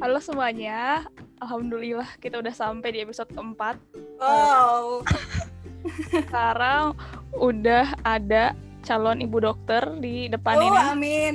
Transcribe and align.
Halo 0.00 0.16
semuanya, 0.18 1.04
Alhamdulillah 1.38 2.08
kita 2.18 2.40
udah 2.40 2.52
sampai 2.52 2.88
di 2.90 2.98
episode 3.04 3.28
keempat. 3.30 3.76
Oh, 4.16 5.04
Sekarang 6.12 6.96
udah 7.36 7.92
ada 8.02 8.56
calon 8.80 9.20
ibu 9.20 9.38
dokter 9.38 9.84
di 10.00 10.26
depan 10.26 10.56
oh 10.56 10.64
ini. 10.66 10.78
amin. 10.80 11.34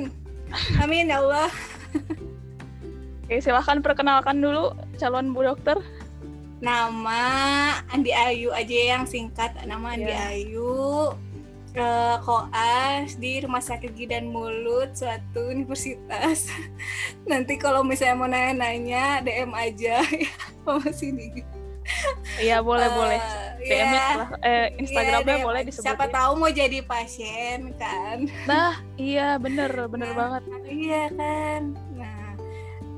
Amin 0.82 1.10
ya 1.10 1.22
Allah. 1.22 1.50
Oke, 3.26 3.38
silahkan 3.38 3.82
perkenalkan 3.82 4.38
dulu 4.38 4.74
calon 4.98 5.30
ibu 5.30 5.46
dokter. 5.46 5.78
Nama 6.58 7.22
Andi 7.92 8.10
Ayu 8.10 8.50
aja 8.50 8.98
yang 8.98 9.04
singkat. 9.06 9.54
Nama 9.62 9.94
Andi 9.94 10.10
Iya. 10.10 10.26
Ayu. 10.34 10.74
Eh, 11.76 12.16
koas 12.18 13.14
di 13.14 13.38
Rumah 13.38 13.60
Sakit 13.60 13.92
Gigi 13.92 14.08
dan 14.08 14.26
Mulut 14.26 14.92
suatu 14.92 15.46
universitas. 15.46 16.48
Nanti 17.30 17.54
kalau 17.54 17.80
misalnya 17.80 18.16
mau 18.16 18.26
nanya-nanya 18.26 19.20
DM 19.20 19.52
aja 19.52 20.00
ya 20.02 20.32
sama 20.62 20.88
sini. 20.90 21.44
Iya 22.36 22.60
boleh 22.60 22.82
Eh, 22.82 22.92
boleh. 22.92 23.20
DM 23.60 23.88
ya. 23.88 24.08
lah, 24.16 24.28
eh, 24.40 24.66
Instagramnya 24.76 25.22
Iya, 25.28 25.38
DM. 25.38 25.46
boleh 25.46 25.60
Siapa 25.62 25.70
disebutin. 26.02 26.12
tahu 26.12 26.32
mau 26.34 26.50
jadi 26.50 26.78
pasien 26.82 27.60
kan. 27.76 28.18
Nah, 28.44 28.74
iya 28.96 29.36
bener 29.36 29.70
bener 29.86 30.10
Nah, 30.10 30.16
banget. 30.16 30.42
Iya 30.66 31.04
kan. 31.12 31.62
Nah, 31.92 32.26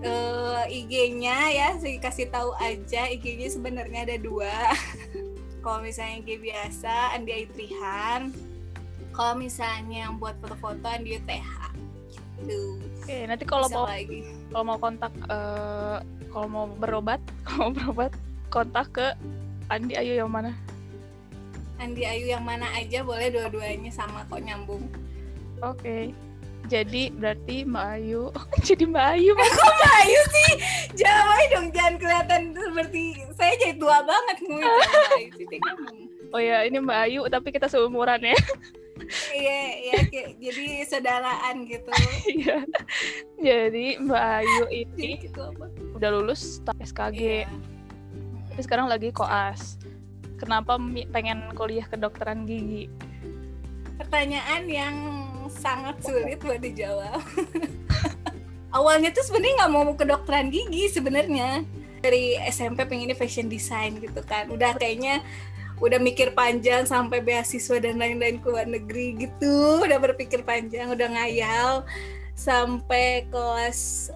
eh, 0.00 0.62
IG-nya 0.72 1.36
ya 1.50 1.68
saya 1.76 1.98
kasih 1.98 2.28
tahu 2.28 2.56
aja 2.56 3.02
IG-nya 3.08 3.48
sebenarnya 3.50 4.06
ada 4.06 4.16
dua. 4.16 4.72
Kalau 5.60 5.82
misalnya 5.82 6.22
IG 6.22 6.40
biasa 6.40 7.12
Andi 7.12 7.32
Aitrihan. 7.34 8.32
Kalau 9.18 9.34
misalnya 9.34 10.06
yang 10.06 10.14
buat 10.22 10.38
foto-foto 10.38 10.86
Andi 10.86 11.18
TH. 11.26 11.74
Gitu. 12.38 12.78
Oke, 13.02 13.26
nanti 13.26 13.42
kalau 13.42 13.66
mau 13.66 13.90
lagi. 13.90 14.22
kalau 14.54 14.62
mau 14.62 14.78
kontak 14.78 15.10
eh, 15.26 15.98
kalau 16.30 16.46
mau 16.46 16.64
berobat, 16.78 17.18
kalau 17.50 17.74
mau 17.74 17.90
berobat 17.90 18.14
kontak 18.46 18.86
ke 18.94 19.06
Andi 19.74 19.98
Ayu 19.98 20.22
yang 20.22 20.30
mana? 20.30 20.54
Andi 21.82 22.06
Ayu 22.06 22.30
yang 22.30 22.46
mana 22.46 22.70
aja 22.78 23.02
boleh 23.02 23.26
dua-duanya 23.34 23.90
sama 23.90 24.22
kok 24.30 24.38
nyambung. 24.38 24.86
Oke. 25.66 26.14
Jadi 26.70 27.10
berarti 27.10 27.66
Mbak 27.66 27.86
Ayu. 27.98 28.30
Jadi 28.70 28.84
Mbak 28.86 29.06
Ayu. 29.18 29.34
Mbak 29.34 29.94
Ayu 29.98 30.20
sih, 30.30 30.50
jangan 30.94 31.42
dong, 31.50 31.66
jangan 31.74 31.94
kelihatan 31.98 32.42
seperti 32.54 33.02
saya 33.34 33.54
jadi 33.58 33.74
tua 33.82 33.98
banget 34.06 34.36
ngomong. 34.46 36.06
Oh 36.30 36.38
ya, 36.38 36.62
ini 36.62 36.78
Mbak 36.78 36.98
Ayu 37.08 37.26
tapi 37.26 37.50
kita 37.50 37.66
seumuran 37.66 38.22
ya. 38.22 38.38
Iya, 39.08 39.60
iya, 39.80 39.98
jadi 40.36 40.84
saudaraan 40.84 41.64
gitu. 41.64 41.88
Iya. 42.38 42.56
Jadi 43.40 43.86
Mbak 44.04 44.24
Ayu 44.44 44.62
Jadi 44.68 44.76
ini 44.84 45.08
gitu 45.24 45.42
udah 45.96 46.10
lulus 46.12 46.60
SKG, 46.78 47.18
Iya. 47.42 47.48
tapi 48.52 48.60
sekarang 48.62 48.86
lagi 48.86 49.10
koas. 49.10 49.80
Kenapa 50.38 50.78
pengen 51.10 51.50
kuliah 51.58 51.88
kedokteran 51.88 52.46
gigi? 52.46 52.86
Pertanyaan 53.98 54.70
yang 54.70 54.96
sangat 55.50 55.98
sulit 56.04 56.38
buat 56.38 56.62
dijawab. 56.62 57.18
Awalnya 58.78 59.10
tuh 59.10 59.24
sebenarnya 59.26 59.64
nggak 59.64 59.72
mau 59.72 59.90
kedokteran 59.96 60.52
gigi 60.54 60.86
sebenarnya. 60.86 61.66
Dari 61.98 62.38
SMP 62.46 62.86
pengennya 62.86 63.18
fashion 63.18 63.50
design 63.50 63.98
gitu 63.98 64.22
kan. 64.22 64.46
Udah 64.46 64.78
kayaknya 64.78 65.26
udah 65.78 65.98
mikir 66.02 66.34
panjang 66.34 66.82
sampai 66.86 67.22
beasiswa 67.22 67.78
dan 67.78 68.02
lain-lain 68.02 68.42
ke 68.42 68.46
luar 68.50 68.66
negeri 68.66 69.14
gitu. 69.14 69.82
Udah 69.82 69.98
berpikir 70.02 70.42
panjang, 70.42 70.90
udah 70.90 71.06
ngayal. 71.06 71.86
Sampai 72.38 73.26
kelas 73.30 74.10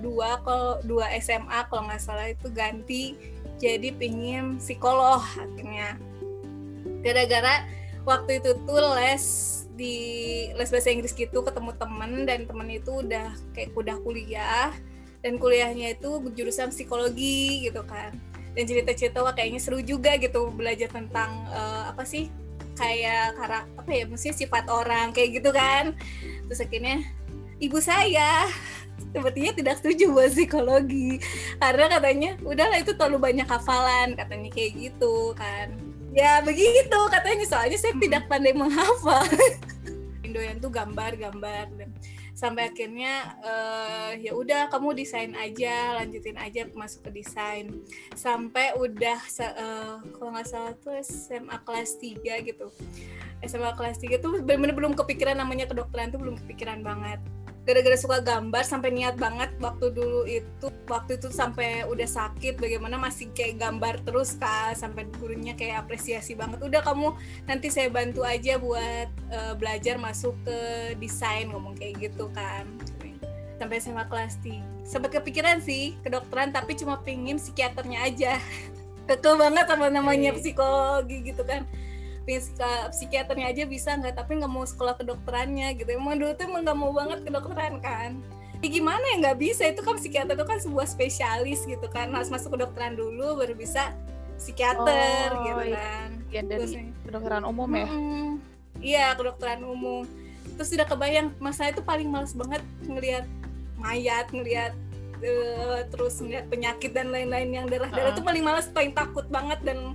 2 0.00 0.04
kalau 0.44 0.80
2 0.84 1.20
SMA 1.24 1.60
kalau 1.72 1.88
nggak 1.88 2.02
salah 2.04 2.28
itu 2.28 2.48
ganti 2.52 3.16
jadi 3.60 3.92
pingin 3.96 4.60
psikolog 4.60 5.20
akhirnya. 5.36 5.96
Gara-gara 7.04 7.64
waktu 8.08 8.40
itu 8.40 8.56
tuh 8.68 8.82
les 8.96 9.24
di 9.72 9.96
les 10.52 10.68
bahasa 10.68 10.92
Inggris 10.92 11.16
gitu 11.16 11.40
ketemu 11.40 11.72
temen 11.80 12.28
dan 12.28 12.44
temen 12.44 12.68
itu 12.68 13.00
udah 13.04 13.32
kayak 13.56 13.72
udah 13.76 13.96
kuliah. 14.00 14.72
Dan 15.22 15.38
kuliahnya 15.38 15.94
itu 15.94 16.18
jurusan 16.34 16.74
psikologi 16.74 17.70
gitu 17.70 17.86
kan 17.86 18.10
dan 18.52 18.64
cerita-cerita 18.68 19.24
wah 19.24 19.32
kayaknya 19.32 19.60
seru 19.60 19.80
juga 19.80 20.16
gitu 20.20 20.52
belajar 20.52 20.92
tentang 20.92 21.48
eh, 21.48 21.82
apa 21.88 22.04
sih 22.04 22.28
kayak 22.76 23.36
karak 23.36 23.64
apa 23.76 23.90
ya 23.92 24.04
mesti 24.08 24.32
sifat 24.32 24.68
orang 24.68 25.12
kayak 25.12 25.40
gitu 25.40 25.50
kan. 25.52 25.96
Terus 26.48 26.60
akhirnya 26.60 27.04
ibu 27.60 27.78
saya. 27.80 28.48
Sepertinya 29.12 29.52
tidak 29.52 29.74
setuju 29.80 30.14
buat 30.14 30.32
psikologi. 30.32 31.20
Karena 31.60 31.84
katanya 31.90 32.30
udahlah 32.40 32.80
itu 32.80 32.96
terlalu 32.96 33.18
banyak 33.32 33.44
hafalan 33.44 34.16
katanya 34.16 34.48
kayak 34.48 34.72
gitu 34.78 35.36
kan. 35.36 35.68
Ya 36.12 36.40
begitu 36.44 37.00
katanya 37.08 37.44
soalnya 37.48 37.78
saya 37.80 37.96
tidak 38.00 38.28
pandai 38.28 38.56
menghafal. 38.56 39.24
Doyan 40.32 40.64
tuh 40.64 40.72
gambar-gambar 40.72 41.68
dan 41.76 41.92
sampai 42.32 42.72
akhirnya 42.72 43.36
eh, 43.44 44.10
ya 44.28 44.32
udah 44.32 44.72
kamu 44.72 44.96
desain 44.96 45.32
aja 45.36 46.00
lanjutin 46.00 46.36
aja 46.40 46.68
masuk 46.72 47.08
ke 47.10 47.22
desain. 47.22 47.68
Sampai 48.16 48.72
udah 48.76 49.20
eh, 49.20 49.96
kalau 50.16 50.30
nggak 50.32 50.48
salah 50.48 50.74
tuh 50.80 50.96
SMA 51.04 51.56
kelas 51.62 52.00
3 52.00 52.48
gitu. 52.48 52.66
SMA 53.42 53.72
kelas 53.74 53.98
3 53.98 54.22
tuh 54.22 54.40
bener-bener 54.40 54.74
belum 54.74 54.92
kepikiran 54.94 55.34
namanya 55.34 55.66
kedokteran 55.66 56.14
tuh 56.14 56.22
belum 56.22 56.38
kepikiran 56.46 56.80
banget 56.86 57.18
gara-gara 57.62 57.94
suka 57.94 58.18
gambar 58.18 58.66
sampai 58.66 58.90
niat 58.90 59.14
banget 59.14 59.54
waktu 59.62 59.94
dulu 59.94 60.26
itu 60.26 60.66
waktu 60.90 61.14
itu 61.14 61.30
sampai 61.30 61.86
udah 61.86 62.08
sakit 62.10 62.58
bagaimana 62.58 62.98
masih 62.98 63.30
kayak 63.30 63.62
gambar 63.62 64.02
terus 64.02 64.34
kak 64.34 64.74
sampai 64.74 65.06
gurunya 65.22 65.54
kayak 65.54 65.86
apresiasi 65.86 66.34
banget 66.34 66.58
udah 66.58 66.82
kamu 66.82 67.14
nanti 67.46 67.70
saya 67.70 67.86
bantu 67.86 68.26
aja 68.26 68.58
buat 68.58 69.08
eh, 69.30 69.54
belajar 69.54 69.94
masuk 69.94 70.34
ke 70.42 70.58
desain 70.98 71.50
ngomong 71.54 71.78
kayak 71.78 72.10
gitu 72.10 72.26
kan. 72.34 72.66
Sampai 73.62 73.78
SMA 73.78 74.10
kelas 74.10 74.42
3 74.42 74.82
sempat 74.82 75.14
kepikiran 75.14 75.62
sih 75.62 75.94
kedokteran 76.02 76.50
tapi 76.50 76.74
cuma 76.74 76.98
pingin 77.06 77.38
psikiaternya 77.38 78.02
aja. 78.02 78.32
Keke 79.08 79.38
banget 79.38 79.66
sama 79.70 79.86
namanya 79.86 80.34
psikologi 80.34 81.30
gitu 81.30 81.46
kan 81.46 81.62
psikiaternya 82.94 83.50
aja 83.50 83.62
bisa 83.66 83.98
nggak 83.98 84.14
tapi 84.14 84.38
nggak 84.38 84.52
mau 84.52 84.62
sekolah 84.62 84.94
kedokterannya 84.94 85.74
gitu 85.74 85.90
emang 85.98 86.18
dulu 86.22 86.32
tuh 86.38 86.46
emang 86.46 86.62
nggak 86.62 86.78
mau 86.78 86.92
banget 86.94 87.18
kedokteran 87.26 87.82
kan 87.82 88.18
ya 88.62 88.68
gimana 88.70 89.02
ya 89.02 89.16
nggak 89.26 89.38
bisa 89.42 89.66
itu 89.66 89.82
kan 89.82 89.98
psikiater 89.98 90.38
itu 90.38 90.46
kan 90.46 90.58
sebuah 90.62 90.86
spesialis 90.86 91.66
gitu 91.66 91.86
kan 91.90 92.14
harus 92.14 92.30
masuk 92.30 92.54
kedokteran 92.54 92.94
dulu 92.94 93.42
baru 93.42 93.58
bisa 93.58 93.90
psikiater 94.38 95.30
Oh, 95.34 95.42
gitu 95.46 95.62
iya. 95.70 95.78
kan 95.78 96.08
Ya 96.32 96.40
dari 96.40 96.64
Terus, 96.64 96.72
kedokteran 97.04 97.44
umum 97.44 97.68
ya. 97.76 97.86
Iya, 98.80 99.06
kedokteran 99.20 99.60
umum. 99.68 100.08
Terus 100.56 100.68
tidak 100.72 100.88
kebayang, 100.88 101.28
mas 101.36 101.60
saya 101.60 101.76
itu 101.76 101.84
paling 101.84 102.08
males 102.08 102.32
banget 102.32 102.64
ngelihat 102.88 103.28
mayat, 103.76 104.32
ngelihat 104.32 104.72
eh, 105.20 105.80
terus 105.92 106.16
ngelihat 106.24 106.48
penyakit 106.48 106.96
dan 106.96 107.12
lain-lain 107.12 107.52
yang 107.52 107.66
darah-darah 107.68 108.10
Uh-uh. 108.10 108.16
itu 108.16 108.22
paling 108.24 108.42
males, 108.42 108.66
paling 108.72 108.96
takut 108.96 109.28
banget 109.28 109.60
dan 109.60 109.92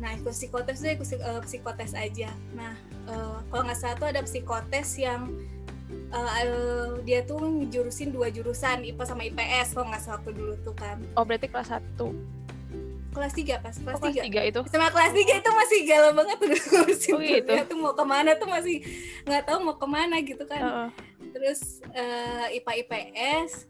nah 0.00 0.10
ikut 0.10 0.32
psikotes 0.32 0.80
deh 0.80 0.96
ikut 0.96 1.06
eh, 1.12 1.40
psikotes 1.42 1.92
aja. 1.92 2.32
Nah 2.50 2.72
eh, 3.04 3.36
kalau 3.46 3.62
nggak 3.62 3.76
salah 3.76 3.94
tuh 3.94 4.08
ada 4.08 4.20
psikotes 4.20 4.96
yang 4.96 5.28
eh, 6.08 6.30
eh, 6.40 6.88
dia 7.02 7.20
tuh 7.22 7.36
ngejurusin 7.38 8.08
dua 8.08 8.28
jurusan 8.28 8.80
IPA 8.82 9.04
sama 9.04 9.22
IPS 9.22 9.72
kalau 9.72 9.86
nggak 9.86 10.00
salah 10.00 10.16
waktu 10.16 10.32
dulu 10.32 10.54
tuh 10.60 10.74
kan 10.74 10.96
Oh 11.14 11.22
berarti 11.22 11.46
kelas 11.46 11.68
1 11.70 12.40
kelas 13.10 13.34
3 13.34 13.58
pas 13.58 13.74
kelas 13.74 13.96
Oh, 13.96 14.00
kelas 14.00 14.22
3 14.22 14.30
3 14.30 14.50
itu. 14.50 14.60
sama 14.70 14.86
kelas 14.88 15.10
3 15.10 15.18
itu 15.36 15.50
masih 15.52 15.78
galau 15.82 16.12
banget 16.14 16.36
tuh 16.38 16.46
ngurusin 16.48 17.12
Oh, 17.12 17.20
gitu? 17.20 17.52
tuh 17.66 17.76
mau 17.76 17.92
ke 17.92 18.04
mana 18.06 18.30
tuh 18.34 18.46
masih 18.46 18.76
nggak 19.26 19.42
tahu 19.44 19.58
mau 19.60 19.74
ke 19.74 19.84
mana 19.84 20.16
gitu 20.22 20.44
kan 20.44 20.62
Heeh. 20.62 20.88
terus 21.30 21.60
eh, 21.90 22.56
IPA 22.56 22.72
IPS 22.80 23.66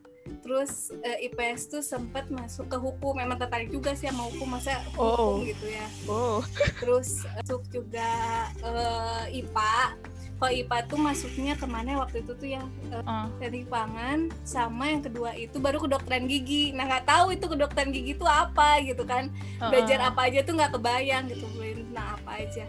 terus 0.50 0.90
eh, 1.00 1.30
IPS 1.30 1.70
tuh 1.70 1.78
sempat 1.78 2.26
masuk 2.26 2.66
ke 2.66 2.74
hukum 2.74 3.14
memang 3.14 3.38
tertarik 3.38 3.70
juga 3.70 3.94
sih 3.94 4.10
sama 4.10 4.26
hukum 4.26 4.50
masa 4.50 4.82
Oh. 4.98 5.38
hukum 5.38 5.46
gitu 5.46 5.70
ya 5.70 5.86
Oh. 6.10 6.42
terus 6.82 7.22
eh, 7.22 7.38
masuk 7.38 7.62
juga 7.70 8.10
eh, 8.58 9.38
IPA 9.38 9.94
kalau 10.34 10.50
IPA 10.50 10.78
tuh 10.88 10.98
masuknya 10.98 11.54
ke 11.54 11.66
mana 11.68 12.02
waktu 12.02 12.26
itu 12.26 12.34
tuh 12.34 12.48
yang 12.50 12.66
Ah. 13.06 13.30
teknik 13.38 13.70
pangan 13.70 14.26
sama 14.42 14.90
yang 14.90 15.06
kedua 15.06 15.38
itu 15.38 15.62
baru 15.62 15.78
kedokteran 15.78 16.26
gigi 16.26 16.74
nah 16.74 16.82
nggak 16.82 17.06
tahu 17.06 17.30
itu 17.30 17.46
kedokteran 17.46 17.94
gigi 17.94 18.18
itu 18.18 18.26
apa 18.26 18.82
gitu 18.82 19.06
kan 19.06 19.30
belajar 19.62 20.02
Heeh. 20.02 20.10
apa 20.10 20.20
aja 20.26 20.38
tuh 20.42 20.58
nggak 20.58 20.72
kebayang 20.74 21.30
gitu 21.30 21.46
belajar 21.54 21.78
tentang 21.78 22.08
apa 22.18 22.30
aja 22.42 22.64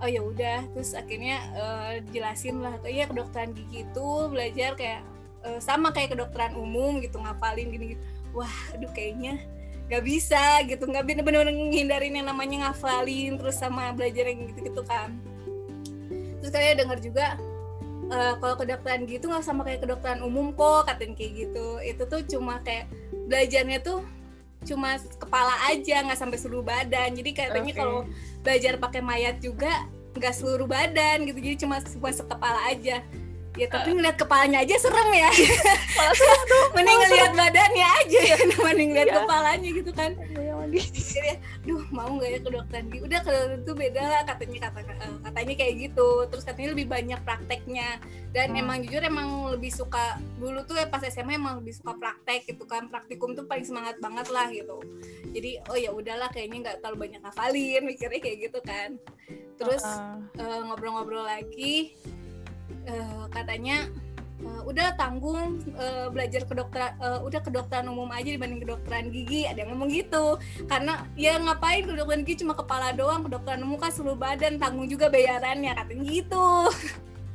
oh 0.00 0.08
ya 0.08 0.24
udah 0.24 0.58
terus 0.72 0.96
akhirnya 0.96 1.36
eh, 1.52 1.92
jelasin 2.08 2.64
lah 2.64 2.80
kayak 2.80 2.96
ya 2.96 3.04
kedokteran 3.12 3.52
gigi 3.52 3.84
itu 3.84 4.08
belajar 4.32 4.72
kayak 4.72 5.04
eh, 5.44 5.60
sama 5.60 5.90
kayak 5.94 6.16
kedokteran 6.16 6.56
umum 6.56 7.00
gitu 7.00 7.20
ngapalin 7.20 7.68
gini 7.72 7.86
gitu. 7.96 8.02
Wah 8.36 8.56
aduh 8.74 8.90
kayaknya 8.92 9.40
nggak 9.90 10.04
bisa 10.06 10.62
gitu. 10.68 10.86
Nggak 10.86 11.04
bener-bener 11.06 11.50
menghindarin 11.50 12.14
yang 12.22 12.28
namanya 12.28 12.70
ngafalin 12.70 13.40
terus 13.40 13.58
sama 13.58 13.90
belajar 13.96 14.30
yang 14.30 14.46
gitu-gitu 14.52 14.82
kan. 14.86 15.18
Terus 16.40 16.50
kayak 16.52 16.84
dengar 16.84 16.98
juga 17.02 17.26
eh, 18.10 18.34
kalau 18.38 18.54
kedokteran 18.54 19.04
gitu 19.08 19.26
nggak 19.28 19.44
sama 19.44 19.66
kayak 19.66 19.82
kedokteran 19.82 20.20
umum 20.22 20.52
kok 20.54 20.86
katanya 20.86 21.14
kayak 21.18 21.32
gitu. 21.48 21.66
Itu 21.82 22.02
tuh 22.06 22.20
cuma 22.28 22.62
kayak 22.62 22.86
belajarnya 23.26 23.82
tuh 23.82 24.04
cuma 24.60 25.00
kepala 25.16 25.56
aja 25.72 26.04
nggak 26.04 26.18
sampai 26.20 26.38
seluruh 26.38 26.64
badan. 26.64 27.16
Jadi 27.16 27.30
katanya 27.32 27.72
Oke. 27.72 27.80
kalau 27.80 28.00
belajar 28.44 28.76
pakai 28.76 29.00
mayat 29.00 29.40
juga 29.40 29.72
nggak 30.14 30.34
seluruh 30.36 30.68
badan 30.68 31.24
gitu. 31.26 31.38
Jadi 31.40 31.56
cuma 31.66 31.80
cuma 31.80 32.10
sekepala 32.12 32.60
aja 32.70 33.02
ya 33.58 33.66
tapi 33.66 33.90
ngeliat 33.92 34.14
kepalanya 34.14 34.62
aja 34.62 34.74
serem 34.78 35.10
ya. 35.10 35.30
Malah 35.98 36.14
serem 36.14 36.42
dong. 36.46 36.68
mending 36.78 36.98
ngeliat 37.02 37.32
badannya 37.34 37.86
aja. 37.98 38.20
Ya 38.22 38.36
mending 38.66 38.88
ngeliat 38.94 39.08
Iya. 39.08 39.16
kepalanya 39.22 39.68
gitu 39.74 39.90
kan. 39.90 40.10
Jadi 40.70 41.32
duh 41.66 41.82
mau 41.90 42.06
nggak 42.14 42.30
ya 42.30 42.38
ke 42.38 42.50
dokter? 42.50 42.80
Gigi 42.86 42.98
udah 43.02 43.20
ke 43.20 43.30
dokter 43.32 43.58
itu 43.58 43.72
beda 43.74 44.02
lah 44.06 44.22
katanya 44.22 44.58
kata 44.70 44.78
eh, 44.86 45.14
katanya 45.26 45.54
kayak 45.58 45.74
gitu. 45.82 46.08
Terus 46.30 46.44
katanya 46.46 46.68
lebih 46.72 46.86
banyak 46.86 47.20
prakteknya. 47.26 47.88
Dan 48.30 48.54
Hmm. 48.54 48.60
emang 48.62 48.76
jujur 48.86 49.02
emang 49.02 49.28
lebih 49.50 49.74
suka 49.74 50.14
dulu 50.38 50.62
tuh 50.62 50.78
ya 50.78 50.86
pas 50.86 51.02
SMA 51.02 51.34
emang 51.34 51.58
lebih 51.58 51.74
suka 51.74 51.98
praktek 51.98 52.46
gitu 52.46 52.62
kan. 52.64 52.86
Praktikum 52.86 53.34
tuh 53.34 53.50
paling 53.50 53.66
semangat 53.66 53.98
banget 53.98 54.30
lah 54.30 54.46
gitu. 54.48 54.78
Jadi 55.34 55.58
oh 55.66 55.74
ya 55.74 55.90
udahlah 55.90 56.30
kayaknya 56.30 56.70
nggak 56.70 56.76
terlalu 56.78 57.10
banyak 57.10 57.22
hafalin 57.22 57.82
mikirnya 57.90 58.20
kayak 58.22 58.38
gitu 58.46 58.58
kan. 58.62 58.94
Terus 59.58 59.82
eh, 60.38 60.60
ngobrol-ngobrol 60.64 61.26
lagi 61.26 61.98
eh, 62.86 63.24
katanya 63.30 63.86
eh, 64.40 64.62
udah 64.64 64.96
tanggung 64.96 65.60
eh, 65.76 66.06
belajar 66.08 66.48
kedokteran 66.48 66.92
eh, 66.96 67.20
udah 67.24 67.40
kedokteran 67.44 67.86
umum 67.92 68.08
aja 68.10 68.30
dibanding 68.32 68.60
kedokteran 68.64 69.12
gigi. 69.12 69.44
Ada 69.44 69.64
yang 69.64 69.76
ngomong 69.76 69.90
gitu. 69.92 70.40
Karena 70.64 71.04
ya 71.14 71.36
ngapain 71.36 71.84
kedokteran 71.84 72.24
gigi 72.24 72.42
cuma 72.42 72.56
kepala 72.56 72.92
doang? 72.96 73.26
Kedokteran 73.28 73.60
umum 73.64 73.76
kan 73.76 73.92
seluruh 73.92 74.16
badan 74.16 74.56
tanggung 74.56 74.88
juga 74.88 75.12
bayarannya. 75.12 75.76
Katanya 75.76 76.04
gitu. 76.08 76.48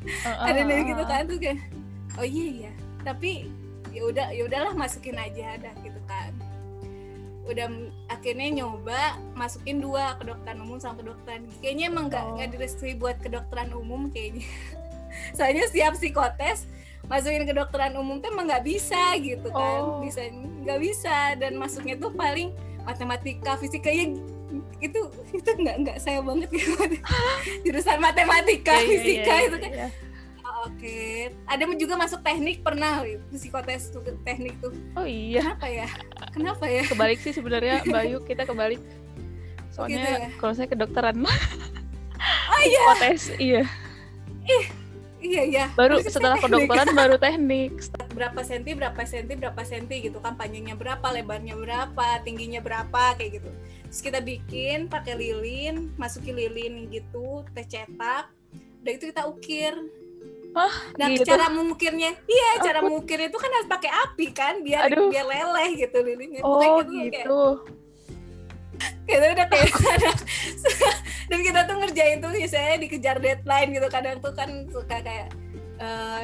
Heeh, 0.06 0.38
ada 0.38 0.60
yang 0.62 0.70
heeh, 0.70 0.86
gitu 0.94 1.02
heeh. 1.02 1.10
kan 1.10 1.22
tuh 1.26 1.38
kayak 1.42 1.58
oh 2.22 2.26
iya 2.26 2.46
iya. 2.46 2.72
Tapi 3.02 3.32
ya 3.96 4.02
udah 4.06 4.28
ya 4.34 4.42
udahlah 4.46 4.74
masukin 4.76 5.18
aja 5.18 5.56
ada 5.58 5.72
gitu 5.82 5.98
kan. 6.10 6.30
Udah 7.46 7.70
akhirnya 8.10 8.62
nyoba 8.62 9.22
masukin 9.38 9.78
dua 9.78 10.18
kedokteran 10.18 10.62
umum 10.66 10.82
sama 10.82 10.98
kedokteran 10.98 11.46
gigi. 11.46 11.58
Kayaknya 11.62 11.86
emang 11.94 12.06
nggak 12.10 12.24
Oh. 12.26 12.34
nggak 12.38 12.50
direstui 12.58 12.94
buat 12.98 13.18
kedokteran 13.22 13.70
umum 13.74 14.10
kayaknya 14.10 14.46
soalnya 15.32 15.66
siap 15.68 15.94
psikotes 15.94 16.66
masukin 17.06 17.46
kedokteran 17.46 17.94
umum 17.94 18.18
tuh 18.18 18.30
emang 18.30 18.46
nggak 18.46 18.66
bisa 18.66 19.14
gitu 19.20 19.50
kan 19.50 19.80
Oh. 19.80 20.02
bisa 20.02 20.26
nggak 20.66 20.80
bisa 20.80 21.18
dan 21.38 21.54
masuknya 21.54 21.96
tuh 21.96 22.10
paling 22.10 22.50
matematika 22.82 23.54
fisikanya 23.56 24.18
itu 24.80 25.00
itu 25.32 25.50
nggak 25.52 25.76
nggak 25.86 25.98
saya 26.00 26.22
banget 26.22 26.50
gitu 26.50 26.74
jurusan 27.66 27.98
matematika 28.00 28.74
Iya, 28.74 28.82
iya, 28.82 28.90
fisika 28.90 29.34
iya, 29.34 29.46
itu 29.46 29.58
kan. 29.60 29.72
Oh, 30.46 30.62
Oke, 30.66 30.98
ada 31.46 31.62
juga 31.76 31.94
masuk 31.94 32.22
teknik 32.22 32.62
pernah 32.62 33.02
psikotes 33.30 33.90
tuh 33.90 34.02
teknik 34.22 34.58
tuh. 34.58 34.74
Oh 34.94 35.06
iya, 35.06 35.42
Kenapa 35.54 35.68
ya? 35.68 35.88
Kenapa 36.34 36.66
ya? 36.66 36.84
kebalik 36.86 37.20
sih 37.22 37.34
sebenarnya 37.34 37.86
Bayu 37.94 38.18
kita 38.24 38.46
kebalik. 38.46 38.82
Soalnya 39.70 39.94
Gitu 39.94 40.08
ya? 40.10 40.30
kalau 40.40 40.54
saya 40.54 40.66
kedokteran 40.66 41.22
Oh 41.22 42.60
iya, 42.62 42.82
psikotes, 42.82 43.24
iya. 43.38 43.64
Iya 45.26 45.44
iya. 45.44 45.66
Baru 45.74 45.98
Terus 45.98 46.14
setelah 46.14 46.38
kedokteran 46.44 46.90
baru 46.96 47.16
teknik. 47.18 47.72
berapa 48.14 48.42
senti, 48.42 48.72
berapa 48.72 49.02
senti, 49.04 49.34
berapa 49.34 49.62
senti 49.62 49.96
gitu 50.02 50.18
kan 50.20 50.34
panjangnya 50.34 50.74
berapa, 50.74 51.04
lebarnya 51.12 51.54
berapa, 51.54 52.22
tingginya 52.22 52.60
berapa 52.60 53.14
kayak 53.14 53.42
gitu. 53.42 53.50
Terus 53.86 54.02
kita 54.02 54.20
bikin 54.20 54.88
pakai 54.88 55.14
lilin, 55.14 55.92
masukin 55.96 56.34
lilin 56.34 56.88
gitu, 56.88 57.44
kita 57.50 57.62
cetak. 57.66 58.32
Udah 58.82 58.92
itu 58.94 59.06
kita 59.10 59.24
ukir. 59.26 59.74
Hah, 60.56 60.72
Nah, 60.96 61.12
gitu? 61.12 61.28
cara 61.28 61.52
mengukirnya, 61.52 62.16
iya, 62.26 62.50
cara 62.64 62.80
Aku- 62.80 62.88
mengukir 62.88 63.20
itu 63.20 63.36
kan 63.36 63.52
harus 63.52 63.68
pakai 63.68 63.92
api 63.92 64.28
kan, 64.32 64.64
biar 64.64 64.88
Aduh. 64.88 65.12
biar 65.12 65.28
leleh 65.28 65.70
gitu 65.76 65.98
lilinnya. 66.00 66.40
Oh 66.40 66.56
Pokoknya 66.56 66.80
gitu, 66.80 67.12
kayak- 67.12 67.28
gitu. 67.28 67.42
Kita 69.06 69.26
udah 69.32 69.48
kayak 69.48 69.70
dan 71.30 71.40
kita 71.42 71.60
tuh 71.64 71.76
ngerjain 71.78 72.18
tuh 72.20 72.30
biasanya 72.30 72.76
dikejar 72.78 73.18
deadline 73.18 73.70
gitu 73.72 73.88
kadang 73.88 74.18
tuh 74.20 74.34
kan 74.34 74.50
suka 74.68 74.98
kayak 75.00 75.30
eh, 75.78 76.24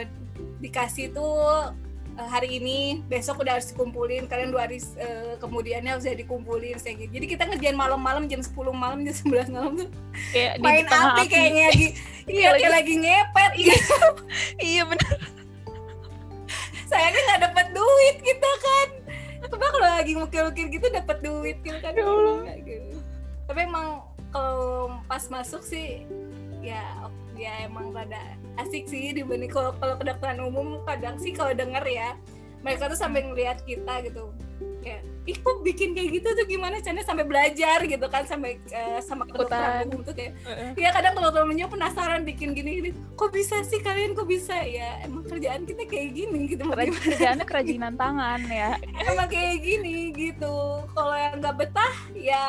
dikasih 0.57 1.09
tuh 1.09 1.73
eh, 2.11 2.27
hari 2.27 2.57
ini 2.57 2.77
besok 3.03 3.41
udah 3.41 3.55
harus 3.55 3.69
dikumpulin 3.69 4.25
kalian 4.25 4.49
dua 4.49 4.65
hari 4.65 4.77
eh, 4.97 5.37
kemudiannya 5.37 5.91
harus 5.91 6.05
dikumpulin 6.05 6.77
kayak 6.77 6.97
gitu. 6.99 7.11
Jadi 7.15 7.25
kita 7.27 7.43
ngerjain 7.45 7.73
malam-malam 7.73 8.25
jam 8.25 8.41
10 8.41 8.53
malam 8.71 9.01
jam 9.01 9.15
11 9.15 9.49
malam 9.49 9.71
tuh 9.77 9.89
Kayak 10.29 10.53
di 10.57 10.61
main 10.61 10.85
tengah 10.85 11.09
api, 11.15 11.23
kayaknya 11.27 11.63
lagi 11.69 11.87
iya 12.29 12.47
lagi- 12.49 12.61
kayak 12.61 12.73
lagi. 12.73 12.93
ngepet 12.97 13.51
gitu. 13.57 13.97
Iya 14.69 14.81
benar. 14.85 15.13
sayangnya 16.83 17.21
nggak 17.23 17.41
dapat 17.47 17.65
duit 17.71 18.17
kita 18.19 18.51
kan 18.59 18.87
coba 19.49 19.65
kalau 19.71 19.89
lagi 19.97 20.13
mukir-mukir 20.13 20.67
gitu 20.69 20.85
dapat 20.89 21.17
duit 21.21 21.57
gitu 21.61 21.77
kan 21.81 21.93
Ya 21.93 22.05
Allah. 22.05 22.37
Gitu. 22.61 22.97
tapi 23.47 23.59
emang 23.65 23.87
kalau 24.29 24.95
pas 25.09 25.23
masuk 25.27 25.61
sih 25.61 26.05
ya 26.61 27.09
ya 27.33 27.65
emang 27.65 27.89
rada 27.91 28.21
asik 28.61 28.85
sih 28.85 29.11
dibanding 29.11 29.49
kalau 29.49 29.73
kalau 29.81 29.97
kedokteran 29.97 30.39
umum 30.39 30.85
kadang 30.85 31.17
sih 31.17 31.33
kalau 31.33 31.51
denger 31.51 31.81
ya 31.83 32.13
mereka 32.61 32.85
tuh 32.85 32.99
sampai 32.99 33.25
ngeliat 33.25 33.65
kita 33.65 34.05
gitu 34.05 34.29
kayak 34.81 35.01
ih 35.29 35.37
kok 35.37 35.61
bikin 35.61 35.93
kayak 35.93 36.09
gitu 36.17 36.27
tuh 36.33 36.45
gimana 36.49 36.81
caranya 36.81 37.05
sampai 37.05 37.25
belajar 37.29 37.77
gitu 37.85 38.05
kan 38.09 38.25
sampai 38.25 38.57
eh, 38.73 38.99
sama 39.05 39.29
kedokteran 39.29 39.85
umum 39.93 40.01
tuh 40.01 40.17
kayak 40.17 40.33
Heeh. 40.43 40.69
ya 40.81 40.89
kadang 40.89 41.13
kalau 41.13 41.29
temennya 41.29 41.69
penasaran 41.69 42.25
bikin 42.25 42.57
gini 42.57 42.81
gini 42.81 42.89
kok 43.13 43.29
bisa 43.29 43.61
sih 43.61 43.79
kalian 43.85 44.17
kok 44.17 44.25
bisa 44.25 44.57
ya 44.65 45.05
emang 45.05 45.23
kerjaan 45.29 45.63
kita 45.63 45.85
kayak 45.85 46.09
gini 46.17 46.39
gitu? 46.49 46.65
Kerjaannya 46.65 47.45
kerajinan 47.45 47.93
tangan 47.95 48.41
ya. 48.49 48.75
emang 49.05 49.29
kayak 49.29 49.61
gini 49.61 50.09
gitu 50.17 50.83
kalau 50.91 51.13
yang 51.13 51.37
nggak 51.37 51.55
betah 51.55 51.95
ya 52.17 52.45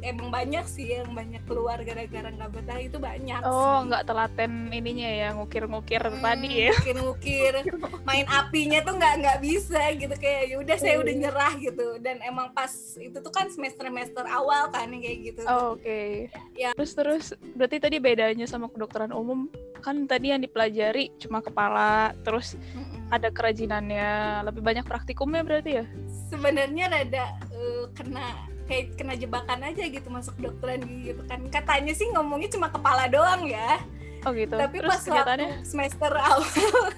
emang 0.00 0.28
banyak 0.28 0.64
sih 0.64 0.92
yang 0.92 1.10
banyak 1.10 1.40
keluar 1.44 1.78
gara-gara 1.78 2.28
nggak 2.28 2.50
betah 2.50 2.78
itu 2.78 2.96
banyak 2.96 3.40
Oh, 3.42 3.82
nggak 3.82 4.04
telaten 4.04 4.68
ininya 4.68 5.08
ya, 5.08 5.28
ngukir-ngukir 5.32 6.02
Hmm, 6.02 6.20
tadi 6.20 6.50
ya. 6.62 6.72
ngukir-ngukir 6.72 7.54
main 8.02 8.26
apinya 8.26 8.78
tuh 8.80 8.94
nggak 8.94 9.14
nggak 9.18 9.38
bisa 9.40 9.80
gitu 9.92 10.14
kayak 10.14 10.42
yaudah 10.50 10.76
saya 10.76 10.96
udah 10.96 11.08
Iya. 11.08 11.20
nyerah 11.22 11.52
gitu 11.56 11.86
dan 11.98 12.16
emang 12.20 12.50
pas 12.50 12.70
itu 12.94 13.16
tuh 13.16 13.30
kan 13.30 13.48
semester 13.48 13.86
semester 13.86 14.24
awal 14.26 14.68
kan 14.68 14.90
kayak 14.90 15.18
gitu 15.24 15.40
Oh, 15.44 15.74
Oke. 15.74 16.26
Ya. 16.52 16.72
Terus 16.74 16.92
terus 16.92 17.24
berarti 17.52 17.76
tadi 17.78 17.96
bedanya 17.96 18.44
sama 18.44 18.66
kedokteran 18.66 19.10
umum 19.10 19.46
kan 19.78 20.04
tadi 20.04 20.28
yang 20.28 20.40
dipelajari 20.40 21.14
cuma 21.16 21.38
kepala, 21.38 22.10
terus 22.20 22.58
Mm-mm. 22.68 23.06
ada 23.08 23.30
kerajinannya, 23.30 24.10
lebih 24.42 24.58
banyak 24.60 24.82
praktikumnya 24.82 25.40
berarti 25.40 25.70
ya? 25.74 25.86
sebenarnya 26.26 26.90
rada 26.90 27.24
eh, 27.48 27.84
kena 27.92 28.34
kayak 28.66 28.94
kena 28.94 29.14
jebakan 29.14 29.62
aja 29.62 29.82
gitu 29.82 30.06
masuk 30.06 30.34
kedokteran 30.36 30.82
gigi 30.82 31.10
gitu 31.10 31.22
kan 31.24 31.40
katanya 31.48 31.92
sih 31.92 32.06
ngomongnya 32.10 32.50
cuma 32.50 32.68
kepala 32.68 33.06
doang 33.06 33.46
ya 33.46 33.78
Oh 34.26 34.34
gitu. 34.34 34.58
tapi 34.58 34.82
terus 34.82 34.90
pas 35.06 35.22
waktu 35.22 35.46
semester 35.62 36.10
awal 36.10 36.42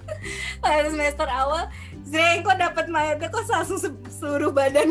pas 0.65 0.81
semester 0.83 1.29
awal 1.29 1.69
Zreng 2.03 2.41
kok 2.41 2.57
dapat 2.57 2.89
mayatnya 2.89 3.29
kok 3.29 3.45
langsung 3.45 3.77
se- 3.77 4.01
seluruh 4.11 4.49
badan 4.49 4.89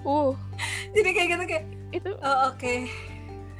uh 0.00 0.32
jadi 0.96 1.08
kayak 1.12 1.28
gitu 1.28 1.44
kayak 1.46 1.64
itu 1.90 2.10
oh 2.16 2.36
oke 2.48 2.74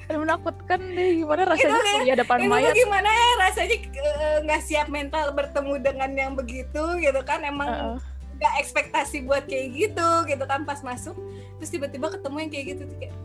kan 0.09 0.17
menakutkan 0.19 0.81
deh 0.91 1.11
gimana 1.21 1.43
rasanya 1.45 1.79
kayak- 1.79 2.03
di 2.03 2.11
hadapan 2.11 2.37
itu 2.41 2.51
mayat. 2.51 2.75
gimana 2.75 3.09
ya 3.09 3.29
rasanya 3.39 3.77
eh, 3.77 4.37
nggak 4.43 4.63
siap 4.65 4.87
mental 4.89 5.25
bertemu 5.31 5.75
dengan 5.79 6.11
yang 6.11 6.33
begitu 6.33 6.83
gitu 6.97 7.21
kan 7.23 7.45
emang 7.45 7.69
Heeh. 7.69 7.97
Nggak 8.41 8.55
ekspektasi 8.59 9.23
buat 9.23 9.45
kayak 9.45 9.69
gitu 9.71 10.09
gitu 10.27 10.45
kan 10.45 10.65
pas 10.65 10.81
masuk 10.81 11.13
terus 11.61 11.69
tiba-tiba 11.69 12.09
ketemu 12.09 12.37
yang 12.41 12.51
kayak 12.51 12.67
gitu 12.73 12.83
tuh 12.89 12.97
kayak 12.97 13.17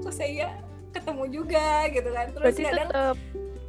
kok 0.00 0.14
saya 0.14 0.48
ketemu 0.90 1.24
juga 1.28 1.84
gitu 1.92 2.08
kan 2.08 2.26
terus 2.32 2.44
Berarti 2.48 2.62
kadang 2.64 2.88
tetap 2.88 3.18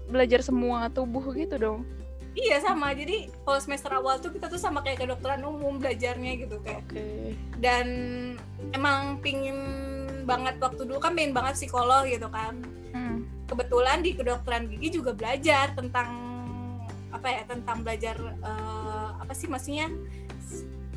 belajar 0.08 0.40
semua 0.40 0.88
tubuh 0.88 1.36
gitu 1.36 1.60
dong. 1.60 1.82
iya 2.32 2.62
sama 2.62 2.94
jadi 2.94 3.28
kalau 3.44 3.60
semester 3.60 3.92
awal 3.92 4.16
tuh 4.18 4.32
kita 4.32 4.48
tuh 4.48 4.56
sama 4.56 4.80
kayak 4.80 5.04
kedokteran 5.04 5.44
umum 5.44 5.76
belajarnya 5.76 6.40
gitu 6.40 6.62
kayak 6.62 6.86
Oke. 6.86 7.34
dan 7.60 7.88
emang 8.72 9.20
pingin 9.20 9.58
banget 10.24 10.56
waktu 10.62 10.86
dulu 10.86 11.02
kan 11.02 11.18
pengen 11.18 11.34
banget 11.34 11.60
psikolog 11.60 12.08
gitu 12.08 12.30
kan 12.30 12.56
Hmm. 12.88 13.28
kebetulan 13.46 14.00
di 14.00 14.16
kedokteran 14.16 14.72
gigi 14.72 14.96
juga 14.96 15.12
belajar 15.12 15.76
tentang 15.76 16.08
apa 17.10 17.28
ya 17.28 17.42
tentang 17.44 17.84
belajar 17.84 18.16
eh, 18.22 18.87
apa 19.28 19.36
sih 19.36 19.52
maksudnya 19.52 19.92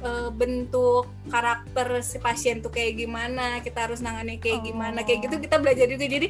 eh, 0.00 0.30
bentuk 0.30 1.10
karakter 1.26 1.99
si 2.00 2.22
pasien 2.22 2.62
tuh 2.62 2.70
kayak 2.70 2.94
gimana 2.94 3.58
kita 3.60 3.90
harus 3.90 3.99
nangani 3.99 4.38
kayak 4.38 4.62
gimana 4.62 5.02
kayak 5.02 5.26
gitu 5.26 5.34
Oh. 5.37 5.42
kita 5.42 5.56
belajar 5.58 5.90
juga 5.90 6.06
jadi 6.06 6.28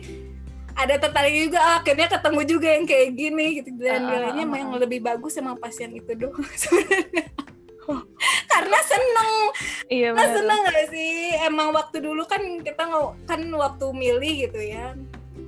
ada 0.71 0.97
tertarik 0.97 1.35
juga 1.51 1.61
ah, 1.61 1.77
akhirnya 1.85 2.09
ketemu 2.09 2.41
juga 2.49 2.69
yang 2.73 2.87
kayak 2.89 3.09
gini 3.13 3.47
gitu 3.61 3.69
dan 3.77 4.01
Ah, 4.01 4.09
nilainya 4.17 4.45
ah, 4.49 4.57
yang 4.57 4.73
ah. 4.73 4.81
lebih 4.81 5.05
bagus 5.05 5.37
emang 5.37 5.61
pasien 5.61 5.93
itu 5.93 6.09
doang 6.17 6.41
sebenarnya 6.57 7.29
karena 8.49 8.79
seneng 8.87 9.35
Iya 9.91 10.15
benar. 10.15 10.31
seneng 10.31 10.59
gak 10.63 10.87
sih? 10.95 11.35
Emang 11.43 11.75
waktu 11.75 11.99
dulu 11.99 12.23
kan 12.23 12.39
kita 12.63 12.87
kan 13.27 13.43
waktu 13.51 13.87
milih 13.91 14.47
gitu 14.47 14.63
ya. 14.63 14.95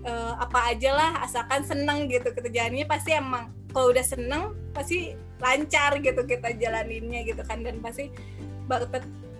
Eh, 0.02 0.34
apa 0.38 0.74
aja 0.74 0.90
lah 0.94 1.10
asalkan 1.22 1.62
seneng 1.66 2.10
gitu. 2.10 2.30
Kerjaannya 2.34 2.86
pasti 2.86 3.14
emang 3.14 3.50
kalau 3.72 3.90
udah 3.94 4.04
seneng 4.04 4.52
pasti 4.76 5.16
lancar 5.42 5.98
gitu 5.98 6.22
kita 6.26 6.54
jalaninnya 6.58 7.26
gitu 7.26 7.42
kan. 7.46 7.62
Dan 7.62 7.78
pasti 7.82 8.10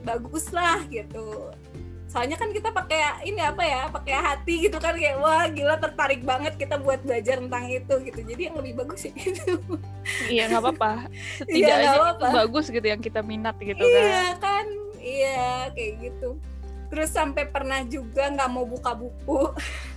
bagus 0.02 0.50
lah 0.50 0.82
gitu. 0.90 1.50
Soalnya 2.12 2.36
kan 2.36 2.52
kita 2.52 2.68
pakai 2.76 3.24
ini 3.24 3.40
apa 3.40 3.64
ya 3.64 3.88
pakai 3.88 4.12
hati 4.12 4.68
gitu 4.68 4.76
kan. 4.76 4.92
Kayak 4.92 5.16
wah 5.24 5.48
gila 5.48 5.80
tertarik 5.80 6.20
banget 6.20 6.60
kita 6.60 6.76
buat 6.76 7.00
belajar 7.00 7.40
tentang 7.40 7.72
itu 7.72 7.94
gitu. 8.04 8.20
Jadi 8.20 8.42
yang 8.52 8.56
lebih 8.60 8.84
bagus 8.84 9.08
sih 9.08 9.12
gitu. 9.16 9.56
Iya 10.28 10.52
nggak 10.52 10.60
apa-apa. 10.60 10.92
Iya, 11.48 11.72
setidaknya 11.72 11.76
nggak 11.80 11.94
itu 11.96 12.02
apa-apa. 12.04 12.28
bagus 12.44 12.66
gitu 12.68 12.86
yang 12.86 13.00
kita 13.00 13.20
minat 13.24 13.56
gitu 13.56 13.80
kan. 13.80 13.88
Iya 14.04 14.24
kan? 14.36 14.66
Iya 15.00 15.48
kayak 15.72 15.92
gitu. 16.04 16.28
Terus 16.92 17.08
sampai 17.08 17.48
pernah 17.48 17.80
juga 17.88 18.28
nggak 18.28 18.50
mau 18.52 18.68
buka 18.68 18.92
buku 18.92 19.48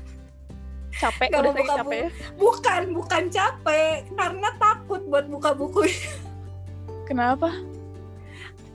capek 0.95 1.27
Nggak 1.27 1.41
udah 1.41 1.53
buka 1.53 1.73
capek 1.75 1.99
ya. 1.99 2.09
bukan 2.35 2.81
bukan 2.91 3.23
capek 3.27 3.95
karena 4.11 4.49
takut 4.55 5.01
buat 5.05 5.25
buka 5.27 5.49
buku 5.51 5.81
kenapa 7.09 7.51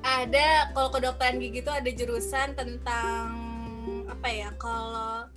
ada 0.00 0.48
kalau 0.70 0.88
kedokteran 0.90 1.36
gigi 1.36 1.60
itu 1.60 1.68
ada 1.68 1.90
jurusan 1.90 2.54
tentang 2.54 3.24
apa 4.06 4.28
ya 4.28 4.48
kalau 4.56 5.28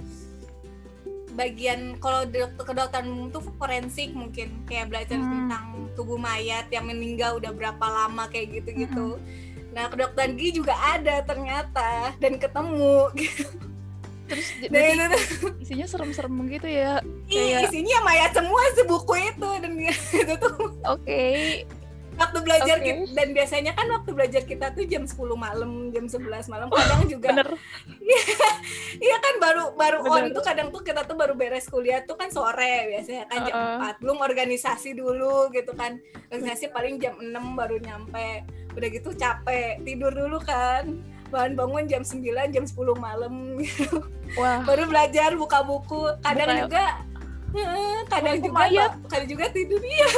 bagian 1.34 1.98
kalau 1.98 2.24
dok- 2.24 2.62
kedokteran 2.62 3.10
umum 3.10 3.28
tuh 3.28 3.42
forensik 3.54 4.14
mungkin 4.14 4.64
kayak 4.64 4.88
belajar 4.88 5.18
Hmm. 5.18 5.50
tentang 5.50 5.66
tubuh 5.94 6.16
mayat 6.16 6.70
yang 6.70 6.86
meninggal 6.86 7.38
udah 7.38 7.50
berapa 7.50 7.82
lama 7.82 8.30
kayak 8.30 8.62
gitu-gitu. 8.62 9.18
Nah 9.74 9.90
kedokteran 9.90 10.38
gigi 10.38 10.62
juga 10.62 10.78
ada 10.78 11.22
ternyata 11.22 12.14
dan 12.18 12.38
ketemu. 12.38 13.10
gitu. 13.20 13.46
Terus 14.24 14.48
Nah, 14.66 14.80
itu 14.80 15.04
tuh, 15.10 15.52
isinya 15.60 15.86
serem-serem 15.86 16.32
gitu 16.50 16.66
ya 16.66 17.04
ih, 17.26 17.60
Kayak- 17.60 17.64
isinya 17.68 17.98
mayat 18.02 18.32
semua 18.32 18.62
sebuku 18.74 19.14
itu 19.18 19.50
dan 19.60 19.72
itu 20.22 20.34
tuh 20.38 20.56
oke. 20.84 21.24
Waktu 22.14 22.46
belajar 22.46 22.78
Oke. 22.78 22.86
kita, 22.86 23.10
dan 23.18 23.34
biasanya 23.34 23.72
kan 23.74 23.90
waktu 23.90 24.14
belajar 24.14 24.46
kita 24.46 24.70
tuh 24.70 24.86
jam 24.86 25.02
10 25.02 25.18
malam, 25.34 25.90
jam 25.90 26.06
11 26.06 26.46
malam 26.46 26.70
kadang 26.70 27.02
juga 27.18 27.34
bener. 27.34 27.58
Iya 28.96 29.18
kan 29.18 29.34
baru 29.42 29.64
baru 29.74 29.98
on 30.06 30.30
Bener. 30.30 30.38
tuh 30.38 30.44
kadang 30.46 30.70
tuh 30.70 30.82
kita 30.82 31.02
tuh 31.04 31.18
baru 31.18 31.34
beres 31.34 31.66
kuliah 31.66 32.06
tuh 32.06 32.14
kan 32.14 32.30
sore 32.30 32.86
biasanya 32.88 33.26
kan 33.26 33.40
jam 33.44 33.56
Uh-uh. 33.58 33.98
4 33.98 34.02
belum 34.02 34.18
organisasi 34.22 34.94
dulu 34.94 35.50
gitu 35.50 35.74
kan. 35.74 35.98
Organisasi 36.30 36.70
paling 36.70 37.02
jam 37.02 37.18
6 37.18 37.34
baru 37.34 37.82
nyampe. 37.82 38.46
Udah 38.74 38.88
gitu 38.90 39.10
capek 39.14 39.82
tidur 39.82 40.14
dulu 40.14 40.38
kan 40.38 41.02
bahan 41.34 41.54
bangun 41.54 41.84
jam 41.84 42.02
9 42.02 42.22
jam 42.48 42.64
10 42.64 42.78
malam. 42.96 43.34
Wah. 44.40 44.62
Baru 44.62 44.86
belajar 44.86 45.34
buka 45.34 45.60
buku. 45.62 46.06
Kadang 46.22 46.48
Buka- 46.48 46.62
juga 46.64 46.86
Heeh, 47.54 47.98
kadang 48.08 48.38
Buku 48.38 48.50
juga 48.50 48.66
mayat. 48.66 48.92
kadang 49.06 49.30
juga 49.30 49.46
tidur 49.48 49.78
iya 49.80 50.10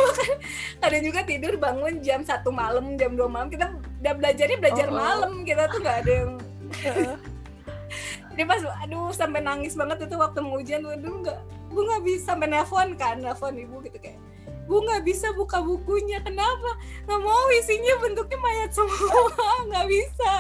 kadang 0.79 1.03
juga 1.03 1.19
tidur 1.21 1.53
bangun 1.57 1.99
jam 1.99 2.23
satu 2.23 2.47
malam 2.47 2.95
jam 2.95 3.11
2 3.11 3.23
malam. 3.25 3.47
Kita 3.47 3.71
udah 3.75 4.13
belajarnya 4.13 4.57
belajar 4.57 4.87
Oh, 4.87 4.91
oh. 4.91 4.97
malam. 4.97 5.31
Kita 5.41 5.63
tuh 5.67 5.79
nggak 5.79 5.97
ada 5.99 6.11
yang 6.13 6.31
dia 8.35 8.43
pas 8.43 8.59
aduh 8.81 9.11
sampai 9.11 9.39
nangis 9.39 9.73
banget 9.73 10.03
itu 10.03 10.15
waktu 10.15 10.39
mau 10.39 10.59
ujian 10.59 10.83
aduh 10.83 11.23
nggak 11.23 11.39
bu 11.71 11.79
nggak 11.81 12.03
bisa 12.03 12.23
sampai 12.29 12.47
nelfon 12.49 12.91
kan 12.95 13.15
nelfon 13.15 13.55
ibu 13.55 13.79
gitu 13.79 13.95
kayak 13.95 14.19
bu 14.65 14.81
nggak 14.81 15.01
bisa 15.01 15.29
buka 15.31 15.61
bukunya 15.61 16.17
kenapa? 16.19 16.71
Nggak 17.05 17.21
mau 17.21 17.45
isinya 17.53 17.93
bentuknya 17.97 18.37
mayat 18.39 18.71
semua. 18.71 19.13
Nggak 19.69 19.85
bisa. 19.85 20.33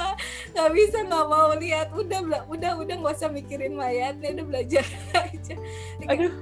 Nggak 0.51 0.69
bisa 0.71 0.97
nggak 1.03 1.25
mau. 1.25 1.49
Lihat 1.53 1.87
udah 1.91 2.19
bela- 2.21 2.45
udah 2.47 2.71
udah 2.75 2.95
nggak 2.95 3.15
usah 3.15 3.29
mikirin 3.29 3.73
mayatnya 3.73 4.33
udah 4.33 4.45
belajar 4.45 4.85
aja. 5.23 5.55
Aduh. 6.05 6.33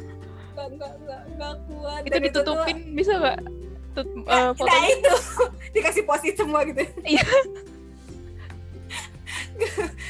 nggak 0.53 0.67
nggak 0.71 0.93
nggak 1.01 1.21
nggak 1.35 1.53
kuat. 1.67 2.01
Itu 2.01 2.09
Dan 2.09 2.19
tuh- 2.19 2.25
ditutupin 2.25 2.77
bisa 2.93 3.13
nggak? 3.17 3.39
Tut, 3.93 4.07
Nah, 4.09 4.25
eh, 4.25 4.41
nah 4.41 4.51
fotonya? 4.53 4.89
itu. 4.89 5.15
Dikasih 5.75 6.03
posit 6.03 6.35
semua 6.35 6.63
gitu. 6.63 6.81
Iya. 7.03 7.25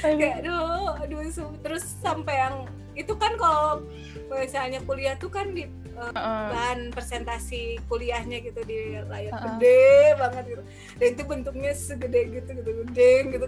Aduh. 0.03 0.19
kayak 0.19 0.35
aduh 0.39 0.95
aduh 0.99 1.19
terus 1.59 1.83
sampai 1.99 2.35
yang 2.37 2.55
itu 2.93 3.13
kan 3.15 3.33
kalau 3.35 3.83
misalnya 4.29 4.79
kuliah 4.83 5.15
tuh 5.15 5.27
kan 5.27 5.51
di 5.51 5.67
Heeh. 5.93 6.45
bahan 6.49 6.79
presentasi 6.89 7.77
kuliahnya 7.85 8.41
gitu 8.41 8.59
di 8.65 8.97
layar 9.03 9.31
Uh-uh. 9.31 9.45
gede 9.57 9.87
banget 10.17 10.43
gitu 10.49 10.63
dan 10.97 11.07
itu 11.13 11.23
bentuknya 11.23 11.71
segede 11.71 12.21
gitu 12.33 12.49
gitu 12.51 12.71
gede 12.85 13.11
gitu 13.29 13.45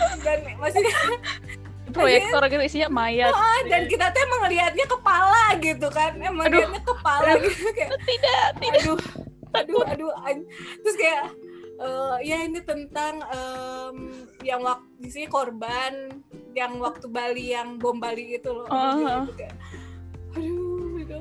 oh 0.00 0.14
dan 0.22 0.38
maksudnya 0.56 0.94
proyektor 1.96 2.42
gitu 2.46 2.62
isinya 2.62 2.88
mayat 2.88 3.34
ah, 3.34 3.60
dan 3.66 3.90
kita 3.90 4.14
tuh 4.14 4.20
emang 4.22 4.40
ngelihatnya 4.46 4.86
kepala 4.86 5.44
gitu 5.58 5.88
kan 5.90 6.12
emang 6.16 6.46
Aduh. 6.46 6.58
lihatnya 6.62 6.82
kepala 6.86 7.30
gitu 7.38 7.66
kayak 7.74 7.90
tidak 8.08 8.44
tidak 8.62 8.80
aduh 8.80 8.98
aduh 9.50 9.82
aduh 9.82 10.10
an- 10.22 10.46
terus 10.80 10.94
kayak 10.94 11.34
eh, 11.76 12.16
ya 12.22 12.46
ini 12.46 12.62
tentang 12.62 13.18
em, 13.26 13.96
yang 14.46 14.62
waktu 14.62 14.86
isinya 15.02 15.28
korban 15.28 16.22
yang 16.54 16.78
waktu 16.78 17.06
Bali 17.10 17.50
yang 17.50 17.74
bom 17.74 17.98
Bali 17.98 18.38
itu 18.38 18.50
loh 18.50 18.70
Oh, 18.70 18.74
oh. 18.74 18.94
kayak, 18.94 19.26
aduh 19.26 19.34
gitu. 19.34 19.44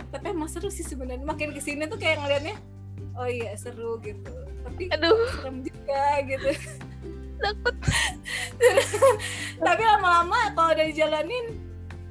Tapi 0.09 0.25
emang 0.33 0.49
seru 0.49 0.69
sih 0.73 0.85
sebenarnya. 0.85 1.25
Makin 1.25 1.53
ke 1.53 1.61
sini 1.61 1.85
tuh 1.85 1.97
kayak 2.01 2.21
ngeliatnya 2.21 2.57
oh 3.19 3.27
iya 3.29 3.53
seru 3.59 3.99
gitu. 4.01 4.33
Tapi 4.65 4.89
aduh. 4.91 5.27
serem 5.39 5.57
juga 5.63 6.03
gitu. 6.25 6.49
Takut. 7.43 7.75
Tapi 9.67 9.83
lama-lama 9.83 10.51
kalau 10.55 10.75
udah 10.75 10.85
dijalanin 10.91 11.45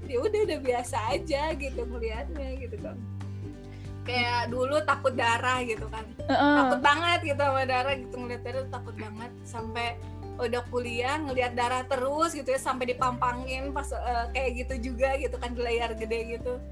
ya 0.09 0.25
udah 0.25 0.41
udah 0.49 0.59
biasa 0.65 0.97
aja 1.13 1.53
gitu 1.53 1.81
melihatnya 1.85 2.49
gitu 2.57 2.77
kan. 2.81 2.97
Kayak 4.09 4.49
dulu 4.49 4.81
takut 4.89 5.13
darah 5.13 5.61
gitu 5.69 5.85
kan. 5.93 6.05
Heeh. 6.25 6.57
takut 6.65 6.81
banget 6.81 7.21
gitu 7.35 7.41
sama 7.45 7.69
darah 7.69 7.93
gitu 7.93 8.15
ngeliat 8.17 8.41
darah 8.41 8.61
tuh 8.65 8.73
takut 8.73 8.95
banget. 8.97 9.31
Sampai 9.45 10.01
udah 10.39 10.63
kuliah 10.71 11.19
ngelihat 11.19 11.53
darah 11.59 11.83
terus 11.85 12.31
gitu 12.31 12.47
ya 12.47 12.61
sampai 12.63 12.95
dipampangin 12.95 13.75
pas 13.75 13.91
eh, 13.91 14.27
kayak 14.31 14.51
gitu 14.65 14.95
juga 14.95 15.19
gitu 15.19 15.35
kan 15.35 15.51
di 15.51 15.61
layar 15.67 15.99
gede 15.99 16.39
gitu 16.39 16.63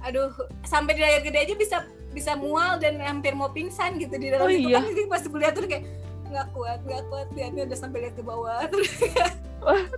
aduh 0.00 0.30
sampai 0.62 0.92
di 0.92 1.00
layar 1.00 1.20
gede 1.20 1.38
aja 1.40 1.54
bisa 1.54 1.76
bisa 2.08 2.32
mual 2.34 2.76
dan 2.76 2.98
hampir 2.98 3.32
mau 3.32 3.48
pingsan 3.48 3.96
gitu 3.96 4.14
di 4.14 4.28
dalam 4.28 4.44
Oh 4.44 4.50
itu. 4.50 4.68
iya. 4.68 4.80
kan 4.80 5.06
pas 5.08 5.22
kuliah 5.22 5.50
tuh 5.50 5.64
kayak 5.64 5.84
nggak 6.24 6.46
kuat 6.50 6.78
nggak 6.82 7.02
kuat. 7.06 7.26
Lihatnya 7.32 7.62
udah 7.64 7.78
sampai 7.78 7.98
lihat 8.02 8.14
ke 8.14 8.22
bawah. 8.22 8.60
Terus 8.68 8.92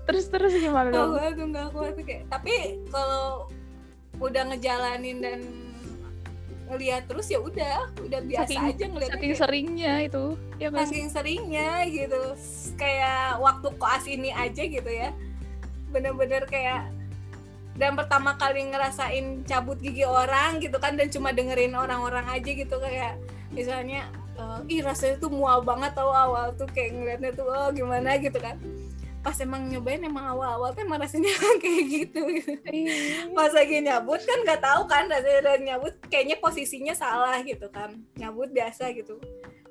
terus 0.02 0.26
terus 0.26 0.52
gimana 0.54 0.88
nggak 0.88 0.96
dong? 0.96 1.10
kuat 1.12 1.32
tuh 1.32 1.46
nggak 1.48 1.68
kuat. 1.70 1.92
Tuh 1.92 2.04
kayak 2.04 2.22
tapi 2.28 2.54
kalau 2.88 3.46
udah 4.18 4.42
ngejalanin 4.46 5.18
dan 5.18 5.40
ngelihat 6.66 7.02
terus 7.04 7.26
ya 7.26 7.38
udah 7.38 7.76
udah 7.98 8.20
biasa 8.22 8.46
Saking- 8.46 8.68
aja 8.68 8.84
ngeliatnya 8.86 9.10
saking 9.12 9.26
kayak- 9.28 9.42
seringnya 9.42 9.92
itu 10.00 10.24
ya 10.54 10.68
sih? 10.70 10.78
saking 10.86 11.08
seringnya 11.08 11.68
gitu. 11.84 12.22
Kayak 12.74 13.22
waktu 13.38 13.68
koas 13.74 14.04
ini 14.06 14.30
aja 14.30 14.62
gitu 14.62 14.86
ya. 14.88 15.10
Bener-bener 15.88 16.46
kayak 16.46 16.88
dan 17.80 17.96
pertama 17.96 18.36
kali 18.36 18.68
ngerasain 18.68 19.40
cabut 19.48 19.80
gigi 19.80 20.04
orang 20.04 20.60
gitu 20.60 20.76
kan 20.76 21.00
dan 21.00 21.08
cuma 21.08 21.32
dengerin 21.32 21.72
orang-orang 21.72 22.28
aja 22.28 22.50
gitu 22.52 22.76
kayak 22.76 23.16
misalnya 23.48 24.04
eh, 24.36 24.60
ih 24.68 24.84
rasanya 24.84 25.16
tuh 25.16 25.32
mual 25.32 25.64
banget 25.64 25.96
tau 25.96 26.12
awal 26.12 26.52
tuh 26.60 26.68
kayak 26.68 26.92
ngeliatnya 26.92 27.32
tuh 27.32 27.48
oh 27.48 27.72
gimana? 27.72 28.20
gitu 28.20 28.36
kan. 28.36 28.60
Pas 29.20 29.36
emang 29.40 29.68
nyobain 29.68 30.00
emang 30.00 30.32
awal-awal 30.32 30.72
tuh 30.76 30.84
emang 30.84 31.00
rasanya 31.00 31.32
kayak 31.64 31.84
gitu, 31.88 32.20
gitu 32.40 32.52
pas 33.36 33.52
lagi 33.52 33.80
nyabut 33.84 34.20
kan 34.24 34.38
nggak 34.44 34.60
tahu 34.64 34.82
kan 34.88 35.08
rasanya 35.08 35.56
nyabut 35.60 35.96
kayaknya 36.12 36.36
posisinya 36.36 36.92
salah 36.92 37.40
gitu 37.40 37.64
kan. 37.72 37.96
Nyabut 38.20 38.52
biasa 38.52 38.92
gitu 38.92 39.16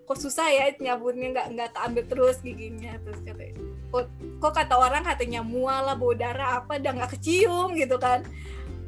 kok 0.09 0.17
susah 0.17 0.49
ya 0.49 0.73
nyabutnya 0.81 1.29
nggak 1.29 1.47
nggak 1.53 1.69
keambil 1.69 2.03
terus 2.09 2.41
giginya 2.41 2.97
terus 3.05 3.21
kata 3.21 3.53
kok, 3.93 4.05
kok 4.41 4.53
kata 4.57 4.73
orang 4.73 5.05
katanya 5.05 5.45
mual 5.45 5.85
lah 5.85 5.93
bau 5.93 6.17
darah 6.17 6.65
apa 6.65 6.81
udah 6.81 6.91
nggak 6.97 7.13
kecium 7.13 7.77
gitu 7.77 8.01
kan. 8.01 8.25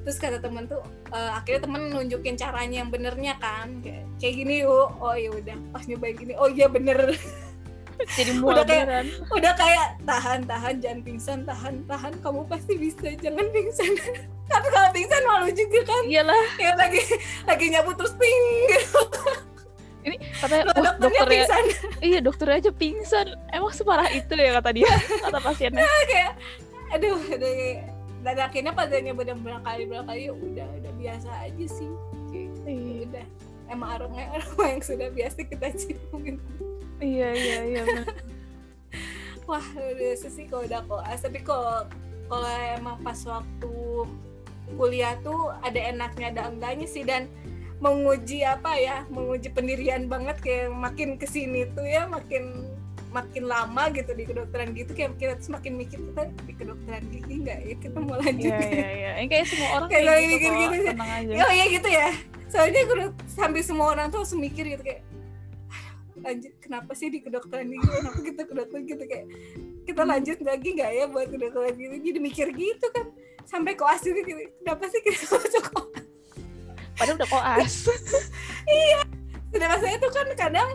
Terus 0.02 0.18
kata 0.18 0.42
temen 0.42 0.66
tuh 0.66 0.82
eh, 1.14 1.32
akhirnya 1.38 1.62
temen 1.70 1.94
nunjukin 1.94 2.34
caranya 2.34 2.82
yang 2.82 2.90
benernya 2.90 3.38
kan 3.38 3.86
kayak, 3.86 4.02
kayak 4.18 4.34
gini 4.34 4.66
yuk 4.66 4.90
oh 4.98 5.14
ya 5.14 5.30
udah 5.30 5.54
pas 5.70 5.86
nyobain 5.86 6.18
gini 6.18 6.34
oh 6.34 6.50
iya 6.50 6.66
bener. 6.66 6.98
Jadi 8.18 8.42
mual 8.42 8.58
Udah 8.58 8.66
kayak- 8.66 8.88
beneran. 8.90 9.06
udah 9.30 9.54
kayak 9.54 9.88
tahan 10.10 10.40
tahan 10.50 10.76
jangan 10.82 11.00
pingsan 11.06 11.40
tahan 11.46 11.86
tahan 11.86 12.14
kamu 12.26 12.42
pasti 12.50 12.74
bisa 12.82 13.14
jangan 13.22 13.46
pingsan. 13.54 13.94
Tapi 14.50 14.68
kalau 14.74 14.90
pingsan 14.90 15.22
malu 15.30 15.54
juga 15.54 15.80
kan. 15.86 16.02
Iyalah. 16.10 16.46
Kayak 16.58 16.76
lagi 16.82 17.02
lagi 17.46 17.66
nyabut 17.70 17.94
terus 18.02 18.18
ping 18.18 18.42
gitu. 18.74 19.02
ini 20.02 20.18
katanya 20.38 20.64
Loh, 20.68 20.74
"Wah, 20.74 20.94
dokternya 20.98 21.00
dokternya 21.00 21.46
pingsan. 21.46 21.64
Iya 22.10 22.20
dokter 22.20 22.48
aja 22.50 22.70
pingsan. 22.74 23.28
Emang 23.54 23.74
separah 23.74 24.10
itu 24.10 24.34
ya 24.34 24.52
kata 24.58 24.70
dia 24.74 24.90
kata 25.22 25.40
pasiennya. 25.40 25.86
Kayak 26.12 26.34
aduh 26.92 27.18
udah 27.18 27.52
dan 28.22 28.38
akhirnya 28.38 28.72
pada 28.76 28.96
nyoba 29.02 29.22
berapa 29.34 29.62
kali 29.66 29.84
berapa 29.90 30.06
kali 30.06 30.22
ya 30.30 30.34
udah 30.34 30.68
udah 30.82 30.92
biasa 30.98 31.30
aja 31.46 31.66
sih. 31.66 31.90
Ya 32.32 32.46
Iya. 32.70 32.94
udah. 33.10 33.26
Emang 33.72 33.90
aroma 33.96 34.20
aroma 34.36 34.66
yang 34.68 34.84
sudah 34.84 35.08
biasa 35.10 35.40
kita 35.48 35.68
cium. 35.74 36.38
Iya 37.02 37.30
iya 37.34 37.60
iya 37.66 37.84
wah 39.50 39.66
udah 39.76 39.96
biasa 39.98 40.32
sih 40.32 40.46
kalau 40.48 40.64
udah 40.64 40.82
koas 40.86 41.20
tapi 41.20 41.42
kalau 41.44 41.84
kalau 42.32 42.48
emang 42.78 42.96
pas 43.04 43.20
waktu 43.28 43.74
kuliah 44.80 45.20
tuh 45.20 45.52
ada 45.60 45.76
enaknya 45.76 46.32
ada 46.32 46.42
enggaknya 46.48 46.88
sih. 46.88 47.04
Dan 47.04 47.28
menguji 47.82 48.46
apa 48.46 48.78
ya 48.78 49.04
menguji 49.08 49.50
pendirian 49.50 50.06
banget 50.06 50.38
kayak 50.38 50.70
makin 50.70 51.18
ke 51.18 51.26
sini 51.26 51.66
tuh 51.68 51.84
ya 51.84 52.06
makin 52.06 52.70
makin 53.10 53.44
lama 53.44 53.90
gitu 53.90 54.14
di 54.14 54.24
kedokteran 54.24 54.72
gitu 54.72 54.94
kayak 54.94 55.18
kita 55.18 55.36
semakin 55.38 55.76
mikir 55.76 56.00
kita 56.00 56.24
di 56.42 56.54
kedokteran 56.54 57.04
gigi 57.10 57.36
nggak 57.42 57.60
ya 57.60 57.76
kita 57.76 57.98
mau 58.00 58.16
lanjut 58.16 58.48
Iya, 58.48 58.56
ya? 58.56 58.70
iya, 58.70 58.90
iya. 58.94 59.12
Ini 59.18 59.28
kayak 59.28 59.46
semua 59.46 59.70
orang 59.76 59.90
Kayak 59.90 60.06
gitu 60.08 60.30
mikir 60.32 60.52
gitu 60.54 60.76
sih. 60.78 60.88
tenang 60.88 61.12
aja. 61.12 61.34
oh 61.36 61.52
iya 61.52 61.66
gitu 61.68 61.90
ya 61.92 62.10
soalnya 62.48 62.82
gue 62.82 62.98
sampai 63.30 63.62
semua 63.62 63.88
orang 63.90 64.08
tuh 64.08 64.20
langsung 64.20 64.40
mikir 64.40 64.64
gitu 64.66 64.80
kayak 64.82 65.02
"Aduh, 65.02 66.22
lanjut 66.22 66.54
kenapa 66.60 66.92
sih 66.94 67.08
di 67.08 67.20
kedokteran 67.20 67.66
gigi 67.66 67.88
kenapa 67.90 68.20
kita 68.22 68.42
kedokteran 68.46 68.84
gitu 68.86 69.04
kayak 69.04 69.26
kita 69.82 70.02
lanjut 70.06 70.38
lagi 70.40 70.70
nggak 70.72 70.92
ya 70.94 71.06
buat 71.08 71.28
kedokteran 71.28 71.74
gigi 71.74 71.98
jadi 72.06 72.20
mikir 72.22 72.48
gitu 72.50 72.86
kan 72.92 73.06
sampai 73.44 73.74
koas 73.74 74.00
juga 74.00 74.22
gitu 74.22 74.40
kenapa 74.58 74.84
sih 74.86 75.02
kita 75.02 75.24
masuk 75.34 75.64
koas 75.68 76.01
Padahal 77.02 77.18
udah 77.18 77.30
koas. 77.34 77.74
sedangkan 79.52 79.80
saya 79.84 79.96
tuh 80.00 80.12
kan 80.16 80.28
kadang 80.38 80.70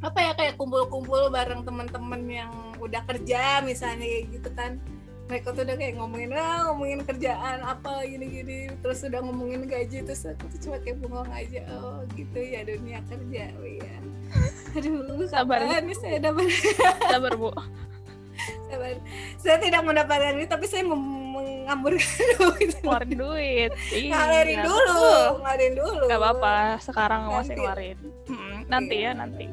apa 0.00 0.18
ya 0.20 0.32
kayak 0.36 0.54
kumpul-kumpul 0.56 1.32
bareng 1.32 1.64
teman-teman 1.64 2.22
yang 2.28 2.52
udah 2.80 3.04
kerja 3.08 3.64
misalnya 3.64 4.04
gitu 4.28 4.48
kan 4.52 4.80
mereka 5.28 5.52
tuh 5.54 5.62
udah 5.62 5.76
kayak 5.76 5.94
ngomongin 6.00 6.32
ah 6.34 6.72
ngomongin 6.72 7.00
kerjaan 7.04 7.62
apa 7.62 8.02
gini-gini 8.08 8.72
terus 8.80 9.04
udah 9.06 9.20
ngomongin 9.22 9.68
gaji 9.68 10.02
terus 10.02 10.24
aku 10.26 10.48
tuh 10.56 10.58
cuma 10.68 10.76
kayak 10.82 10.98
bengong 11.04 11.30
aja 11.30 11.62
oh 11.78 12.02
gitu 12.16 12.40
ya 12.40 12.64
dunia 12.64 12.98
kerja 13.06 13.44
oh 13.60 13.68
iya 13.68 13.94
aduh 14.76 15.24
Sabar. 15.28 15.60
nih 15.84 15.96
saya 15.96 16.18
dapat 16.18 16.48
Sabar, 17.12 17.32
Bu. 17.36 17.50
sabar 18.72 18.96
saya 19.36 19.56
tidak 19.60 19.82
mendapatkan 19.84 20.32
ini 20.34 20.48
tapi 20.48 20.64
saya 20.64 20.82
mem- 20.88 21.19
mengamburkan 21.40 22.26
duit 22.38 22.70
Keluarin 22.78 23.12
duit. 23.14 23.70
Iya, 23.88 24.10
ngalarin 24.12 24.58
dulu 24.62 24.78
betul. 24.80 25.22
ngalarin 25.40 25.74
dulu 25.74 26.02
Gak 26.06 26.20
apa-apa, 26.20 26.54
sekarang 26.80 27.20
masih 27.26 27.36
Nanti. 27.36 27.54
keluarin. 27.56 27.98
Mm, 28.26 28.56
nanti 28.66 28.94
Iya. 28.94 29.06
ya, 29.06 29.12
nanti. 29.14 29.46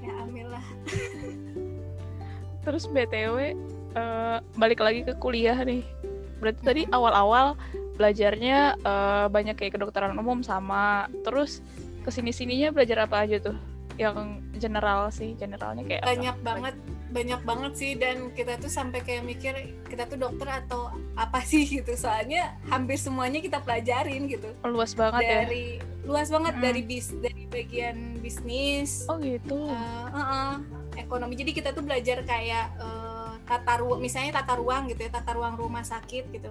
ya 0.00 0.12
ambil 0.20 0.46
lah 0.50 0.66
Terus 2.64 2.84
BTW 2.86 3.36
eh, 3.94 4.36
balik 4.54 4.80
lagi 4.80 5.00
ke 5.02 5.14
kuliah 5.16 5.56
nih. 5.56 5.86
Berarti 6.36 6.60
tadi 6.60 6.82
awal-awal 6.90 7.54
belajarnya 7.94 8.58
eh, 8.76 9.26
banyak 9.26 9.54
kayak 9.54 9.74
kedokteran 9.74 10.14
umum 10.14 10.42
sama. 10.42 11.06
Terus 11.22 11.62
ke 12.02 12.10
sini-sininya 12.10 12.70
belajar 12.70 13.06
apa 13.06 13.22
aja 13.22 13.38
tuh? 13.40 13.56
Yang 13.96 14.18
general 14.56 15.08
sih, 15.08 15.32
generalnya 15.34 15.80
kayak 15.82 16.02
apa? 16.02 16.10
banyak 16.12 16.36
banget 16.42 16.74
banyak 17.16 17.40
banget 17.42 17.72
sih 17.72 17.92
dan 17.96 18.28
kita 18.30 18.60
tuh 18.60 18.68
sampai 18.68 19.00
kayak 19.00 19.24
mikir 19.24 19.56
kita 19.88 20.04
tuh 20.04 20.20
dokter 20.20 20.44
atau 20.44 20.92
apa 21.16 21.40
sih 21.42 21.64
gitu 21.64 21.96
soalnya 21.96 22.60
hampir 22.66 23.00
semuanya 23.00 23.40
kita 23.40 23.64
pelajarin 23.64 24.28
gitu 24.28 24.52
luas 24.62 24.92
banget 24.92 25.24
ya. 25.24 25.32
dari 25.42 25.80
luas 26.04 26.28
banget 26.28 26.54
Mm. 26.54 26.62
dari 26.62 26.82
bis 26.82 27.06
dari 27.16 27.44
bagian 27.48 27.96
bisnis 28.20 29.08
Oh 29.08 29.16
gitu. 29.16 29.56
eh, 29.66 30.06
eh, 30.12 30.26
eh, 30.28 30.54
ekonomi 30.98 31.34
jadi 31.34 31.50
kita 31.50 31.70
tuh 31.72 31.82
belajar 31.82 32.20
kayak 32.22 32.66
eh, 32.76 33.32
tata 33.42 33.80
ruang 33.80 33.98
misalnya 33.98 34.36
tata 34.36 34.54
ruang 34.54 34.86
gitu 34.86 35.00
ya 35.00 35.10
tata 35.10 35.32
ruang 35.32 35.56
rumah 35.56 35.82
sakit 35.82 36.24
gitu 36.30 36.50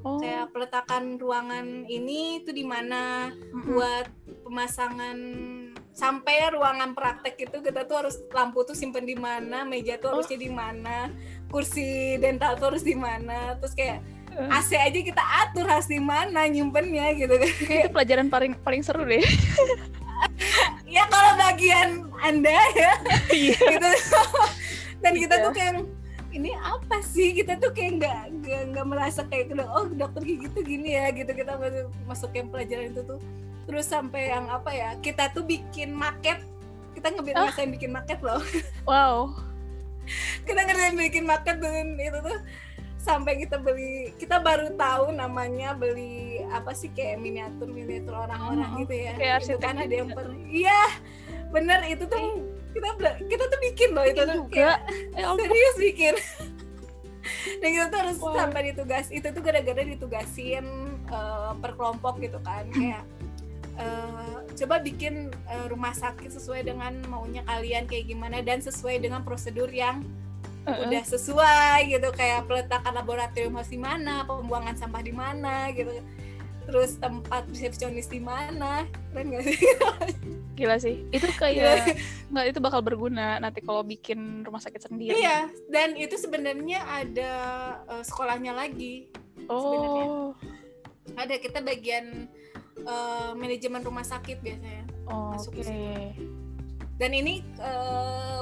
Oh. 0.00 0.16
kayak 0.16 0.48
peletakan 0.50 1.20
ruangan 1.20 1.84
ini 1.84 2.40
tuh 2.40 2.56
di 2.56 2.64
mana 2.64 3.28
mm-mm. 3.28 3.68
buat 3.68 4.06
pemasangan 4.42 5.18
sampai 5.92 6.56
ruangan 6.56 6.96
praktek 6.96 7.36
itu 7.36 7.60
kita 7.60 7.84
tuh 7.84 8.00
harus 8.00 8.16
lampu 8.32 8.64
tuh 8.64 8.72
simpen 8.72 9.04
di 9.04 9.12
mana, 9.12 9.60
meja 9.62 10.00
tuh 10.00 10.16
harusnya 10.16 10.40
di 10.40 10.48
mana, 10.48 11.12
kursi 11.46 12.16
dental 12.16 12.56
tuh 12.56 12.72
harus 12.72 12.80
di 12.80 12.96
mana, 12.96 13.60
terus 13.60 13.74
kayak 13.74 14.00
Eh. 14.30 14.46
AC 14.46 14.78
aja 14.78 14.94
kita 14.94 15.18
atur 15.42 15.66
harus 15.66 15.90
di 15.90 15.98
mana 15.98 16.46
nyimpennya 16.46 17.18
gitu 17.18 17.34
kan. 17.34 17.50
itu 17.50 17.90
pelajaran 17.98 18.30
paling 18.30 18.54
paling 18.62 18.78
seru 18.78 19.02
deh. 19.02 19.18
ya 20.86 21.02
kalau 21.10 21.34
bagian 21.36 22.06
Anda 22.22 22.54
ya 22.72 22.92
Iya. 23.34 23.58
gitu. 23.58 23.90
Dan 25.02 25.12
kita 25.18 25.34
Iya. 25.34 25.44
tuh 25.44 25.52
kayak 25.52 25.72
ini 26.30 26.50
apa 26.54 27.00
sih? 27.00 27.32
Kita 27.32 27.56
tuh 27.56 27.70
kayak 27.70 27.92
nggak 27.96 28.18
nggak 28.70 28.86
merasa 28.86 29.22
kayak 29.24 29.50
kedok- 29.50 29.68
oh 29.68 29.86
dokter 29.88 30.22
gigi 30.22 30.46
tuh 30.48 30.62
gini 30.62 30.94
ya 30.94 31.10
gitu. 31.10 31.28
Kita 31.28 31.56
masuk 31.56 31.86
masuk 32.04 32.30
yang 32.32 32.48
pelajaran 32.48 32.88
itu 32.88 33.02
tuh. 33.04 33.20
Terus 33.62 33.86
sampai 33.86 34.28
yang 34.28 34.46
apa 34.46 34.70
ya 34.70 34.94
kita 34.96 35.30
tuh 35.30 35.42
bikin 35.42 35.90
market 35.90 36.42
kita 36.90 37.06
ngebi- 37.08 37.32
Ah. 37.32 37.46
ngerasain 37.46 37.70
bikin 37.70 37.90
market 37.90 38.18
loh. 38.20 38.42
Wow. 38.84 39.34
kita 40.42 40.60
ngerasain 40.60 40.96
bikin 40.96 41.24
market 41.24 41.56
dengan 41.56 41.94
itu 41.94 42.18
tuh. 42.20 42.38
Sampai 42.96 43.38
kita 43.38 43.56
beli 43.56 44.12
kita 44.14 44.38
baru 44.38 44.74
tahu 44.74 45.10
namanya 45.10 45.72
beli 45.72 46.42
apa 46.46 46.70
sih 46.70 46.90
kayak 46.90 47.16
miniatur 47.16 47.64
miniatur 47.66 48.12
orang-orang 48.18 48.70
Oh, 48.70 48.78
gitu 48.78 48.92
ya. 48.94 49.12
kayak 49.14 49.40
itu 49.40 49.56
kan 49.56 49.74
ada 49.76 49.94
yang 49.94 50.10
per 50.10 50.28
iya 50.44 50.80
bener. 51.48 51.80
Itu 51.86 52.04
tuh 52.06 52.44
kita 52.70 52.88
kita 53.20 53.44
tuh 53.44 53.60
bikin 53.60 53.90
loh 53.90 54.04
itu 54.04 54.14
Bikin 54.14 54.26
tuh 54.26 54.36
juga. 54.40 54.52
kayak 54.52 54.78
Eh, 55.12 55.26
serius 55.36 55.76
bikin. 55.76 56.14
Dan 57.60 57.68
kita 57.70 57.86
tuh 57.88 57.98
harus 58.00 58.16
Wow. 58.16 58.32
sampai 58.34 58.60
ditugas 58.66 59.06
itu 59.08 59.26
tuh 59.26 59.40
gara-gara 59.40 59.82
ditugasin 59.82 60.66
eh, 61.04 61.52
per 61.56 61.72
kelompok 61.74 62.18
gitu 62.18 62.38
kan. 62.40 62.64
Kayak 62.70 63.02
eh, 63.74 64.36
coba 64.56 64.74
bikin 64.78 65.14
eh, 65.46 65.66
rumah 65.66 65.92
sakit 65.92 66.30
sesuai 66.30 66.64
dengan 66.64 67.00
maunya 67.06 67.44
kalian 67.44 67.84
kayak 67.84 68.06
gimana 68.06 68.40
dan 68.40 68.60
sesuai 68.60 68.98
dengan 68.98 69.20
prosedur 69.20 69.68
yang 69.68 70.02
Eh, 70.60 70.76
udah 70.78 71.00
sesuai 71.02 71.88
gitu. 71.88 72.12
Kayak 72.12 72.44
peletakan 72.44 72.92
laboratorium 72.94 73.56
harus 73.56 73.68
di 73.68 73.80
mana 73.80 74.28
pembuangan 74.28 74.76
sampah 74.76 75.00
di 75.00 75.08
mana 75.10 75.72
gitu 75.72 75.88
terus 76.70 76.96
tempat 76.96 77.50
resepsionis 77.50 78.06
di 78.06 78.22
mana 78.22 78.86
keren 79.10 79.34
gak 79.34 79.44
sih 79.44 79.58
Gila 80.54 80.76
sih. 80.76 81.08
Itu 81.08 81.24
kayak 81.40 81.96
nggak 82.28 82.46
itu 82.52 82.58
bakal 82.60 82.84
berguna 82.84 83.40
nanti 83.40 83.64
kalau 83.64 83.80
bikin 83.80 84.44
rumah 84.44 84.60
sakit 84.60 84.92
sendiri. 84.92 85.16
iya 85.16 85.48
dan 85.72 85.96
itu 85.96 86.20
sebenarnya 86.20 86.84
ada 86.84 87.32
eh, 87.88 88.04
sekolahnya 88.04 88.52
lagi 88.52 89.08
sebenarnya. 89.48 90.04
Oh. 90.04 90.36
ada 91.16 91.34
kita 91.40 91.64
bagian 91.64 92.28
eh, 92.76 93.30
manajemen 93.34 93.80
rumah 93.80 94.04
sakit 94.04 94.38
biasanya 94.44 94.84
Oh, 95.08 95.32
Masuk 95.34 95.58
ke 95.58 95.64
situ. 95.64 95.74
dan 97.00 97.10
ini 97.10 97.40
eh, 97.56 98.40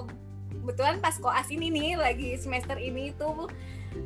kebetulan 0.59 0.99
pas 0.99 1.15
koas 1.17 1.47
ini 1.49 1.71
nih 1.71 1.97
lagi 1.97 2.35
semester 2.35 2.77
ini 2.77 3.15
tuh 3.15 3.47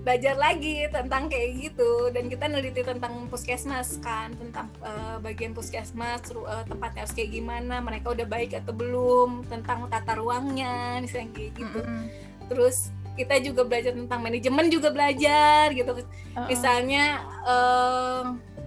belajar 0.00 0.34
lagi 0.34 0.88
tentang 0.88 1.28
kayak 1.28 1.50
gitu 1.60 2.10
dan 2.10 2.26
kita 2.26 2.48
neliti 2.48 2.82
tentang 2.82 3.28
puskesmas 3.28 4.00
kan 4.00 4.32
tentang 4.34 4.66
eh, 4.82 5.16
bagian 5.20 5.52
puskesmas 5.52 6.24
eh, 6.32 6.64
tempatnya 6.66 7.06
harus 7.06 7.14
kayak 7.14 7.30
gimana 7.30 7.78
mereka 7.84 8.16
udah 8.16 8.26
baik 8.26 8.56
atau 8.56 8.72
belum 8.72 9.46
tentang 9.46 9.86
tata 9.92 10.18
ruangnya 10.18 10.98
misalnya 10.98 11.30
kayak 11.36 11.52
gitu 11.54 11.80
Mm-mm. 11.84 12.04
terus 12.48 12.90
kita 13.12 13.36
juga 13.44 13.68
belajar 13.68 13.92
tentang 13.92 14.24
manajemen 14.24 14.72
juga 14.72 14.88
belajar 14.88 15.68
gitu 15.76 15.92
Uh-uh. 15.92 16.48
misalnya 16.48 17.20
eh, 17.44 18.22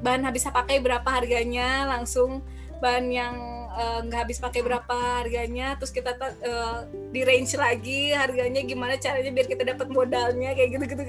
bahan 0.06 0.24
habis 0.24 0.46
pakai 0.46 0.80
berapa 0.80 1.10
harganya 1.10 1.90
langsung 1.90 2.46
bahan 2.80 3.08
yang 3.10 3.36
eh, 3.76 4.00
nggak 4.02 4.20
habis 4.22 4.38
pakai 4.38 4.62
berapa 4.62 4.96
harganya 5.18 5.76
terus 5.76 5.90
kita 5.90 6.12
ta- 6.12 6.38
eh, 6.38 6.78
di 7.10 7.22
range 7.22 7.54
lagi 7.56 8.12
harganya 8.12 8.62
gimana 8.62 8.96
caranya 8.96 9.30
biar 9.30 9.46
kita 9.46 9.64
dapat 9.66 9.88
modalnya 9.88 10.52
kayak 10.52 10.70
gitu 10.74 10.84
gitu 10.88 11.04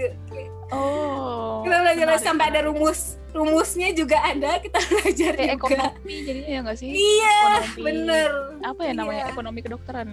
Oh. 0.67 1.63
kita 1.63 1.79
belajar 1.79 2.07
menarik, 2.11 2.27
sampai 2.27 2.47
ada 2.49 2.61
rumus 2.63 3.01
rumusnya 3.31 3.91
juga 3.93 4.19
ada 4.19 4.59
kita 4.59 4.83
belajar 4.91 5.33
Kayak 5.33 5.55
juga 5.55 5.55
ekonomi 5.57 6.15
jadinya 6.21 6.49
ya 6.49 6.59
nggak 6.61 6.77
sih? 6.77 6.89
iya 6.91 7.35
Ekonomi. 7.39 7.81
bener 7.81 8.31
Apa 8.65 8.81
ya 8.83 8.93
namanya? 8.93 9.23
Iya. 9.23 9.31
Ekonomi 9.31 9.61
kedokteran. 9.63 10.09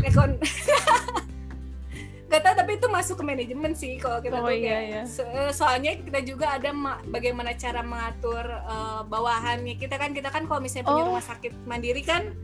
ekon 0.00 0.30
Gak 2.34 2.42
tau 2.42 2.54
tapi 2.56 2.72
itu 2.74 2.86
masuk 2.88 3.14
ke 3.14 3.24
manajemen 3.24 3.72
sih 3.72 3.94
kalau 3.96 4.18
kita 4.18 4.36
Oh, 4.36 4.44
tuh 4.44 4.52
iya, 4.52 4.78
iya. 4.82 5.02
so- 5.06 5.22
soalnya 5.52 5.94
kita 5.96 6.18
juga 6.20 6.50
ada 6.50 6.74
ma- 6.74 6.98
bagaimana 7.06 7.54
cara 7.54 7.78
mengatur 7.80 8.42
eh, 8.42 9.00
bawahannya 9.04 9.74
kita 9.74 9.94
kan 9.94 10.10
kita 10.10 10.28
kan 10.28 10.44
kalau 10.44 10.58
misalnya 10.58 10.84
punya 10.84 11.02
Oh. 11.02 11.08
rumah 11.10 11.22
sakit 11.22 11.52
mandiri 11.62 12.02
kan 12.02 12.34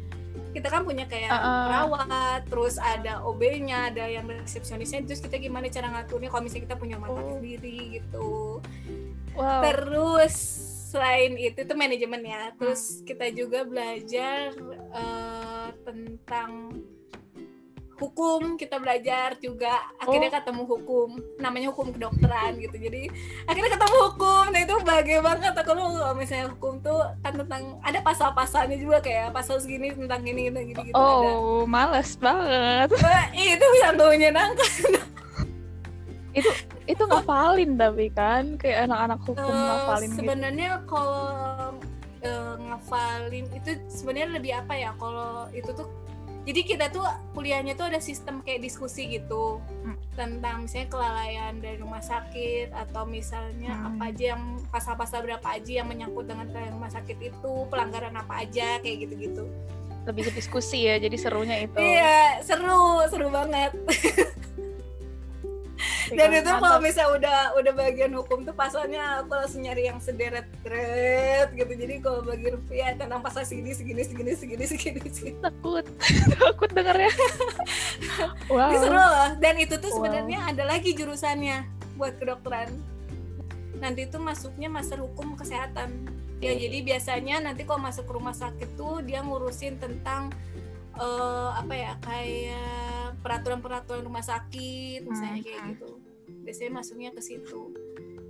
kita 0.51 0.67
kan 0.67 0.83
punya 0.83 1.07
kayak 1.07 1.27
Uh-uh. 1.29 1.63
perawat 1.67 2.41
terus 2.45 2.75
ada 2.77 3.23
OB-nya 3.25 3.91
ada 3.91 4.03
yang 4.05 4.27
resepsionisnya 4.27 5.03
terus 5.05 5.19
kita 5.19 5.39
gimana 5.39 5.67
cara 5.67 5.87
ngaturnya 5.89 6.27
kalau 6.27 6.43
misalnya 6.43 6.65
kita 6.67 6.77
punya 6.77 6.95
rumah 6.97 7.11
sakit 7.13 7.23
Oh. 7.25 7.35
sendiri 7.37 7.79
gitu 7.93 8.31
Wow. 9.33 9.63
terus 9.65 10.35
selain 10.87 11.35
itu 11.35 11.55
itu 11.57 11.75
manajemen 11.77 12.23
ya 12.25 12.43
Hmm. 12.49 12.57
terus 12.57 12.83
kita 13.03 13.31
juga 13.31 13.63
belajar 13.63 14.55
eh, 14.93 15.69
tentang 15.81 16.79
hukum 18.01 18.57
kita 18.57 18.77
belajar 18.77 19.37
juga. 19.37 19.77
Akhirnya 19.97 20.27
Oh. 20.27 20.35
ketemu 20.35 20.63
hukum. 20.67 21.09
Namanya 21.37 21.69
hukum 21.69 21.93
kedokteran 21.93 22.57
gitu. 22.57 22.75
Jadi 22.75 23.13
akhirnya 23.45 23.71
ketemu 23.71 23.97
hukum. 24.09 24.43
Nah 24.49 24.61
itu 24.61 24.75
bahagia 24.81 25.21
banget. 25.21 25.53
Aku 25.55 25.71
lu 25.71 25.85
misalnya 26.15 26.49
hukum 26.49 26.81
tuh 26.81 26.97
kan 27.21 27.37
tentang 27.37 27.63
ada 27.81 28.01
pasal-pasalnya 28.01 28.75
juga 28.75 28.99
kayak 28.99 29.31
pasal 29.31 29.61
segini 29.61 29.93
tentang 29.93 30.21
gini 30.21 30.49
gini 30.49 30.65
gitu 30.73 30.97
ada. 30.97 31.29
Oh, 31.29 31.63
males 31.65 32.17
banget. 32.17 32.89
Wah, 32.97 33.27
itu 33.31 33.67
yang 33.79 33.95
tuh 33.95 34.09
menyenangkan 34.09 34.71
Itu 36.87 37.03
ngafalin 37.05 37.75
tapi 37.75 38.07
kan? 38.11 38.55
Kayak 38.57 38.87
anak-anak 38.87 39.21
hukum 39.25 39.51
Eh, 39.51 39.63
ngafalin 39.67 40.09
gitu. 40.09 40.19
sebenarnya 40.19 40.71
kalau 40.87 41.27
eh, 42.21 42.55
ngafalin 42.61 43.47
itu 43.51 43.71
sebenarnya 43.87 44.29
lebih 44.35 44.53
apa 44.55 44.75
ya? 44.75 44.91
Kalau 44.95 45.47
itu 45.51 45.71
tuh 45.71 45.87
jadi 46.41 46.61
kita 46.63 46.87
tuh 46.89 47.05
kuliahnya 47.31 47.75
tuh 47.75 47.87
ada 47.87 48.01
sistem 48.01 48.41
kayak 48.41 48.61
diskusi 48.61 49.07
gitu 49.11 49.61
Hmm. 49.81 49.97
tentang 50.13 50.65
misalnya 50.65 50.89
kelalaian 50.89 51.55
dari 51.57 51.77
rumah 51.77 52.01
sakit 52.01 52.69
atau 52.71 53.05
misalnya 53.05 53.73
Hmm. 53.73 53.87
apa 53.95 54.03
aja 54.09 54.25
yang 54.35 54.43
pasal-pasal 54.69 55.21
berapa 55.23 55.47
aja 55.47 55.73
yang 55.81 55.89
menyangkut 55.89 56.25
dengan 56.25 56.47
kelalaian 56.47 56.75
rumah 56.75 56.91
sakit 56.91 57.19
itu 57.19 57.53
pelanggaran 57.67 58.13
apa 58.13 58.41
aja 58.41 58.77
kayak 58.79 59.09
gitu-gitu 59.09 59.45
lebih 60.01 60.29
ke 60.29 60.33
diskusi 60.35 60.85
ya 60.85 60.97
jadi 60.97 61.13
serunya 61.15 61.57
itu 61.61 61.77
iya 61.77 62.41
seru 62.41 63.05
seru 63.07 63.29
banget 63.29 63.77
dan 66.13 66.29
Iya, 66.33 66.41
itu 66.43 66.51
kalau 66.51 66.79
misalnya 66.83 67.11
udah 67.17 67.39
udah 67.61 67.73
bagian 67.77 68.13
hukum 68.15 68.43
tuh 68.43 68.55
pasalnya 68.55 69.23
aku 69.23 69.33
langsung 69.37 69.63
nyari 69.63 69.87
yang 69.89 69.99
sederet-deret 70.03 71.49
gitu. 71.55 71.73
Jadi 71.73 71.95
kalau 72.03 72.21
bagi 72.25 72.53
rupiah 72.53 72.95
tentang 72.99 73.21
pasal 73.23 73.47
segini 73.47 73.73
segini 73.73 74.03
segini 74.03 74.33
segini 74.35 74.65
segini 74.67 75.01
segini. 75.09 75.39
Takut. 75.41 75.85
Takut 76.41 76.71
dengarnya. 76.73 77.13
Wow. 78.51 78.75
Seru 78.75 78.99
loh. 78.99 79.31
Dan 79.39 79.55
itu 79.63 79.79
tuh 79.79 79.95
Wow. 79.95 79.97
sebenarnya 80.03 80.39
ada 80.51 80.67
lagi 80.67 80.91
jurusannya 80.93 81.63
buat 81.95 82.19
kedokteran. 82.19 82.75
Nanti 83.79 84.11
tuh 84.11 84.19
masuknya 84.19 84.67
master 84.67 84.99
hukum 85.01 85.39
kesehatan. 85.39 86.11
Ya 86.41 86.57
jadi 86.57 86.81
biasanya 86.83 87.45
nanti 87.45 87.63
kalau 87.69 87.85
masuk 87.85 88.09
rumah 88.09 88.33
sakit 88.35 88.75
tuh 88.75 89.05
dia 89.07 89.21
ngurusin 89.23 89.77
tentang 89.79 90.33
eh, 91.01 91.49
apa 91.57 91.75
ya 91.75 91.93
kayak 91.99 93.17
peraturan-peraturan 93.21 94.05
rumah 94.05 94.23
sakit 94.23 95.03
misalnya 95.03 95.41
kayak 95.41 95.61
Hmm. 95.61 95.71
gitu 95.75 95.91
biasanya 96.45 96.71
masuknya 96.73 97.11
ke 97.11 97.21
situ 97.21 97.73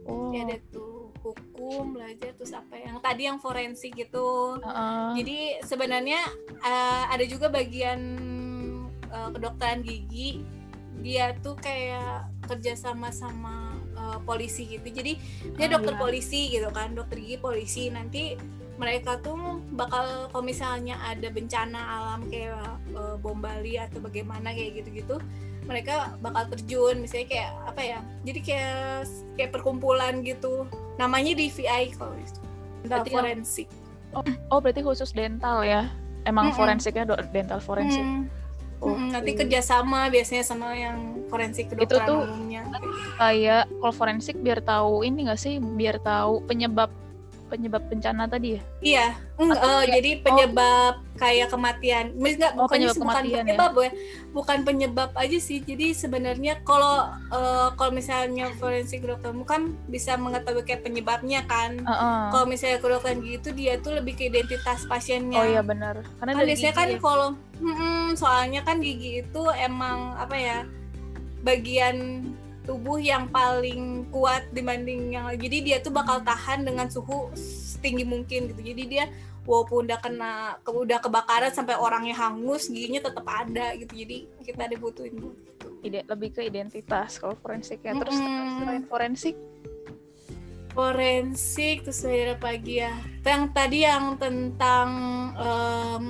oh. 0.07 0.31
ya 0.33 0.47
ada 0.47 0.57
tuh 0.71 1.13
hukum 1.21 1.93
belajar 1.93 2.33
terus 2.33 2.57
apa 2.57 2.81
yang 2.81 2.97
tadi 2.99 3.29
yang 3.29 3.37
forensik 3.37 3.93
gitu 3.93 4.57
Heeh. 4.57 5.09
jadi 5.21 5.39
sebenarnya 5.63 6.21
eh, 6.59 7.05
ada 7.13 7.25
juga 7.29 7.53
bagian 7.53 8.01
eh, 9.05 9.29
kedokteran 9.31 9.85
gigi 9.85 10.41
dia 11.01 11.33
tuh 11.41 11.57
kayak 11.57 12.29
kerja 12.49 12.73
sama 12.75 13.13
sama 13.13 13.77
eh, 13.93 14.19
polisi 14.25 14.65
gitu 14.67 14.89
jadi 14.89 15.13
dia 15.55 15.67
Ah, 15.69 15.73
dokter 15.77 15.95
iya. 15.95 16.01
polisi 16.01 16.41
gitu 16.51 16.69
kan 16.73 16.97
dokter 16.97 17.21
gigi 17.21 17.37
polisi 17.37 17.93
nanti 17.93 18.35
mereka 18.81 19.21
tuh 19.21 19.37
bakal 19.71 20.03
kalau 20.27 20.41
misalnya 20.43 20.97
ada 21.05 21.29
bencana 21.29 21.77
alam 21.77 22.25
kayak 22.27 22.57
eh, 22.89 23.15
bom 23.17 23.37
Bali 23.37 23.77
atau 23.77 24.01
bagaimana 24.01 24.51
kayak 24.51 24.81
gitu-gitu 24.81 25.21
mereka 25.63 26.17
bakal 26.19 26.49
terjun 26.49 26.99
misalnya 26.99 27.29
kayak 27.29 27.51
apa 27.65 27.81
ya 27.85 27.99
jadi 28.25 28.41
kayak 28.41 28.81
kayak 29.37 29.51
perkumpulan 29.53 30.25
gitu 30.25 30.65
namanya 30.97 31.37
DVI 31.37 31.93
kalau 31.95 32.17
itu 32.17 32.41
dental 32.81 32.89
Berarti 32.99 33.11
forensik 33.13 33.69
oh 34.49 34.59
berarti 34.59 34.81
khusus 34.81 35.13
dental 35.13 35.61
ya 35.61 35.93
emang 36.25 36.49
Mm-mm. 36.49 36.57
forensiknya 36.57 37.05
do- 37.07 37.29
dental 37.31 37.61
forensik 37.61 38.01
Hmm. 38.01 38.25
Oke. 38.81 38.97
Mm, 38.97 39.09
nanti 39.13 39.31
kerjasama 39.37 40.09
biasanya 40.09 40.41
sama 40.41 40.73
yang 40.73 40.97
forensik 41.29 41.69
kedokteran 41.69 42.09
tuh- 42.09 42.25
umumnya. 42.25 42.65
kayak 43.15 43.69
kalau 43.69 43.93
forensik 43.93 44.41
biar 44.41 44.59
tahu 44.59 45.05
ini 45.05 45.29
nggak 45.29 45.37
sih 45.37 45.61
biar 45.61 46.01
tahu 46.01 46.41
penyebab 46.43 46.89
penyebab 47.51 47.83
bencana 47.85 48.25
tadi 48.25 48.55
ya 48.55 48.63
Iya, 48.81 49.07
eh, 49.13 49.45
kayak- 49.45 49.89
jadi 49.93 50.11
penyebab 50.23 50.95
kayak 51.21 51.49
kematian. 51.51 52.17
Enggak, 52.17 52.57
Oh, 52.57 52.65
bukannya 52.65 52.89
penyebab 52.89 52.97
bukan 52.97 53.13
kematian 53.13 53.29
ya? 53.29 53.41
penyebab 53.45 53.73
ya. 53.77 53.91
Bukan 54.31 54.59
penyebab 54.65 55.11
aja 55.13 55.39
sih. 55.39 55.59
Jadi 55.61 55.87
sebenarnya 55.93 56.63
kalau 56.63 56.97
eh, 57.29 57.69
kalau 57.75 57.93
misalnya 57.93 58.49
forensik 58.57 59.05
umum 59.05 59.45
kan 59.45 59.63
bisa 59.85 60.17
mengetahui 60.17 60.65
kayak 60.65 60.81
penyebabnya 60.81 61.45
kan. 61.45 61.77
Heeh. 61.77 62.23
Kalau 62.31 62.47
misalnya 62.47 62.79
kedokteran 62.79 63.21
gitu 63.21 63.53
dia 63.53 63.77
tuh 63.77 63.93
lebih 63.93 64.15
ke 64.15 64.31
identitas 64.31 64.87
pasiennya. 64.87 65.37
oh 65.37 65.47
iya 65.47 65.61
benar 65.61 66.01
karena 66.17 66.33
kan 66.33 66.45
biasanya 66.47 66.73
kan 66.73 66.89
ya. 66.89 66.99
kalau 66.99 67.29
Mm-mm, 67.61 68.17
soalnya 68.17 68.61
kan 68.63 68.81
gigi 68.81 69.21
itu 69.21 69.43
emang 69.53 70.17
apa 70.17 70.33
ya 70.33 70.59
bagian 71.41 72.25
tubuh 72.71 73.03
yang 73.03 73.27
paling 73.35 74.07
kuat 74.15 74.47
dibanding 74.55 75.19
yang 75.19 75.27
jadi 75.35 75.59
dia 75.59 75.77
tuh 75.83 75.91
bakal 75.91 76.23
tahan 76.23 76.63
dengan 76.63 76.87
suhu 76.87 77.27
setinggi 77.35 78.07
mungkin 78.07 78.47
gitu. 78.55 78.63
Jadi 78.63 78.83
dia 78.87 79.05
walaupun 79.43 79.91
udah 79.91 79.99
kena 79.99 80.33
ke- 80.63 80.71
udah 80.71 81.03
kebakaran 81.03 81.51
sampai 81.51 81.75
orangnya 81.75 82.15
hangus 82.15 82.71
giginya 82.71 83.03
tetap 83.03 83.27
ada 83.27 83.75
gitu. 83.75 83.91
Jadi 83.91 84.31
kita 84.47 84.71
dibutuhin 84.71 85.19
buat 85.19 85.35
itu. 85.35 85.69
Ide 85.83 86.07
lebih 86.07 86.31
ke 86.31 86.47
identitas 86.47 87.19
kalau 87.19 87.35
forensiknya 87.43 87.99
terus 87.99 88.15
Mm-mm. 88.15 88.63
selain 88.63 88.85
forensik? 88.87 89.35
Forensik 90.71 91.83
terus 91.83 92.07
ada 92.07 92.39
apa 92.39 92.55
lagi 92.55 92.87
ya? 92.87 92.95
Yang 93.27 93.43
tadi 93.51 93.79
yang 93.83 94.15
tentang 94.15 94.89
em, 95.35 96.05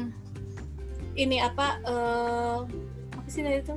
ini 1.17 1.41
apa 1.41 1.81
eh, 1.89 2.59
apa 3.17 3.29
sih 3.33 3.41
tadi 3.41 3.65
itu 3.65 3.77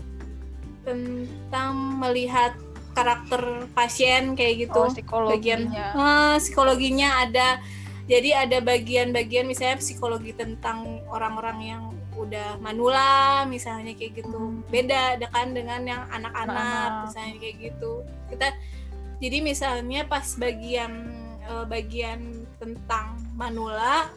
tentang 0.84 2.04
melihat 2.04 2.52
karakter 2.94 3.68
pasien 3.74 4.38
kayak 4.38 4.70
gitu. 4.70 4.80
Oh, 4.80 4.88
bagian 5.28 5.68
psikologinya 5.68 5.86
eh, 5.94 6.36
psikologinya 6.40 7.10
ada. 7.26 7.50
Jadi 8.04 8.36
ada 8.36 8.58
bagian-bagian 8.60 9.48
misalnya 9.48 9.80
psikologi 9.80 10.36
tentang 10.36 11.00
orang-orang 11.08 11.58
yang 11.64 11.84
udah 12.14 12.62
manula 12.62 13.44
misalnya 13.50 13.98
kayak 13.98 14.24
gitu. 14.24 14.38
Hmm. 14.38 14.62
beda 14.70 15.18
kan 15.34 15.52
dengan 15.56 15.82
yang 15.84 16.04
anak-anak 16.12 17.10
misalnya 17.10 17.36
kayak 17.42 17.58
gitu. 17.72 18.06
Kita 18.30 18.48
jadi 19.24 19.38
misalnya 19.40 20.06
pas 20.06 20.36
bagian 20.38 20.92
eh, 21.44 21.66
bagian 21.66 22.46
tentang 22.62 23.18
manula 23.34 24.12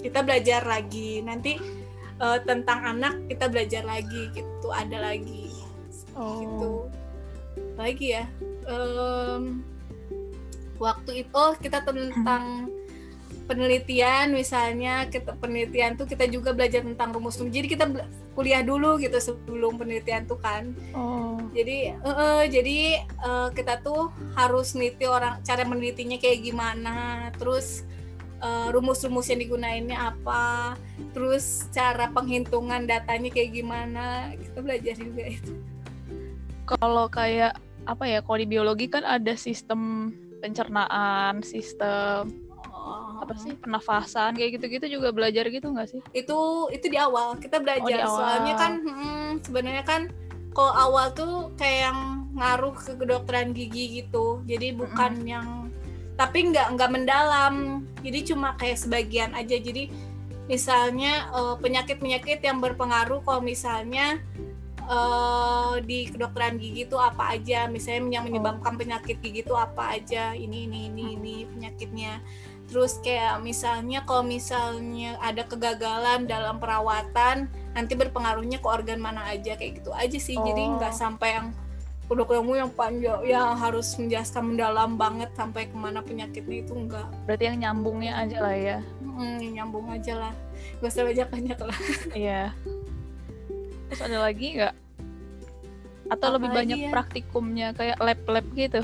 kita 0.00 0.22
belajar 0.22 0.62
lagi. 0.64 1.20
Nanti 1.20 1.58
eh, 2.22 2.38
tentang 2.46 2.96
anak 2.96 3.26
kita 3.28 3.50
belajar 3.50 3.82
lagi 3.84 4.32
gitu 4.32 4.68
ada 4.72 5.12
lagi. 5.12 5.66
Oh. 6.16 6.40
gitu 6.40 6.85
lagi 7.76 8.16
ya. 8.16 8.24
Em, 8.66 9.62
waktu 10.76 11.24
itu 11.24 11.32
oh 11.36 11.54
kita 11.56 11.80
tentang 11.84 12.68
penelitian 13.46 14.34
misalnya 14.34 15.06
kita 15.06 15.38
penelitian 15.38 15.94
tuh 15.94 16.04
kita 16.04 16.26
juga 16.26 16.50
belajar 16.50 16.82
tentang 16.82 17.14
rumus-rumus 17.14 17.54
jadi 17.54 17.66
kita 17.70 17.84
kuliah 18.34 18.60
dulu 18.60 18.98
gitu 19.00 19.16
sebelum 19.16 19.80
penelitian 19.80 20.28
tuh 20.28 20.36
kan. 20.36 20.76
Oh. 20.92 21.40
Jadi 21.56 21.94
eh, 21.94 22.04
eh, 22.04 22.42
jadi 22.52 22.78
eh, 23.06 23.48
kita 23.54 23.80
tuh 23.80 24.12
harus 24.36 24.76
neliti 24.76 25.08
orang 25.08 25.40
cara 25.40 25.64
menelitinya 25.64 26.20
kayak 26.20 26.44
gimana 26.44 26.96
terus 27.38 27.86
eh, 28.44 28.68
rumus-rumus 28.74 29.30
yang 29.32 29.40
digunainnya 29.40 30.12
apa 30.12 30.76
terus 31.16 31.70
cara 31.72 32.12
penghitungan 32.12 32.84
datanya 32.84 33.32
kayak 33.32 33.56
gimana. 33.56 34.36
Kita 34.36 34.58
belajar 34.60 34.94
juga 35.00 35.24
itu. 35.32 35.54
Kalau 36.66 37.06
kayak 37.08 37.56
apa 37.86 38.04
ya 38.04 38.18
kalau 38.20 38.38
di 38.42 38.48
biologi 38.50 38.86
kan 38.90 39.06
ada 39.06 39.38
sistem 39.38 40.10
pencernaan 40.42 41.40
sistem 41.40 42.46
Oh. 42.86 43.18
apa 43.18 43.34
sih 43.34 43.50
pernafasan 43.58 44.38
kayak 44.38 44.62
gitu-gitu 44.62 44.86
juga 45.02 45.10
belajar 45.10 45.50
gitu 45.50 45.74
nggak 45.74 45.90
sih? 45.90 46.00
Itu 46.14 46.70
itu 46.70 46.86
di 46.86 46.94
awal 46.94 47.34
kita 47.34 47.58
belajar. 47.58 48.06
Oh, 48.06 48.14
awal. 48.14 48.18
soalnya 48.22 48.54
kan 48.54 48.72
hmm, 48.78 49.28
sebenarnya 49.42 49.82
kan 49.82 50.02
kalau 50.54 50.70
awal 50.70 51.10
tuh 51.10 51.50
kayak 51.58 51.90
yang 51.90 51.98
ngaruh 52.38 52.78
ke 52.78 52.94
kedokteran 52.94 53.50
gigi 53.50 54.06
gitu. 54.06 54.38
Jadi 54.46 54.70
bukan 54.70 55.18
yang 55.26 55.66
tapi 56.14 56.46
nggak 56.54 56.78
nggak 56.78 56.90
mendalam. 56.94 57.82
Jadi 58.06 58.18
cuma 58.30 58.54
kayak 58.54 58.78
sebagian 58.78 59.34
aja. 59.34 59.58
Jadi 59.58 59.90
misalnya 60.46 61.26
eh, 61.34 61.54
penyakit-penyakit 61.58 62.38
yang 62.38 62.62
berpengaruh 62.62 63.18
kalau 63.26 63.42
misalnya 63.42 64.22
eh, 64.86 65.74
di 65.82 66.06
kedokteran 66.08 66.56
gigi 66.56 66.86
itu 66.86 66.96
apa 66.96 67.34
aja? 67.34 67.66
Misalnya 67.66 68.22
yang 68.22 68.24
menyebabkan 68.30 68.78
penyakit 68.78 69.18
gigi 69.20 69.42
itu 69.42 69.54
apa 69.54 69.98
aja? 69.98 70.32
Ini 70.32 70.70
ini 70.70 70.90
ini 70.90 71.04
ini 71.18 71.34
penyakitnya. 71.46 72.22
Terus 72.66 72.98
kayak 72.98 73.46
misalnya 73.46 74.02
kalau 74.02 74.26
misalnya 74.26 75.14
ada 75.22 75.46
kegagalan 75.46 76.26
dalam 76.26 76.58
perawatan 76.58 77.46
nanti 77.78 77.94
berpengaruhnya 77.94 78.58
ke 78.58 78.66
organ 78.66 78.98
mana 78.98 79.22
aja 79.30 79.54
kayak 79.54 79.82
gitu 79.82 79.94
aja 79.94 80.18
sih. 80.18 80.34
Jadi 80.34 80.62
Oh. 80.66 80.74
nggak 80.78 80.94
sampai 80.94 81.38
yang 81.38 81.48
kedokteranmu 82.06 82.54
yang 82.54 82.70
panjang 82.70 83.18
yang 83.26 83.58
harus 83.58 83.98
menjelaskan 83.98 84.54
mendalam 84.54 84.94
banget 84.94 85.30
sampai 85.34 85.66
ke 85.66 85.74
mana 85.74 85.98
penyakitnya 86.06 86.62
itu 86.62 86.70
enggak 86.70 87.02
berarti 87.26 87.50
yang 87.50 87.58
nyambungnya 87.66 88.12
aja 88.14 88.36
lah 88.46 88.54
ya. 88.54 88.78
Hmm, 89.02 89.42
nyambung 89.42 89.90
aja 89.90 90.14
lah. 90.14 90.32
Gak 90.78 90.90
usah 90.94 91.02
banyak 91.02 91.28
banyak 91.34 91.58
lah. 91.58 91.78
Iya 92.14 92.54
terus 93.86 94.00
ada 94.00 94.18
lagi 94.20 94.56
nggak 94.56 94.74
atau 96.06 96.26
Apa 96.30 96.34
lebih 96.38 96.50
banyak 96.50 96.78
ya? 96.78 96.90
praktikumnya 96.90 97.68
kayak 97.74 97.98
lab-lab 97.98 98.46
gitu 98.52 98.82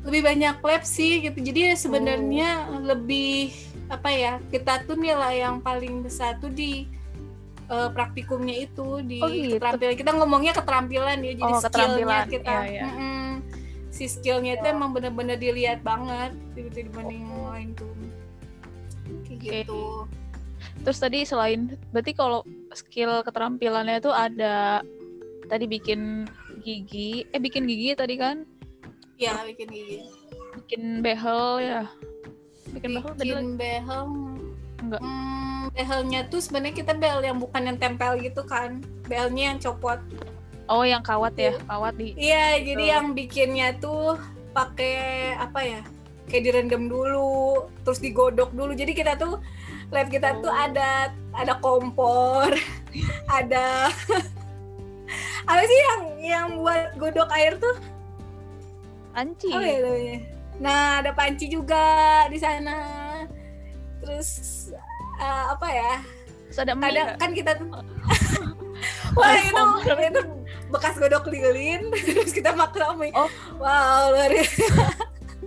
lebih 0.00 0.22
banyak 0.24 0.56
lab 0.58 0.82
sih 0.82 1.20
gitu 1.20 1.38
jadi 1.38 1.74
sebenarnya 1.74 2.70
Oh. 2.70 2.80
lebih 2.80 3.52
apa 3.90 4.08
ya 4.08 4.32
kita 4.48 4.86
tuh 4.86 4.94
nilai 4.94 5.42
yang 5.42 5.58
paling 5.58 6.00
besar 6.00 6.38
tuh 6.38 6.48
di 6.48 6.86
eh, 7.66 7.90
praktikumnya 7.90 8.54
itu 8.56 8.98
di 9.00 9.18
Oh, 9.18 9.28
gitu. 9.28 9.58
keterampilan 9.58 9.94
kita 9.94 10.10
ngomongnya 10.12 10.52
keterampilan 10.54 11.18
ya 11.20 11.32
jadi 11.34 11.52
Oh, 11.52 11.60
skillnya 11.60 12.18
kita 12.26 12.54
Iya, 12.64 12.66
iya. 12.66 12.82
Mm-mm. 12.88 13.26
si 13.90 14.06
skillnya 14.06 14.56
itu 14.56 14.66
emang 14.66 14.90
bener-bener 14.90 15.34
dilihat 15.34 15.82
banget 15.82 16.30
gitu 16.54 16.86
dibanding 16.86 17.20
yang 17.20 17.44
lain 17.44 17.68
tuh 17.74 17.90
kayak 19.26 19.36
Oke. 19.36 19.50
gitu 19.66 19.82
terus 20.80 20.96
tadi 20.96 21.22
selain 21.22 21.60
berarti 21.90 22.12
kalau 22.12 22.46
skill 22.74 23.22
keterampilannya 23.26 23.98
tuh 23.98 24.14
ada 24.14 24.84
tadi 25.50 25.66
bikin 25.66 26.30
gigi, 26.62 27.26
eh 27.34 27.40
bikin 27.40 27.66
gigi 27.66 27.96
tadi 27.98 28.14
kan, 28.14 28.46
ya 29.18 29.42
bikin 29.42 29.68
gigi. 29.70 29.98
Bikin 30.50 30.82
behel 31.02 31.62
ya, 31.62 31.82
bikin 32.74 32.90
behel 32.98 33.12
tadi 33.14 33.30
lagi. 33.30 33.42
bikin 33.42 33.50
behel. 33.58 34.04
Enggak. 34.80 35.00
hmm, 35.04 35.76
behelnya 35.76 36.20
tuh 36.32 36.40
sebenarnya 36.40 36.74
kita 36.80 36.92
behel 36.96 37.20
yang 37.20 37.36
bukan 37.36 37.68
yang 37.68 37.78
tempel 37.78 38.16
gitu 38.16 38.42
kan. 38.48 38.80
Behelnya 39.06 39.54
yang 39.54 39.58
copot. 39.60 40.00
Oh 40.70 40.86
yang 40.86 41.02
kawat 41.02 41.34
ya, 41.34 41.58
kawat 41.66 41.98
di. 41.98 42.14
iya 42.14 42.54
jadi 42.62 42.78
Betul. 42.78 42.94
yang 42.94 43.06
bikinnya 43.12 43.68
tuh 43.82 44.16
pakai 44.54 45.34
apa 45.34 45.60
ya 45.62 45.80
kayak 46.30 46.42
direndam 46.46 46.86
dulu 46.86 47.66
terus 47.82 47.98
digodok 47.98 48.54
dulu. 48.54 48.72
Jadi 48.72 48.94
kita 48.94 49.18
tuh 49.18 49.42
lab 49.90 50.06
kita 50.06 50.38
tuh 50.38 50.48
Oh. 50.48 50.54
ada 50.56 51.10
ada 51.34 51.54
kompor 51.58 52.50
ada 53.38 53.90
apa 55.50 55.62
sih 55.62 55.78
yang 55.78 56.02
yang 56.20 56.46
buat 56.56 56.94
godok 56.94 57.30
air 57.32 57.58
tuh 57.58 57.74
Anci. 59.12 59.50
apa 59.50 59.66
ya 59.66 59.78
namanya 59.82 60.18
nah 60.60 61.02
ada 61.02 61.10
panci 61.10 61.48
juga 61.48 61.82
di 62.28 62.38
sana 62.38 62.76
terus 63.98 64.28
eh, 65.16 65.44
apa 65.50 65.66
ya 65.68 65.94
Terus 66.46 66.60
ada 66.60 66.74
mie 66.74 66.90
nggak? 67.06 67.18
kan 67.18 67.30
kita 67.30 67.50
tuh 67.54 67.68
wah 69.18 69.34
itu 69.34 69.54
kompor. 69.54 69.98
itu 69.98 70.22
bekas 70.68 70.94
godok 70.96 71.26
lilin 71.26 71.90
terus 71.90 72.30
kita 72.30 72.54
makan 72.54 72.94
mie 72.96 73.10
Oh. 73.12 73.26
wow 73.58 74.14
luar 74.14 74.30
biasa 74.30 74.66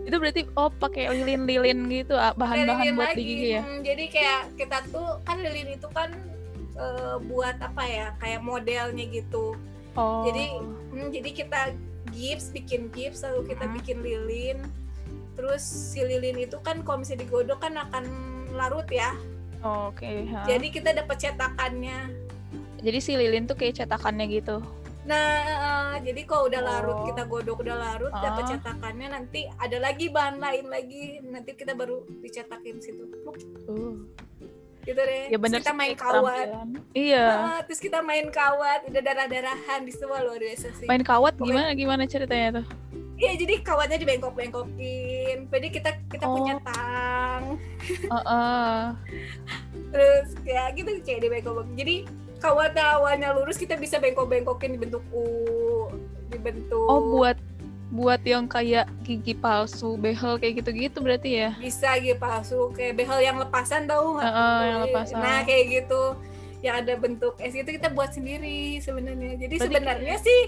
Itu 0.01 0.15
berarti 0.17 0.41
oh 0.53 0.69
pakai 0.69 1.07
lilin-lilin 1.11 1.79
gitu 1.87 2.13
ah, 2.13 2.33
bahan-bahan 2.33 2.93
buat 2.93 3.13
lagi. 3.13 3.17
di 3.17 3.23
gigi 3.23 3.47
ya. 3.53 3.61
Hmm, 3.61 3.79
jadi 3.81 4.03
kayak 4.07 4.41
kita 4.57 4.77
tuh 4.89 5.07
kan 5.21 5.37
lilin 5.37 5.69
itu 5.71 5.87
kan 5.89 6.09
eh, 6.73 7.15
buat 7.23 7.55
apa 7.57 7.83
ya 7.83 8.07
kayak 8.17 8.41
modelnya 8.41 9.05
gitu 9.07 9.53
Oh. 9.93 10.25
Jadi 10.25 10.43
hmm, 10.89 11.09
jadi 11.13 11.29
kita 11.31 11.61
gips 12.09 12.49
bikin 12.49 12.89
gips 12.89 13.21
lalu 13.21 13.45
kita 13.47 13.63
Hmm. 13.63 13.77
bikin 13.77 13.97
lilin 14.01 14.57
terus 15.33 15.61
si 15.61 16.01
lilin 16.01 16.37
itu 16.39 16.57
kan 16.59 16.81
kalau 16.81 17.01
misalnya 17.01 17.21
digodok 17.23 17.61
kan 17.61 17.77
akan 17.77 18.05
larut 18.51 18.89
ya 18.89 19.13
Oh, 19.61 19.89
Oke. 19.89 20.25
ha. 20.27 20.43
jadi 20.43 20.67
kita 20.67 20.89
dapat 20.93 21.17
cetakannya 21.19 22.09
Jadi 22.81 22.99
si 22.99 23.13
lilin 23.13 23.45
tuh 23.45 23.53
kayak 23.53 23.79
cetakannya 23.79 24.25
gitu. 24.27 24.59
Nah 25.03 25.27
eh, 25.93 26.03
jadi 26.03 26.21
kalau 26.23 26.47
udah 26.47 26.61
larut 26.61 26.95
Oh. 26.95 27.05
kita 27.05 27.23
godok 27.23 27.57
udah 27.59 27.75
larut 27.75 28.09
Ah. 28.09 28.21
dapat 28.23 28.43
cetakannya 28.49 29.07
nanti 29.09 29.41
ada 29.53 29.77
lagi 29.77 30.07
bahan 30.07 30.37
lain 30.37 30.65
lagi 30.65 31.03
nanti 31.21 31.51
kita 31.53 31.73
baru 31.73 32.03
dicetakin 32.17 32.79
situ 32.79 33.03
Uh. 33.65 33.99
gitu 34.81 34.99
deh 34.99 35.27
Ya 35.27 35.37
benar 35.37 35.59
Terus 35.59 35.63
kita 35.63 35.73
main 35.73 35.95
kawat. 35.95 36.47
Iya. 36.93 37.25
Ah, 37.25 37.59
terus 37.63 37.79
kita 37.79 37.99
main 37.99 38.27
kawat 38.27 38.83
udah 38.85 39.01
darah 39.01 39.27
darahan 39.27 39.79
di 39.81 39.91
semua 39.91 40.19
luar 40.19 40.35
biasa 40.37 40.67
sih 40.73 40.83
Main 40.85 41.01
kawat 41.01 41.33
Pokoknya- 41.33 41.71
gimana 41.71 42.03
gimana 42.03 42.03
ceritanya 42.03 42.59
tuh? 42.59 42.65
Iya 43.13 43.31
jadi 43.37 43.53
kawatnya 43.61 43.95
dibengkok-bengkokin 43.97 45.37
jadi 45.47 45.67
kita 45.69 45.89
kita 46.09 46.25
Oh. 46.25 46.35
punya 46.35 46.59
tang 46.61 47.55
Heeh. 47.79 48.79
terus 49.93 50.27
kayak 50.41 50.67
gitu 50.75 50.91
kayak 51.01 51.19
dibengkok 51.21 51.63
jadi 51.73 51.95
kawat 52.43 52.75
awalnya 52.75 53.31
lurus 53.31 53.55
kita 53.55 53.79
bisa 53.79 54.03
bengkok-bengkokin 54.03 54.75
dibentuk 54.75 55.03
U 55.15 55.23
dibentuk 56.27 56.83
Oh 56.91 57.15
buat 57.15 57.39
buat 57.93 58.25
yang 58.25 58.49
kayak 58.49 58.89
gigi 59.05 59.37
palsu, 59.37 60.01
behel 60.01 60.41
kayak 60.41 60.65
gitu-gitu 60.65 60.97
berarti 60.97 61.45
ya? 61.45 61.49
bisa 61.61 61.93
gitu 62.01 62.17
palsu 62.17 62.73
kayak 62.73 62.97
behel 62.97 63.21
yang 63.21 63.37
lepasan 63.37 63.85
tahu 63.85 64.17
nggak? 64.17 64.33
Heeh, 64.33 64.59
yang 64.65 64.79
lepasan. 64.89 65.17
Nah 65.21 65.39
kayak 65.45 65.63
gitu 65.69 66.01
yang 66.63 66.79
ada 66.79 66.95
bentuk 66.95 67.35
es 67.37 67.51
itu 67.51 67.67
kita 67.67 67.91
buat 67.91 68.09
sendiri 68.09 68.79
sebenarnya. 68.79 69.35
Jadi 69.37 69.55
Berarti 69.59 69.67
sebenarnya 69.69 70.15
sih 70.17 70.41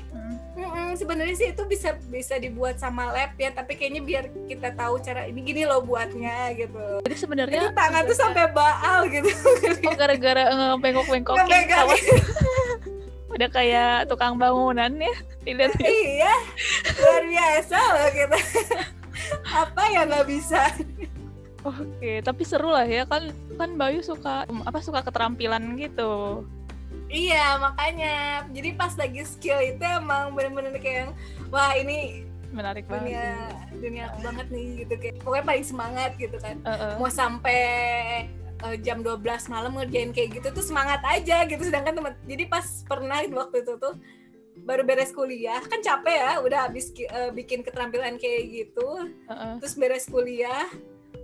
Hmm. 0.56 0.96
sebenarnya 0.96 1.36
sih 1.36 1.52
itu 1.52 1.68
bisa 1.68 2.00
bisa 2.08 2.40
dibuat 2.40 2.80
sama 2.80 3.12
lab 3.12 3.36
ya 3.36 3.52
tapi 3.52 3.76
kayaknya 3.76 4.00
biar 4.00 4.24
kita 4.48 4.72
tahu 4.72 5.04
cara 5.04 5.28
ini 5.28 5.44
gini 5.44 5.68
loh 5.68 5.84
buatnya 5.84 6.56
gitu. 6.56 7.04
Jadi 7.04 7.16
sebenarnya 7.20 7.60
Itu 7.60 7.76
tangan 7.76 8.02
tuh 8.08 8.16
sampai 8.16 8.48
baal 8.56 9.04
gitu. 9.12 9.28
oh, 9.84 9.94
gara-gara 9.94 10.56
Ngepegang. 11.44 11.92
kawat. 11.92 12.00
Udah 13.28 13.50
kayak 13.52 14.08
tukang 14.08 14.40
bangunan 14.40 14.96
ya. 14.96 15.16
Dilihat 15.44 15.76
iya 15.84 16.32
luar 16.96 17.24
biasa 17.28 17.76
loh 17.76 18.10
kita. 18.16 18.38
Apa 19.44 19.84
yang 19.92 20.08
nggak 20.08 20.24
bisa? 20.24 20.72
Oke, 21.66 22.22
tapi 22.22 22.46
seru 22.46 22.70
lah 22.70 22.86
ya 22.86 23.10
kan 23.10 23.34
kan 23.58 23.74
Bayu 23.74 24.06
suka 24.06 24.46
apa 24.46 24.80
suka 24.86 25.02
keterampilan 25.02 25.74
gitu. 25.82 26.46
Iya 27.10 27.58
makanya 27.62 28.46
jadi 28.54 28.74
pas 28.78 28.94
lagi 28.98 29.22
skill 29.26 29.62
itu 29.62 29.82
emang 29.82 30.34
bener-bener 30.34 30.74
kayak 30.78 30.98
yang, 31.06 31.12
wah 31.54 31.74
ini 31.78 32.26
Menarik 32.50 32.88
dunia 32.88 33.36
banget. 33.36 33.82
dunia 33.84 34.04
aku 34.10 34.18
banget 34.26 34.48
nih 34.50 34.66
gitu 34.86 34.94
kayak 34.98 35.16
pokoknya 35.22 35.46
paling 35.46 35.66
semangat 35.66 36.12
gitu 36.16 36.38
kan 36.40 36.56
Heeh. 36.66 36.94
mau 36.98 37.12
sampai 37.12 37.62
eh, 38.64 38.78
jam 38.82 39.04
12 39.04 39.22
malam 39.52 39.76
ngerjain 39.76 40.16
kayak 40.16 40.40
gitu 40.40 40.48
tuh 40.56 40.66
semangat 40.66 41.04
aja 41.04 41.44
gitu 41.46 41.62
sedangkan 41.68 41.94
teman 42.00 42.14
jadi 42.26 42.44
pas 42.48 42.64
pernah 42.88 43.22
waktu 43.28 43.58
itu 43.62 43.74
tuh 43.76 43.94
baru 44.64 44.88
beres 44.88 45.12
kuliah 45.12 45.60
kan 45.68 45.84
capek 45.84 46.16
ya 46.16 46.32
udah 46.42 46.60
habis 46.72 46.96
eh, 46.96 47.30
bikin 47.36 47.60
keterampilan 47.62 48.16
kayak 48.18 48.48
gitu 48.50 49.12
Heeh. 49.28 49.54
terus 49.60 49.76
beres 49.76 50.08
kuliah 50.08 50.66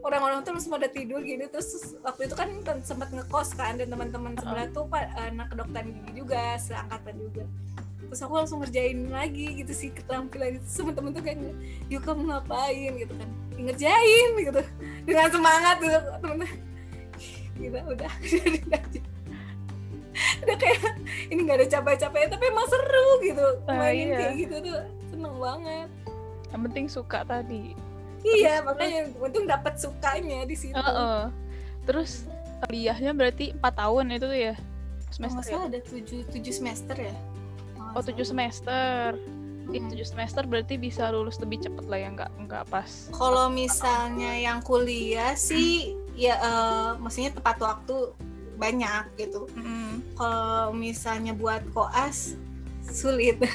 orang-orang 0.02 0.42
tuh 0.42 0.58
semua 0.58 0.78
udah 0.78 0.90
tidur 0.90 1.22
gitu 1.22 1.46
terus 1.48 1.70
waktu 2.00 2.26
itu 2.26 2.34
kan 2.34 2.50
tem- 2.62 2.82
sempat 2.82 3.10
ngekos 3.10 3.54
kan 3.54 3.76
dan 3.76 3.88
teman-teman 3.88 4.34
sebelah 4.34 4.68
tuh 4.68 4.86
pak 4.86 5.06
anak 5.16 5.48
kedokteran 5.48 5.88
gigi 5.92 6.12
juga 6.18 6.58
seangkatan 6.58 7.16
juga. 7.18 7.44
Terus 8.02 8.22
aku 8.22 8.34
langsung 8.36 8.60
ngerjain 8.60 9.08
lagi 9.08 9.48
gitu 9.56 9.72
sih 9.72 9.90
keterampilan 9.90 10.58
itu. 10.58 10.64
Terus 10.64 10.78
temen-temen 10.78 11.12
tuh 11.12 11.24
kayak 11.24 11.38
yuk 11.88 12.02
kamu 12.02 12.22
ngapain? 12.28 12.92
gitu 12.98 13.14
kan. 13.14 13.30
"Ya, 13.52 13.62
ngerjain 13.64 14.30
gitu. 14.38 14.62
Dengan 15.06 15.28
semangat 15.30 15.76
gitu 15.80 15.98
temen 16.20 16.38
gila 17.56 17.82
udah. 17.94 18.12
Udah 20.42 20.58
kayak 20.58 20.82
ini 21.30 21.40
nggak 21.46 21.58
ada 21.62 21.68
capek-capek 21.70 22.28
tapi 22.28 22.44
emang 22.44 22.68
seru 22.68 23.08
gitu 23.24 23.48
Ah, 23.64 23.78
mainin 23.80 24.08
iya. 24.08 24.18
kayak 24.20 24.34
gitu 24.38 24.56
tuh. 24.60 24.82
Seneng 25.08 25.36
banget. 25.38 25.88
Yang 26.52 26.62
penting 26.68 26.86
suka 26.90 27.20
tadi. 27.24 27.64
Iya 28.26 28.62
makanya 28.62 29.10
untung 29.18 29.46
dapat 29.50 29.78
sukanya 29.78 30.46
di 30.46 30.56
situ 30.56 30.78
Heeh. 30.78 31.30
Terus 31.82 32.30
kuliahnya 32.62 33.18
berarti 33.18 33.58
4 33.58 33.62
tahun 33.74 34.06
itu 34.14 34.26
tuh 34.30 34.40
ya? 34.40 34.56
Semester 35.10 35.42
nggak 35.42 35.50
ya? 35.50 35.68
ada 35.68 35.80
tujuh, 35.82 36.20
tujuh 36.30 36.54
semester 36.54 36.96
ya 36.96 37.16
Oh, 37.92 38.00
7 38.00 38.24
semester. 38.24 39.20
Hmm. 39.68 39.88
7 39.92 40.00
semester 40.04 40.44
berarti 40.48 40.80
bisa 40.80 41.12
lulus 41.12 41.40
lebih 41.44 41.64
cepet 41.64 41.86
lah 41.92 42.00
ya, 42.00 42.10
nggak 42.12 42.32
nggak 42.48 42.64
pas. 42.72 43.12
Kalau 43.12 43.52
misalnya 43.52 44.32
yang 44.36 44.60
kuliah 44.64 45.36
sih 45.36 45.96
ya 46.16 46.36
eh, 46.40 46.90
maksudnya 47.00 47.36
tepat 47.36 47.60
waktu 47.60 48.16
banyak 48.56 49.04
gitu. 49.18 49.50
Mm, 49.58 50.16
Kalau 50.16 50.72
misalnya 50.72 51.34
buat 51.34 51.66
koas 51.74 52.38
sulit. 52.86 53.42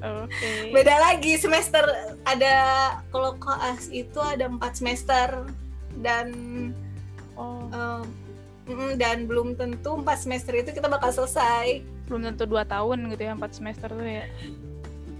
Oke. 0.00 0.72
Beda 0.72 0.96
lagi 0.98 1.36
semester 1.36 1.84
ada 2.24 2.54
kalau 3.12 3.36
koas 3.38 3.88
itu 3.92 4.18
ada 4.18 4.48
empat 4.48 4.80
semester 4.80 5.46
dan 6.00 6.32
Oh, 7.40 8.04
mm, 8.68 9.00
dan 9.00 9.24
belum 9.24 9.56
tentu 9.56 9.96
empat 9.96 10.20
semester 10.20 10.52
itu 10.52 10.76
kita 10.76 10.92
bakal 10.92 11.08
selesai. 11.08 11.80
belum 12.04 12.26
tentu 12.26 12.44
2 12.44 12.68
tahun 12.68 13.08
gitu 13.16 13.22
ya, 13.22 13.32
4 13.32 13.56
semester 13.56 13.88
tuh 13.88 14.04
ya. 14.04 14.28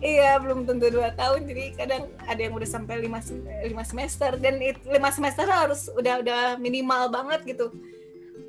Iya, 0.00 0.40
belum 0.40 0.64
tentu 0.64 0.88
dua 0.88 1.12
tahun. 1.12 1.44
Jadi 1.44 1.76
kadang 1.76 2.08
ada 2.24 2.40
yang 2.40 2.56
udah 2.56 2.64
sampai 2.64 3.04
lima, 3.04 3.20
lima 3.68 3.84
semester 3.84 4.32
dan 4.40 4.56
lima 4.88 5.10
semester 5.12 5.44
harus 5.44 5.92
udah 5.92 6.24
udah 6.24 6.40
minimal 6.56 7.12
banget 7.12 7.44
gitu. 7.44 7.68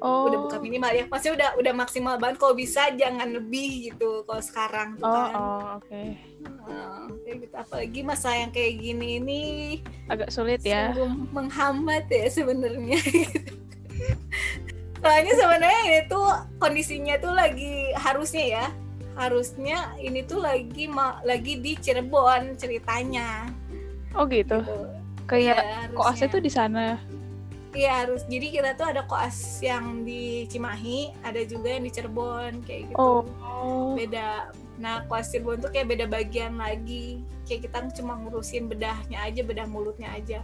Oh. 0.02 0.26
Udah 0.26 0.40
bukan 0.42 0.60
minimal 0.60 0.92
ya, 0.92 1.06
pasti 1.06 1.30
udah 1.30 1.54
udah 1.56 1.74
maksimal 1.74 2.18
banget. 2.18 2.36
Kalau 2.36 2.54
bisa 2.54 2.90
jangan 2.92 3.30
lebih 3.30 3.70
gitu. 3.88 4.26
Kalau 4.26 4.42
sekarang 4.42 4.98
tuh 4.98 5.06
Oh, 5.06 5.14
kan. 5.14 5.30
oh, 5.32 5.62
oke. 5.78 6.04
Nah, 6.66 7.06
kayak 7.22 7.38
gitu. 7.40 7.54
Apalagi 7.56 8.00
masa 8.02 8.34
yang 8.34 8.50
kayak 8.50 8.74
gini 8.76 9.08
ini 9.16 9.42
Agak 10.08 10.30
sulit 10.30 10.60
ya. 10.60 10.90
menghambat 11.30 12.10
ya 12.10 12.26
sebenarnya. 12.28 12.98
gitu. 12.98 13.54
Soalnya 14.98 15.34
sebenarnya 15.36 15.82
ini 15.84 16.00
tuh 16.08 16.28
kondisinya 16.58 17.18
tuh 17.18 17.34
lagi 17.34 17.90
harusnya 17.96 18.46
ya, 18.48 18.66
harusnya 19.14 19.78
ini 19.98 20.22
tuh 20.22 20.38
lagi 20.40 20.86
ma- 20.86 21.22
lagi 21.22 21.58
di 21.58 21.74
Cirebon 21.74 22.54
ceritanya. 22.56 23.50
Oh 24.14 24.26
gitu. 24.26 24.62
Gitu. 24.62 24.78
Kayak 25.26 25.62
Ya, 25.62 25.90
koasnya 25.92 26.28
tuh 26.28 26.38
di 26.40 26.50
sana. 26.50 26.98
Iya 27.72 27.92
harus. 28.04 28.28
Jadi 28.28 28.48
kita 28.52 28.76
tuh 28.76 28.92
ada 28.92 29.08
koas 29.08 29.64
yang 29.64 30.04
di 30.04 30.44
Cimahi, 30.52 31.16
ada 31.24 31.40
juga 31.48 31.72
yang 31.72 31.84
di 31.88 31.92
Cirebon 31.92 32.64
kayak 32.68 32.92
gitu. 32.92 33.24
Oh. 33.24 33.96
Beda. 33.96 34.52
Nah 34.76 35.08
koas 35.08 35.32
Cirebon 35.32 35.64
tuh 35.64 35.72
kayak 35.72 35.88
beda 35.96 36.06
bagian 36.12 36.60
lagi. 36.60 37.24
Kayak 37.48 37.72
kita 37.72 37.78
cuma 38.04 38.20
ngurusin 38.20 38.68
bedahnya 38.68 39.24
aja, 39.24 39.42
bedah 39.44 39.68
mulutnya 39.68 40.12
aja. 40.12 40.44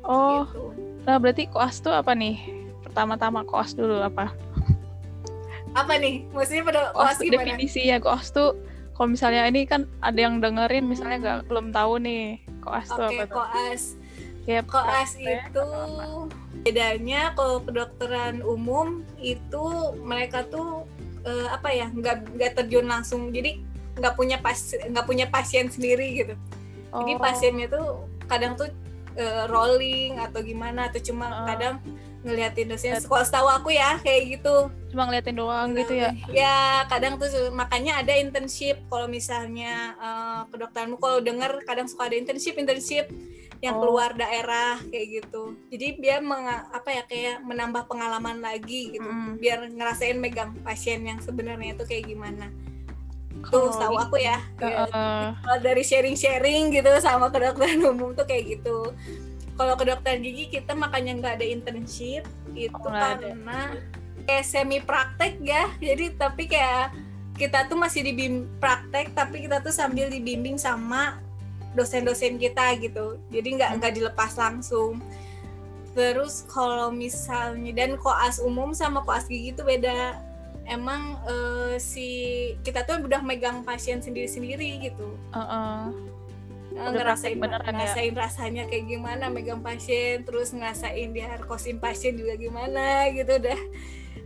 Oh, 0.00 0.48
Gitu. 0.48 0.64
nah 1.04 1.20
berarti 1.20 1.44
koas 1.52 1.78
tuh 1.78 1.92
apa 1.92 2.16
nih? 2.16 2.40
Pertama-tama 2.80 3.44
koas 3.44 3.76
dulu 3.76 4.00
apa? 4.00 4.32
apa 5.74 6.02
nih 6.02 6.26
maksudnya 6.34 6.62
pada 6.66 6.80
koas 6.90 7.14
koas 7.14 7.18
gimana 7.22 7.46
definisinya 7.54 7.96
koas 8.02 8.26
tuh 8.34 8.58
kalau 8.98 9.08
misalnya 9.14 9.46
ini 9.46 9.64
kan 9.64 9.86
ada 10.02 10.18
yang 10.18 10.42
dengerin 10.42 10.84
misalnya 10.90 11.18
nggak 11.22 11.38
belum 11.46 11.70
tahu 11.70 12.02
nih 12.02 12.42
koas 12.58 12.90
tuh 12.90 13.06
oke 13.06 13.14
apa 13.14 13.24
tuh 13.30 13.36
koas 13.38 13.82
kayak 14.48 14.66
koas 14.66 15.14
itu 15.16 15.66
bedanya 16.60 17.32
kalau 17.32 17.64
kedokteran 17.64 18.44
umum 18.44 19.04
itu 19.16 19.96
mereka 20.04 20.44
tuh 20.44 20.84
eh, 21.24 21.48
apa 21.48 21.68
ya 21.72 21.88
nggak 21.88 22.36
nggak 22.36 22.52
terjun 22.56 22.86
langsung. 22.88 23.32
Jadi 23.32 23.60
nggak 24.00 24.14
punya 24.16 24.40
pas 24.40 24.56
nggak 24.56 25.06
punya 25.06 25.26
pasien 25.28 25.68
sendiri 25.68 26.24
gitu. 26.24 26.34
Jadi 26.90 27.12
Oh, 27.16 27.20
pasiennya 27.22 27.66
tuh 27.70 27.86
kadang 28.26 28.58
tuh 28.58 28.68
eh, 29.14 29.44
rolling 29.46 30.18
atau 30.18 30.40
gimana 30.42 30.90
atau 30.90 31.00
cuma 31.02 31.26
Oh. 31.30 31.46
kadang 31.46 31.74
ngeliatin 32.20 32.68
dosen. 32.68 33.00
Kalau 33.00 33.24
setahu 33.24 33.48
aku 33.48 33.72
ya 33.72 33.96
kayak 34.04 34.36
gitu. 34.40 34.68
Cuma 34.92 35.08
ngeliatin 35.08 35.40
doang 35.40 35.72
gitu 35.72 35.96
ya? 35.96 36.12
Ya 36.28 36.84
kadang 36.92 37.16
tuh 37.16 37.30
makanya 37.54 38.04
ada 38.04 38.12
internship. 38.12 38.76
Kalau 38.92 39.08
misalnya 39.08 39.96
eh, 39.96 40.40
kedokteranmu 40.52 41.00
kalau 41.00 41.24
denger 41.24 41.64
kadang 41.64 41.88
suka 41.88 42.12
ada 42.12 42.16
internship 42.18 42.60
internship 42.60 43.08
yang 43.60 43.76
Oh. 43.76 43.80
keluar 43.82 44.12
daerah 44.12 44.80
kayak 44.82 45.06
gitu 45.20 45.42
jadi 45.68 45.86
dia 45.94 46.16
menga- 46.18 46.68
apa 46.70 46.88
ya 46.90 47.02
kayak 47.02 47.36
menambah 47.40 47.84
pengalaman 47.84 48.40
lagi 48.40 48.90
gitu 48.90 49.04
Mm. 49.04 49.36
biar 49.36 49.68
ngerasain 49.68 50.16
megang 50.16 50.56
pasien 50.60 51.00
yang 51.02 51.20
sebenarnya 51.20 51.74
itu 51.74 51.84
kayak 51.84 52.04
gimana 52.06 52.48
tuh 53.42 53.68
setahu 53.70 53.94
di- 53.94 54.02
aku 54.02 54.16
ya 54.18 54.38
Ya, 54.58 54.84
Eh, 54.84 55.28
kalau 55.34 55.58
dari 55.58 55.80
sharing-sharing 55.80 56.68
gitu 56.70 56.88
sama 56.98 57.28
kedokteran 57.28 57.80
umum 57.90 58.12
tuh 58.12 58.24
kayak 58.24 58.44
gitu. 58.50 58.92
Kalau 59.54 59.74
kedokteran 59.74 60.20
gigi 60.20 60.48
kita 60.50 60.72
makanya 60.72 61.16
nggak 61.16 61.34
ada 61.36 61.46
internship 61.46 62.24
itu 62.50 62.72
Oh, 62.74 62.88
nggak 62.88 63.12
ada. 63.14 63.28
karena 63.30 63.60
kayak 64.22 64.44
semi 64.46 64.78
praktek 64.78 65.40
ya. 65.40 65.68
Jadi 65.78 66.12
tapi 66.14 66.44
kayak 66.46 66.92
kita 67.34 67.64
tuh 67.64 67.76
masih 67.76 68.00
dibim 68.02 68.34
praktek 68.56 69.12
tapi 69.12 69.40
kita 69.42 69.58
tuh 69.58 69.68
sambil 69.70 70.08
dibimbing 70.08 70.56
sama 70.56 71.16
dosen-dosen 71.74 72.36
kita 72.38 72.76
gitu. 72.78 73.18
Jadi 73.30 73.48
nggak 73.60 73.70
nggak 73.80 73.92
dilepas 73.96 74.34
langsung. 74.38 74.98
Terus 75.94 76.46
kalau 76.46 76.94
misalnya 76.94 77.74
dan 77.74 77.98
koas 77.98 78.38
umum 78.38 78.70
sama 78.74 79.02
koas 79.02 79.26
gigi 79.26 79.54
itu 79.54 79.62
beda. 79.62 80.18
Emang 80.70 81.18
eh, 81.26 81.74
si 81.82 82.08
kita 82.62 82.86
tuh 82.86 83.02
udah 83.02 83.20
megang 83.26 83.66
pasien 83.66 83.98
sendiri-sendiri 83.98 84.86
gitu. 84.86 85.18
Nah, 86.70 86.86
Udah 86.94 87.02
ngerasain 87.02 87.34
beneran 87.34 87.66
ya? 87.66 87.82
ngerasain 87.82 88.14
rasanya 88.14 88.62
kayak 88.70 88.86
gimana 88.86 89.26
megang 89.26 89.58
pasien 89.58 90.22
terus 90.22 90.54
ngerasain 90.54 91.10
dia 91.10 91.26
narkosin 91.26 91.82
pasien 91.82 92.14
juga 92.14 92.38
gimana 92.38 93.10
gitu 93.10 93.42
udah 93.42 93.58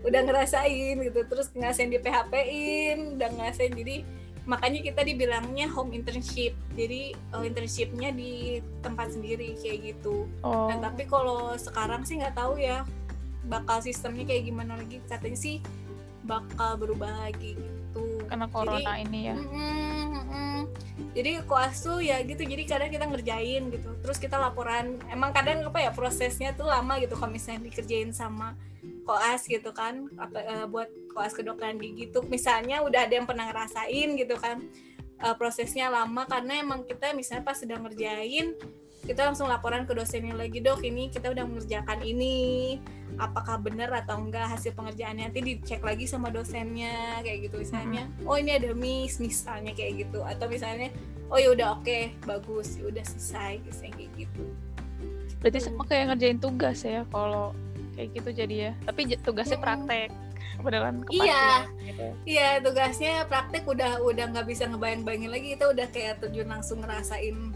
udah 0.04 0.20
ngerasain 0.28 1.00
gitu 1.00 1.24
terus 1.24 1.48
ngerasain 1.56 1.88
di 1.88 1.96
PHP-in 1.96 3.16
udah 3.16 3.28
ngerasain 3.32 3.72
jadi 3.72 4.04
makanya 4.44 4.84
kita 4.84 5.00
dibilangnya 5.04 5.66
home 5.72 5.96
internship. 5.96 6.52
Jadi 6.76 7.12
eh, 7.16 7.44
internshipnya 7.44 8.12
di 8.12 8.60
tempat 8.84 9.16
sendiri 9.16 9.56
kayak 9.58 9.78
gitu. 9.94 10.28
Oh. 10.44 10.68
Nah, 10.68 10.78
tapi 10.80 11.08
kalau 11.08 11.56
sekarang 11.56 12.04
sih 12.04 12.20
nggak 12.20 12.36
tahu 12.36 12.60
ya 12.60 12.84
bakal 13.48 13.80
sistemnya 13.80 14.24
kayak 14.28 14.48
gimana 14.48 14.76
lagi. 14.76 15.00
Katanya 15.04 15.38
sih 15.38 15.60
bakal 16.24 16.80
berubah 16.80 17.12
lagi. 17.24 17.56
gitu 17.56 17.73
karena 18.26 18.46
corona 18.50 18.92
ini 18.98 19.20
ya 19.30 19.36
mm-mm. 19.36 20.04
Jadi 21.14 21.46
koas 21.46 21.78
tuh 21.78 22.02
ya 22.02 22.18
gitu. 22.26 22.42
Jadi 22.42 22.66
kadang 22.66 22.90
kita 22.90 23.06
ngerjain 23.06 23.70
gitu. 23.70 23.90
Terus 24.02 24.18
kita 24.18 24.34
laporan. 24.34 24.98
Emang 25.06 25.30
kadang 25.30 25.62
apa 25.62 25.78
ya 25.78 25.90
prosesnya 25.94 26.50
tuh 26.58 26.66
lama 26.66 26.98
gitu 26.98 27.14
kalau 27.14 27.30
misalnya 27.30 27.70
dikerjain 27.70 28.10
sama 28.10 28.58
koas 29.06 29.46
gitu 29.46 29.70
kan. 29.70 30.10
Apa 30.18 30.38
eh, 30.42 30.66
buat 30.66 30.90
koas 31.14 31.30
kedokteran 31.30 31.78
gigi 31.78 32.10
tuh 32.10 32.26
misalnya 32.26 32.82
udah 32.82 33.06
ada 33.06 33.14
yang 33.14 33.30
pernah 33.30 33.46
ngerasain 33.46 34.08
gitu 34.18 34.34
kan. 34.38 34.66
Eh, 35.22 35.34
prosesnya 35.38 35.86
lama 35.86 36.26
karena 36.26 36.58
emang 36.58 36.82
kita 36.82 37.14
misalnya 37.14 37.46
pas 37.46 37.62
sedang 37.62 37.86
ngerjain 37.86 38.58
kita 39.04 39.20
langsung 39.28 39.52
laporan 39.52 39.84
ke 39.84 39.92
dosennya 39.92 40.32
lagi 40.32 40.64
dok 40.64 40.80
ini 40.80 41.12
kita 41.12 41.28
udah 41.30 41.44
mengerjakan 41.44 42.00
ini. 42.00 42.80
Apakah 43.14 43.62
benar 43.62 43.92
atau 43.94 44.18
enggak 44.18 44.50
hasil 44.50 44.74
pengerjaannya? 44.74 45.30
Nanti 45.30 45.40
dicek 45.44 45.84
lagi 45.84 46.08
sama 46.08 46.32
dosennya 46.34 47.22
kayak 47.22 47.46
gitu 47.46 47.62
misalnya. 47.62 48.10
Oh 48.26 48.34
ini 48.34 48.56
ada 48.58 48.74
miss 48.74 49.22
misalnya 49.22 49.70
kayak 49.76 50.08
gitu. 50.08 50.24
Atau 50.24 50.50
misalnya 50.50 50.90
oh 51.30 51.38
ya 51.38 51.52
udah 51.54 51.78
oke 51.78 52.16
bagus 52.26 52.80
ya 52.80 52.90
udah 52.90 53.04
selesai 53.06 53.60
kayak 53.94 54.10
gitu. 54.18 54.44
Berarti 55.44 55.58
sama 55.60 55.84
kayak 55.84 56.16
ngerjain 56.16 56.40
tugas 56.40 56.82
ya 56.82 57.04
kalau 57.12 57.52
kayak 57.94 58.08
gitu 58.18 58.28
jadi 58.34 58.56
ya. 58.56 58.72
Tapi 58.88 59.14
tugasnya 59.20 59.60
praktek 59.60 60.10
beneran 60.64 61.04
Iya. 61.12 61.66
pasien 61.68 61.86
gitu. 61.92 62.06
iya 62.24 62.48
tugasnya 62.62 63.28
praktek 63.28 63.68
udah 63.68 64.00
udah 64.00 64.24
nggak 64.32 64.46
bisa 64.48 64.64
ngebayang-bayangin 64.66 65.30
lagi. 65.30 65.46
Kita 65.54 65.70
udah 65.70 65.86
kayak 65.92 66.24
terjun 66.24 66.48
langsung 66.48 66.80
ngerasain 66.80 67.52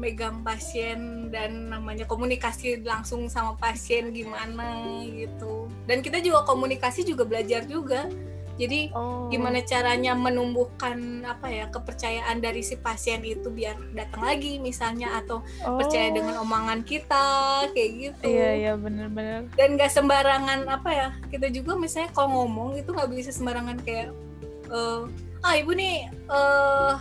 megang 0.00 0.40
pasien 0.40 1.28
dan 1.28 1.68
namanya 1.68 2.08
komunikasi 2.08 2.80
langsung 2.80 3.28
sama 3.28 3.54
pasien 3.60 4.08
gimana 4.16 4.80
gitu. 5.12 5.68
Dan 5.84 6.00
kita 6.00 6.24
juga 6.24 6.48
komunikasi 6.48 7.04
juga 7.04 7.28
belajar 7.28 7.68
juga. 7.68 8.08
Jadi 8.60 8.92
oh. 8.92 9.32
gimana 9.32 9.64
caranya 9.64 10.12
menumbuhkan 10.12 11.24
apa 11.24 11.48
ya 11.48 11.72
kepercayaan 11.72 12.44
dari 12.44 12.60
si 12.60 12.76
pasien 12.76 13.24
itu 13.24 13.48
biar 13.48 13.72
datang 13.96 14.20
lagi 14.20 14.60
misalnya 14.60 15.16
atau 15.16 15.40
percaya 15.80 16.12
Oh. 16.12 16.16
dengan 16.20 16.36
omongan 16.44 16.84
kita 16.84 17.24
kayak 17.72 17.90
gitu. 17.96 18.24
Iya 18.28 18.50
iya 18.60 18.72
bener-bener. 18.76 19.48
Dan 19.56 19.80
gak 19.80 19.92
sembarangan 19.92 20.68
apa 20.68 20.90
ya 20.92 21.08
kita 21.32 21.48
juga 21.48 21.72
misalnya 21.76 22.12
kalau 22.12 22.44
ngomong 22.44 22.76
itu 22.76 22.92
nggak 22.92 23.08
bisa 23.08 23.32
sembarangan 23.32 23.80
kayak 23.80 24.12
eh, 24.68 25.02
ah 25.40 25.54
ibu 25.56 25.72
nih 25.72 26.12
eh 26.12 26.94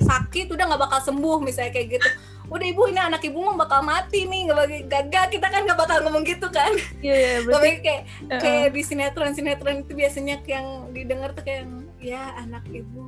sakit 0.00 0.46
udah 0.50 0.64
nggak 0.70 0.82
bakal 0.82 1.00
sembuh 1.02 1.38
misalnya 1.42 1.72
kayak 1.74 1.88
gitu. 1.98 2.08
Udah 2.48 2.64
ibu 2.64 2.88
ini 2.88 2.96
anak 2.96 3.20
ibu 3.28 3.44
mau 3.44 3.60
bakal 3.60 3.84
mati 3.84 4.24
nih 4.24 4.48
nggak 4.48 4.56
bagi 4.56 4.78
gagal 4.88 5.24
kita 5.36 5.46
kan 5.52 5.60
nggak 5.68 5.78
bakal 5.78 5.96
ngomong 6.06 6.24
gitu 6.24 6.48
kan. 6.48 6.72
Iya 7.04 7.16
iya 7.16 7.34
berarti 7.44 7.60
tapi 7.60 7.70
kayak 7.84 8.02
eh, 8.32 8.40
kayak 8.40 8.66
di 8.72 8.82
sinetron 8.82 9.32
sinetron 9.36 9.84
itu 9.84 9.92
biasanya 9.92 10.40
yang 10.48 10.88
didengar 10.96 11.36
tuh 11.36 11.44
kayak 11.44 11.68
ya 11.98 12.30
anak 12.38 12.62
ibu 12.70 13.04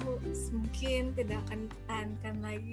mungkin 0.51 1.15
tidak 1.15 1.39
akan 1.47 1.71
dipertahankan 1.71 2.37
lagi 2.43 2.73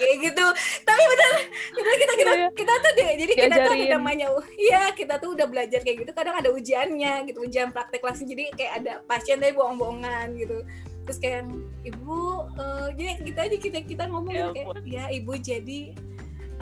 kayak 0.00 0.18
gitu. 0.32 0.46
Tapi 0.82 1.02
benar 1.06 1.32
benar 1.76 1.94
kita 1.94 2.12
kita 2.18 2.32
Iya. 2.32 2.48
kita 2.56 2.74
tuh 2.80 2.92
deh 2.96 3.10
jadi 3.22 3.32
kita 3.36 3.56
tuh 3.60 3.72
ada 3.76 3.86
namanya 3.94 4.26
iya 4.56 4.82
kita 4.96 5.14
tuh 5.20 5.36
udah 5.36 5.46
belajar 5.46 5.80
kayak 5.84 6.02
gitu 6.02 6.12
kadang 6.16 6.34
ada 6.34 6.48
ujiannya 6.50 7.28
gitu 7.28 7.38
ujian 7.44 7.70
praktek 7.70 8.02
langsung 8.02 8.26
jadi 8.26 8.48
kayak 8.56 8.72
ada 8.82 8.92
pasien 9.04 9.38
dari 9.38 9.52
bohong-bohongan 9.52 10.32
gitu 10.40 10.64
terus 11.02 11.18
kayak 11.18 11.50
ibu 11.82 12.18
eh, 12.58 12.88
jadi 12.94 13.10
kita 13.26 13.40
aja 13.48 13.56
kita 13.58 13.78
kita 13.82 14.04
ngomong 14.06 14.32
Ya 14.32 14.50
kayak 14.54 14.68
ya 14.86 15.04
ibu 15.10 15.32
jadi 15.34 15.80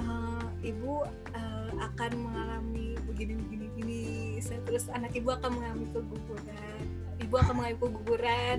eh, 0.01 0.45
ibu 0.65 1.05
eh, 1.33 1.71
akan 1.81 2.11
mengalami 2.17 2.97
begini 3.09 3.37
begini 3.37 3.65
begini. 3.77 4.03
Saya- 4.41 4.65
terus 4.65 4.89
anak 4.93 5.13
ibu 5.17 5.29
akan 5.33 5.51
mengalami 5.57 5.87
keguguran 5.93 7.01
ibu 7.21 7.35
akan 7.39 7.55
mengalami 7.63 7.79
keguguran. 7.79 8.59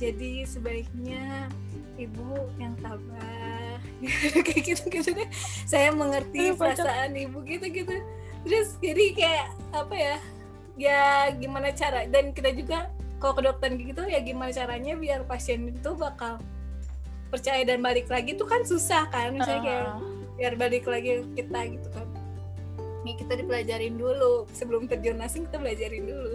Jadi 0.00 0.42
sebaiknya 0.42 1.46
ibu 2.00 2.50
yang 2.58 2.74
tabah. 2.82 3.78
Kayak 4.46 4.62
gitu 4.74 4.84
gitu 4.90 5.10
deh. 5.14 5.28
Saya 5.68 5.94
mengerti 5.94 6.50
Aduh, 6.50 6.56
kocak. 6.58 6.82
perasaan 6.82 7.12
ibu 7.14 7.38
gitu 7.46 7.66
gitu. 7.70 7.94
Terus 8.42 8.74
jadi 8.80 9.04
kayak 9.14 9.46
apa 9.70 9.94
ya 9.94 10.16
ya 10.78 11.00
gimana 11.36 11.70
cara? 11.74 12.06
Dan 12.10 12.34
kita 12.34 12.54
juga 12.54 12.90
kalau 13.18 13.34
ke 13.34 13.42
dokter 13.42 13.70
gitu 13.74 14.02
ya 14.06 14.22
gimana 14.22 14.54
caranya 14.54 14.94
biar 14.94 15.26
pasien 15.26 15.74
itu 15.74 15.90
bakal 15.94 16.38
percaya 17.28 17.60
dan 17.66 17.84
balik 17.84 18.08
lagi 18.08 18.32
tuh 18.38 18.48
kan 18.48 18.64
susah 18.64 19.10
kan? 19.10 19.36
Misalnya 19.36 19.62
kayak 19.62 19.84
Ah. 19.84 20.00
biar 20.38 20.54
balik 20.54 20.84
lagi 20.86 21.26
kita 21.34 21.60
gitu 21.66 21.88
kan. 21.92 22.06
Ini 23.04 23.12
kita 23.18 23.32
dipelajarin 23.36 23.94
dulu. 23.98 24.46
Sebelum 24.54 24.86
terjun 24.86 25.18
langsung 25.18 25.44
kita 25.50 25.58
belajarin 25.58 26.04
dulu. 26.08 26.34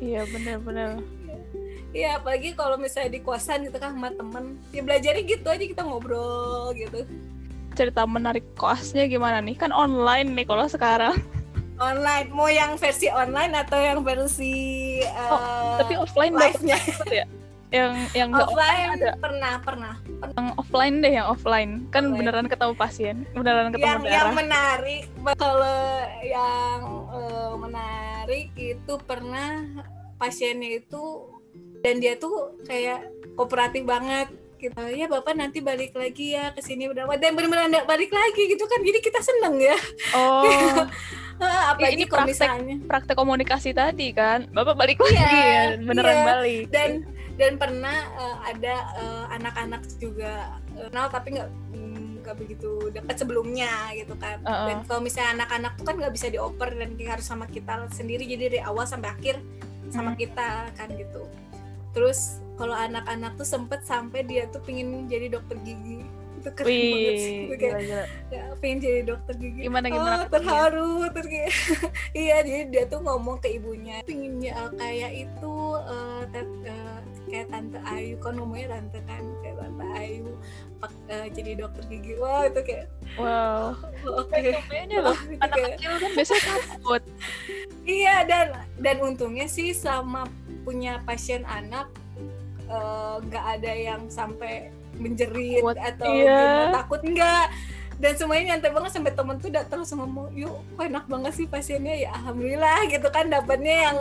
Iya 0.00 0.28
bener-bener 0.28 1.00
Iya 1.96 2.22
apalagi 2.22 2.54
kalau 2.54 2.78
misalnya 2.78 3.18
di 3.18 3.20
kosan 3.24 3.66
gitu 3.66 3.74
kan 3.82 3.98
sama 3.98 4.14
temen. 4.14 4.54
Ya 4.70 4.86
belajarnya 4.86 5.26
gitu 5.26 5.46
aja 5.50 5.64
kita 5.66 5.82
ngobrol 5.82 6.70
gitu. 6.78 7.02
Cerita 7.74 8.06
menarik 8.06 8.46
koasnya 8.54 9.10
gimana 9.10 9.42
nih? 9.42 9.58
Kan 9.58 9.74
online 9.74 10.30
nih 10.38 10.46
kalau 10.46 10.70
sekarang 10.70 11.18
online. 11.80 12.28
Mau 12.30 12.46
yang 12.46 12.76
versi 12.76 13.08
online 13.10 13.56
atau 13.56 13.78
yang 13.80 14.00
versi 14.04 14.54
uh, 15.02 15.80
tapi 15.80 15.96
offline 15.96 16.36
live-nya? 16.36 16.78
Ya? 17.10 17.26
Yang 17.70 17.94
yang 18.18 18.28
nggak 18.34 18.50
offline 18.50 18.88
ada. 18.98 19.10
pernah 19.22 19.54
pernah. 19.62 19.94
Yang 20.34 20.48
offline 20.58 20.94
deh 21.00 21.12
yang 21.14 21.26
offline. 21.30 21.72
Kan 21.94 22.04
Offline. 22.10 22.18
beneran 22.18 22.46
ketemu 22.50 22.74
pasien. 22.74 23.16
Beneran 23.30 23.70
ketemu 23.70 23.86
yang 23.86 24.00
yang 24.06 24.30
menarik 24.34 25.04
kalau 25.38 25.80
yang 26.22 26.78
eh, 27.14 27.52
menarik 27.54 28.46
itu 28.58 28.94
pernah 29.06 29.50
pasiennya 30.18 30.82
itu 30.82 31.30
dan 31.80 32.02
dia 32.02 32.18
tuh 32.18 32.58
kayak 32.68 33.08
kooperatif 33.38 33.86
banget 33.88 34.28
kita 34.60 34.82
ya 34.92 35.08
bapak 35.08 35.32
nanti 35.32 35.58
balik 35.58 35.90
lagi 35.92 36.36
ya 36.36 36.52
ke 36.52 36.60
sini 36.60 36.86
udah 36.86 37.08
dan 37.16 37.32
benar-benar 37.32 37.66
nggak 37.66 37.88
balik 37.88 38.12
lagi 38.12 38.42
gitu 38.46 38.64
kan 38.64 38.80
jadi 38.80 38.98
kita 39.00 39.20
seneng 39.20 39.56
ya 39.56 39.76
Oh, 40.12 40.44
apalagi 41.72 41.96
ini 41.96 42.04
praktek. 42.04 42.28
misalnya 42.28 42.76
praktek 42.84 43.16
komunikasi 43.16 43.72
tadi 43.72 44.12
kan. 44.12 44.44
Bapak 44.52 44.76
balik 44.76 45.00
Iya, 45.00 45.08
lagi 45.08 45.38
ya, 45.40 45.62
beneran 45.80 46.12
iya. 46.12 46.24
balik. 46.28 46.64
dan 46.68 46.90
dan 47.34 47.52
pernah 47.56 47.96
eh, 48.12 48.36
ada 48.52 48.74
eh, 48.94 49.24
anak-anak 49.32 49.82
juga 49.96 50.32
eh, 50.76 50.92
kenal 50.92 51.08
tapi 51.08 51.40
nggak 51.40 51.48
mm, 51.72 52.08
nggak 52.20 52.36
begitu 52.36 52.92
dekat 52.92 53.16
sebelumnya 53.16 53.72
gitu 53.96 54.12
kan 54.14 54.36
Uh-uh. 54.44 54.68
dan 54.68 54.76
kalau 54.84 55.00
misalnya 55.00 55.40
anak-anak 55.40 55.72
tuh 55.74 55.84
kan 55.88 55.96
nggak 55.96 56.12
bisa 56.12 56.28
dioper 56.28 56.68
dan 56.76 56.92
harus 57.00 57.24
sama 57.24 57.48
kita 57.48 57.88
sendiri 57.88 58.28
jadi 58.28 58.52
dari 58.52 58.60
awal 58.60 58.84
sampai 58.84 59.08
akhir 59.08 59.40
sama 59.88 60.12
Hmm. 60.12 60.20
kita 60.20 60.48
kan 60.76 60.88
gitu 60.92 61.24
terus 61.90 62.44
kalau 62.60 62.76
anak-anak 62.76 63.32
tuh 63.34 63.48
sempet 63.48 63.80
sampai 63.82 64.20
dia 64.22 64.44
tuh 64.46 64.60
pingin 64.60 65.08
jadi 65.08 65.32
dokter 65.32 65.56
gigi 65.58 66.04
itu 66.36 66.48
keren 66.50 66.72
banget 66.72 67.14
sih 67.14 67.32
Wih, 67.32 67.44
Itu 67.44 67.54
kayak, 67.54 67.72
gila, 67.74 67.80
gila. 67.82 68.04
ya, 68.30 68.42
pengen 68.56 68.78
jadi 68.78 69.00
dokter 69.06 69.34
gigi 69.34 69.60
Gimana, 69.60 69.86
gimana 69.86 70.08
oh, 70.10 70.20
katanya? 70.22 70.32
terharu 70.34 70.92
terus 71.10 71.26
kayak 71.26 71.50
iya 72.22 72.36
jadi 72.40 72.62
dia 72.66 72.84
tuh 72.86 73.00
ngomong 73.00 73.36
ke 73.38 73.48
ibunya 73.50 73.96
pengen 74.02 74.40
ya, 74.40 74.68
kayak 74.72 75.12
itu 75.18 75.54
eh, 75.82 76.22
tet- 76.30 76.60
eh, 76.64 76.98
kayak 77.26 77.46
tante 77.46 77.78
Ayu 77.86 78.16
kan 78.18 78.32
ngomongnya 78.34 78.68
tante 78.70 78.98
kan 79.04 79.24
kayak 79.40 79.56
tante 79.58 79.84
Ayu 79.94 80.28
pak- 80.78 81.04
eh, 81.06 81.26
jadi 81.30 81.50
dokter 81.58 81.82
gigi 81.86 82.12
wah 82.16 82.44
itu 82.44 82.60
kayak 82.62 82.86
Wow. 83.16 83.74
oh, 84.06 84.20
oke 84.22 84.38
Beda 84.64 84.96
loh. 85.02 85.18
Itu 85.18 85.36
Anak 85.40 85.50
kayak- 85.52 85.70
kecil 85.76 85.92
kan 85.92 86.10
biasanya 86.16 86.40
takut. 86.64 87.02
iya 87.82 88.16
dan 88.22 88.46
dan 88.78 88.96
untungnya 89.00 89.44
sih 89.44 89.72
sama 89.72 90.24
punya 90.62 91.02
pasien 91.02 91.42
anak 91.42 91.90
eh, 92.70 93.14
nggak 93.26 93.44
ada 93.58 93.72
yang 93.74 94.02
sampai 94.06 94.70
menjerit 94.94 95.58
Takut, 95.58 95.76
atau 95.76 96.12
gimana, 96.12 96.64
takut 96.72 97.00
enggak 97.02 97.46
dan 98.00 98.12
semuanya 98.16 98.44
nyantai 98.54 98.70
banget 98.72 98.90
sampai 98.96 99.12
temen 99.12 99.36
tuh 99.36 99.50
datang 99.52 99.84
langsung 99.84 100.00
ngomong 100.00 100.32
yuk 100.32 100.56
kok 100.72 100.84
enak 100.88 101.04
banget 101.04 101.32
sih 101.36 101.44
pasiennya? 101.44 101.94
Ya 102.00 102.08
alhamdulillah 102.16 102.88
gitu 102.88 103.08
kan 103.08 103.28
dapatnya 103.28 103.76
yang 103.90 103.98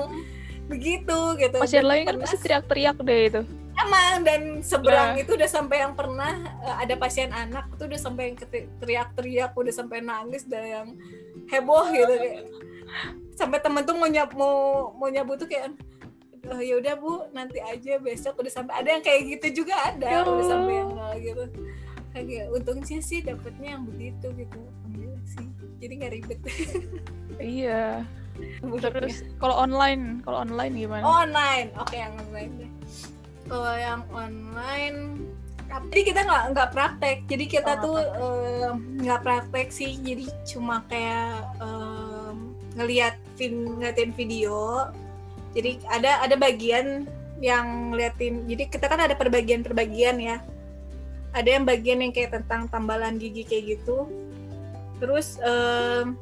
begitu 0.68 1.18
gitu. 1.36 1.58
Pasien 1.58 1.84
lain 1.84 2.06
kan 2.06 2.16
pasti 2.16 2.38
teriak-teriak 2.40 2.96
deh 3.02 3.22
itu. 3.28 3.42
emang 3.80 4.28
dan 4.28 4.42
seberang 4.60 5.16
Iya. 5.16 5.24
itu 5.24 5.40
udah 5.40 5.48
sampai 5.48 5.78
yang 5.80 5.96
pernah 5.96 6.36
eh, 6.62 6.76
ada 6.84 7.00
pasien 7.00 7.32
anak 7.32 7.64
tuh 7.80 7.88
udah 7.88 7.96
sampai 7.96 8.24
yang 8.28 8.36
teriak-teriak 8.76 9.56
udah 9.56 9.72
sampai 9.72 10.04
nangis 10.04 10.44
dan 10.44 10.64
yang 10.68 10.88
heboh 11.48 11.88
gitu 11.90 12.12
kayak 12.12 12.44
sampai 13.34 13.60
temen 13.64 13.88
tuh 13.88 13.96
mau 13.96 14.12
nyab 14.12 14.36
mau 14.36 14.56
mau 14.92 15.08
nyabu 15.08 15.40
tuh 15.40 15.48
kayak 15.48 15.72
oh, 16.52 16.62
ya 16.62 16.76
udah 16.78 16.94
bu. 16.98 17.14
Nanti 17.32 17.58
aja 17.60 17.98
besok 17.98 18.40
udah 18.40 18.52
sampai. 18.52 18.74
Ada 18.82 18.90
yang 18.98 19.04
kayak 19.04 19.22
gitu 19.38 19.64
juga 19.64 19.74
ada 19.78 20.06
Ya. 20.06 20.20
udah 20.26 20.46
sampai 20.46 20.74
yang 20.78 20.90
gitu. 21.20 21.44
Kayak 22.10 22.46
untungnya 22.50 23.00
sih 23.00 23.20
dapetnya 23.22 23.78
yang 23.78 23.84
begitu 23.86 24.28
gitu. 24.34 24.60
Alhamdulillah 24.60 25.24
sih. 25.26 25.48
Jadi 25.80 25.94
nggak 25.96 26.14
ribet. 26.14 26.40
Iya. 27.40 28.04
Terus 28.60 29.24
kalau 29.40 29.56
online, 29.56 30.20
kalau 30.28 30.44
online 30.44 30.76
gimana? 30.76 31.04
Oh, 31.08 31.24
online. 31.24 31.72
Oke 31.80 31.96
yang 31.96 32.12
online 32.20 32.52
deh. 32.60 32.72
Kalau 33.48 33.74
yang 33.74 34.02
online 34.12 34.98
jadi 35.70 36.02
kita 36.04 36.20
nggak 36.26 36.44
nggak 36.52 36.70
praktek. 36.74 37.18
Jadi 37.30 37.46
kita 37.48 37.72
Oh, 37.78 37.84
tuh 37.86 37.98
nggak 39.00 39.22
praktek 39.22 39.70
sih. 39.70 39.96
Jadi 40.02 40.28
cuma 40.44 40.82
kayak 40.90 41.46
em, 41.62 42.58
ngelihat 42.76 43.16
vin 43.38 43.78
ngeliatin 43.78 44.12
video 44.12 44.90
jadi 45.56 45.82
ada 45.90 46.12
ada 46.26 46.36
bagian 46.38 47.10
yang 47.40 47.96
ngeliatin 47.96 48.44
jadi 48.46 48.68
kita 48.68 48.86
kan 48.92 49.00
ada 49.00 49.16
perbagian 49.16 49.64
perbagian 49.64 50.20
ya. 50.20 50.38
Ada 51.30 51.62
yang 51.62 51.66
bagian 51.66 52.02
yang 52.02 52.10
kayak 52.10 52.42
tentang 52.42 52.66
tambalan 52.74 53.22
gigi 53.22 53.46
kayak 53.46 53.78
gitu. 53.78 54.10
Terus 54.98 55.38
em, 55.40 56.18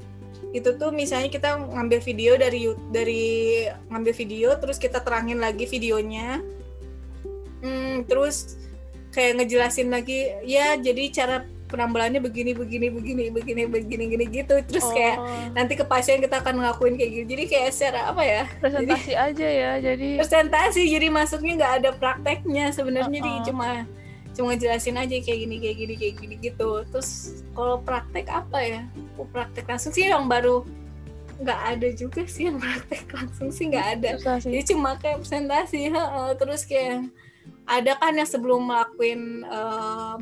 itu 0.52 0.70
tuh 0.76 0.92
misalnya 0.94 1.32
kita 1.32 1.58
ngambil 1.58 2.00
video 2.04 2.32
dari 2.36 2.70
dari 2.92 3.26
ngambil 3.90 4.14
video 4.14 4.50
terus 4.60 4.78
kita 4.78 5.02
terangin 5.02 5.40
lagi 5.40 5.66
videonya. 5.66 6.44
Hmm, 7.64 8.06
terus 8.06 8.60
kayak 9.16 9.42
ngejelasin 9.42 9.90
lagi 9.90 10.30
ya 10.46 10.78
jadi 10.78 11.04
cara 11.10 11.38
penambalannya 11.68 12.24
begini 12.24 12.56
begini 12.56 12.88
begini 12.88 13.24
begini 13.30 13.64
begini 13.68 14.04
begini 14.08 14.26
gitu. 14.32 14.56
Terus 14.66 14.88
kayak 14.92 15.16
Oh, 15.20 15.28
nanti 15.54 15.74
ke 15.76 15.84
pasien 15.84 16.24
kita 16.24 16.40
akan 16.40 16.64
ngelakuin 16.64 16.96
kayak 16.96 17.12
gitu. 17.12 17.26
Jadi 17.36 17.44
kayak 17.52 17.70
secara 17.76 18.00
apa 18.12 18.24
ya? 18.24 18.44
Presentasi 18.64 19.14
aja 19.14 19.48
ya. 19.48 19.72
Jadi 19.84 20.08
presentasi 20.18 20.82
jadi 20.88 21.08
masuknya 21.12 21.54
nggak 21.60 21.74
ada 21.84 21.90
prakteknya 21.96 22.66
sebenarnya. 22.72 23.20
Jadi 23.20 23.32
Uh-uh. 23.32 23.46
cuma 23.46 23.68
cuma 24.38 24.54
ngejelasin 24.54 24.96
aja 25.02 25.16
kayak 25.18 25.40
gini 25.44 25.56
kayak 25.60 25.78
gini 25.78 25.94
kayak 26.00 26.16
gini 26.22 26.36
gitu. 26.40 26.70
Terus 26.90 27.42
kalau 27.52 27.84
praktek 27.84 28.32
apa 28.32 28.60
ya? 28.64 28.82
Oh, 29.20 29.28
praktek 29.28 29.68
langsung 29.68 29.92
sih 29.92 30.08
yang 30.08 30.26
baru 30.32 30.64
nggak 31.38 31.62
ada 31.78 31.88
juga 31.94 32.26
sih 32.26 32.50
yang 32.50 32.58
praktek 32.64 33.06
langsung 33.12 33.50
sih 33.52 33.70
nggak 33.70 33.88
ada. 34.00 34.10
Jadi 34.40 34.64
cuma 34.74 34.96
kayak 34.98 35.22
presentasi 35.22 35.92
heeh. 35.92 36.30
terus 36.40 36.64
kayak 36.66 37.10
ada 37.68 38.00
kan 38.00 38.16
yang 38.16 38.30
sebelum 38.30 38.64
melakukan 38.64 39.44
em, 39.44 40.22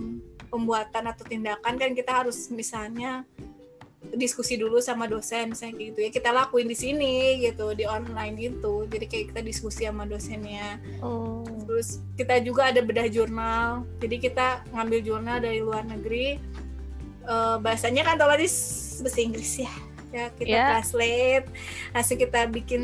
pembuatan 0.56 1.12
atau 1.12 1.28
tindakan 1.28 1.76
kan 1.76 1.92
kita 1.92 2.24
harus 2.24 2.48
misalnya 2.48 3.28
diskusi 4.16 4.56
dulu 4.56 4.80
sama 4.80 5.10
dosen 5.10 5.52
misalnya 5.52 5.92
gitu. 5.92 6.00
Ya 6.00 6.10
kita 6.14 6.32
lakuin 6.32 6.72
di 6.72 6.78
sini 6.78 7.44
gitu 7.44 7.76
di 7.76 7.84
online 7.84 8.40
gitu. 8.40 8.88
Jadi 8.88 9.06
kayak 9.12 9.26
kita 9.36 9.42
diskusi 9.44 9.84
sama 9.84 10.08
dosennya. 10.08 10.80
Oh. 11.04 11.44
terus 11.66 12.00
kita 12.16 12.40
juga 12.40 12.72
ada 12.72 12.80
bedah 12.80 13.10
jurnal. 13.10 13.84
Jadi 14.00 14.16
kita 14.22 14.64
ngambil 14.72 15.00
jurnal 15.04 15.38
dari 15.44 15.60
luar 15.60 15.84
negeri. 15.84 16.40
Eh, 17.26 17.58
bahasanya 17.58 18.06
kan 18.06 18.22
otomatis 18.22 18.54
bahasa 19.02 19.20
Inggris 19.20 19.58
ya 19.58 19.74
ya 20.16 20.32
kita 20.32 20.48
Ya. 20.48 20.64
translate 20.72 21.48
hasil 21.92 22.16
kita 22.16 22.48
bikin 22.48 22.82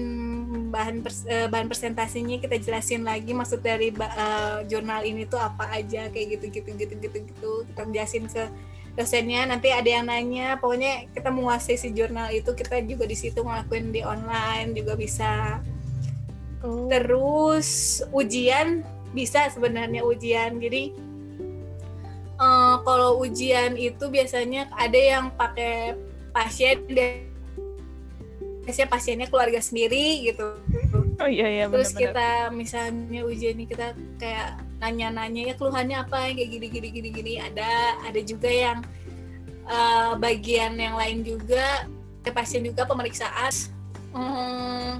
bahan 0.68 1.00
pers- 1.00 1.24
eh, 1.26 1.48
bahan 1.48 1.72
presentasinya 1.72 2.36
kita 2.38 2.60
jelasin 2.60 3.08
lagi 3.08 3.32
maksud 3.32 3.64
dari 3.64 3.96
eh, 3.96 4.58
jurnal 4.68 5.08
ini 5.08 5.24
tuh 5.24 5.40
apa 5.40 5.72
aja 5.72 6.12
kayak 6.12 6.28
gitu 6.36 6.46
gitu 6.52 6.70
gitu 6.76 6.94
gitu 7.00 7.18
gitu 7.24 7.52
kita 7.72 7.82
jelasin 7.88 8.28
ke 8.28 8.44
dosennya 8.92 9.48
nanti 9.48 9.72
ada 9.72 9.88
yang 9.88 10.04
nanya 10.04 10.60
pokoknya 10.60 11.08
kita 11.16 11.32
menguasai 11.32 11.80
si 11.80 11.96
jurnal 11.96 12.28
itu 12.30 12.52
kita 12.52 12.84
juga 12.84 13.08
di 13.08 13.16
situ 13.16 13.40
ngelakuin 13.40 13.96
di 13.96 14.04
online 14.04 14.76
juga 14.76 15.00
bisa 15.00 15.64
Oh. 16.62 16.86
terus 16.94 17.70
ujian 18.14 18.86
bisa 19.18 19.50
sebenarnya 19.50 20.06
ujian 20.06 20.62
jadi 20.62 20.94
eh, 22.38 22.76
kalau 22.86 23.18
ujian 23.18 23.74
itu 23.78 24.06
biasanya 24.06 24.70
ada 24.76 25.00
yang 25.00 25.34
pakai 25.34 25.98
pasien 26.32 26.84
dan 26.90 27.28
biasanya 28.64 28.90
pasiennya 28.90 29.28
keluarga 29.28 29.60
sendiri 29.60 30.32
gitu. 30.32 30.56
Oh 31.22 31.30
iya 31.30 31.48
iya 31.50 31.66
terus 31.70 31.94
benar-benar. 31.94 32.14
kita 32.16 32.30
misalnya 32.56 33.22
ujian 33.26 33.56
ini 33.58 33.66
kita 33.70 33.94
kayak 34.18 34.58
nanya-nanya 34.82 35.52
ya 35.52 35.54
keluhannya 35.58 35.98
apa? 36.02 36.34
Kayak 36.34 36.50
gini 36.58 36.68
gini 36.70 36.88
gini 36.90 37.10
gini. 37.14 37.34
Ada 37.38 38.02
ada 38.06 38.20
juga 38.22 38.50
yang 38.50 38.80
eh, 39.66 40.12
bagian 40.18 40.78
yang 40.78 40.96
lain 40.98 41.22
juga 41.26 41.86
ada 42.22 42.32
pasien 42.34 42.66
juga 42.66 42.86
pemeriksaan 42.86 43.50
Hmm, 44.12 45.00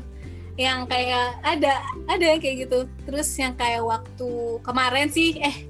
yang 0.56 0.88
kayak 0.88 1.36
ada 1.44 1.84
ada 2.08 2.24
yang 2.24 2.40
kayak 2.40 2.68
gitu. 2.68 2.88
Terus 3.04 3.28
yang 3.36 3.54
kayak 3.60 3.84
waktu 3.84 4.32
kemarin 4.64 5.12
sih 5.12 5.36
eh 5.44 5.68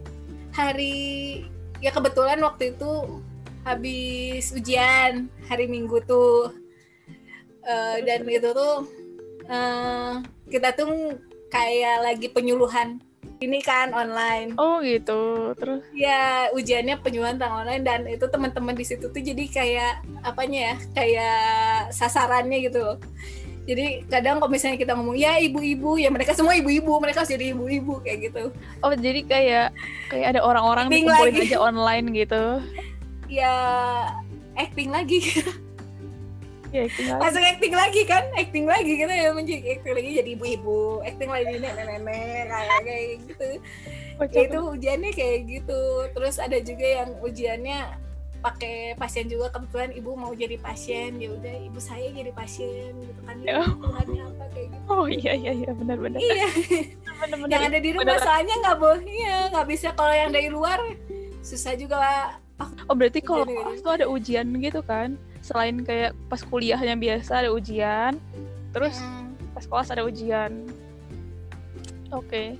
hari 0.53 1.41
ya 1.81 1.89
kebetulan 1.89 2.37
waktu 2.45 2.77
itu 2.77 3.21
habis 3.61 4.53
ujian 4.55 5.29
hari 5.45 5.69
minggu 5.69 6.01
tuh 6.05 6.61
Eh, 7.61 7.97
dan 8.05 8.25
itu 8.25 8.49
tuh 8.57 8.75
eh, 9.45 10.13
kita 10.49 10.73
tuh 10.73 11.13
kayak 11.53 12.01
lagi 12.01 12.27
penyuluhan 12.33 12.97
ini 13.41 13.57
kan 13.61 13.89
online 13.93 14.53
Oh 14.57 14.81
gitu. 14.81 15.53
Terus 15.57 15.81
ya 15.93 16.49
ujiannya 16.57 17.01
penyuluhan 17.05 17.37
tentang 17.37 17.65
online 17.65 17.83
dan 17.85 18.01
itu 18.09 18.25
teman-teman 18.25 18.73
di 18.73 18.85
situ 18.85 19.09
tuh 19.13 19.21
jadi 19.21 19.45
kayak 19.45 19.93
apanya 20.25 20.73
ya 20.73 20.75
kayak 20.97 21.41
sasarannya 21.93 22.65
gitu 22.65 22.81
loh 22.81 22.97
jadi 23.61 24.01
kadang 24.09 24.41
kalau 24.41 24.49
misalnya 24.49 24.81
kita 24.81 24.97
ngomong 24.97 25.13
ya 25.13 25.37
ibu-ibu 25.37 25.93
ya 26.01 26.09
mereka 26.09 26.33
semua 26.33 26.57
ibu-ibu 26.57 26.97
mereka 26.97 27.21
harus 27.21 27.29
jadi 27.29 27.53
ibu-ibu 27.53 28.01
kayak 28.01 28.33
gitu 28.33 28.49
oh 28.81 28.93
jadi 28.97 29.21
kayak 29.21 29.67
kayak 30.09 30.27
ada 30.33 30.41
orang-orang 30.41 30.89
dikumpulin 30.89 31.33
lagi. 31.37 31.45
aja 31.45 31.57
online 31.61 32.05
gitu. 32.09 32.43
Ya 33.31 33.53
acting 34.59 34.91
lagi. 34.91 35.19
Ya 36.71 36.87
acting 36.87 37.07
lagi. 37.11 37.39
acting 37.51 37.75
lagi 37.75 38.01
kan? 38.07 38.23
Acting 38.35 38.63
lagi 38.63 38.91
gitu 38.95 39.11
ya 39.11 39.31
menjadi 39.35 39.79
acting 39.79 39.91
lagi 39.91 40.09
jadi 40.23 40.29
ibu-ibu 40.39 41.03
acting 41.03 41.27
lagi 41.27 41.59
nenek-nenek 41.59 42.47
kayak 42.47 42.79
kayak 42.83 43.07
gitu. 43.27 43.47
Kocak 44.19 44.35
ya 44.35 44.41
itu 44.47 44.59
ujiannya 44.59 45.11
kayak 45.11 45.39
gitu. 45.51 45.81
Terus 46.15 46.35
ada 46.39 46.57
juga 46.63 46.87
yang 46.87 47.09
ujiannya 47.19 47.79
pakai 48.39 48.95
pasien 48.95 49.27
juga. 49.27 49.51
Kebetulan 49.51 49.91
ibu 49.99 50.15
mau 50.15 50.31
jadi 50.31 50.55
pasien. 50.63 51.19
Ya 51.19 51.35
udah 51.35 51.55
ibu 51.59 51.79
saya 51.83 52.07
jadi 52.11 52.31
pasien 52.31 52.95
gitu 53.03 53.19
kan. 53.27 53.35
Ya. 53.43 53.67
apa 53.67 54.45
kayak 54.55 54.67
gitu. 54.71 54.85
Oh 54.87 55.11
iya 55.11 55.35
iya 55.35 55.51
iya. 55.51 55.71
Benar-benar. 55.75 56.19
iya. 56.23 56.47
Benar-benar. 57.19 57.51
yang 57.51 57.63
ada 57.67 57.79
di 57.83 57.89
rumah 57.91 58.15
Benar. 58.15 58.23
soalnya 58.23 58.55
nggak 58.63 58.77
boleh 58.79 59.03
iya 59.11 59.37
nggak 59.51 59.67
bisa. 59.67 59.87
Kalau 59.91 60.13
yang 60.15 60.31
dari 60.31 60.47
luar 60.47 60.79
susah 61.43 61.75
juga 61.75 61.99
Oh 62.85 62.95
berarti 62.95 63.19
kalau 63.19 63.43
Jadi- 63.43 63.57
koas 63.57 63.79
tuh 63.79 63.93
ada 63.93 64.05
ujian 64.05 64.47
gitu 64.57 64.81
kan? 64.81 65.15
Selain 65.41 65.75
kayak 65.81 66.13
pas 66.27 66.41
kuliahnya 66.41 66.95
biasa 66.95 67.41
ada 67.41 67.49
ujian, 67.49 68.13
terus 68.69 68.97
Mm. 68.97 69.33
pas 69.51 69.65
koas 69.65 69.89
ada 69.89 70.03
ujian. 70.03 70.51
Oke. 72.11 72.59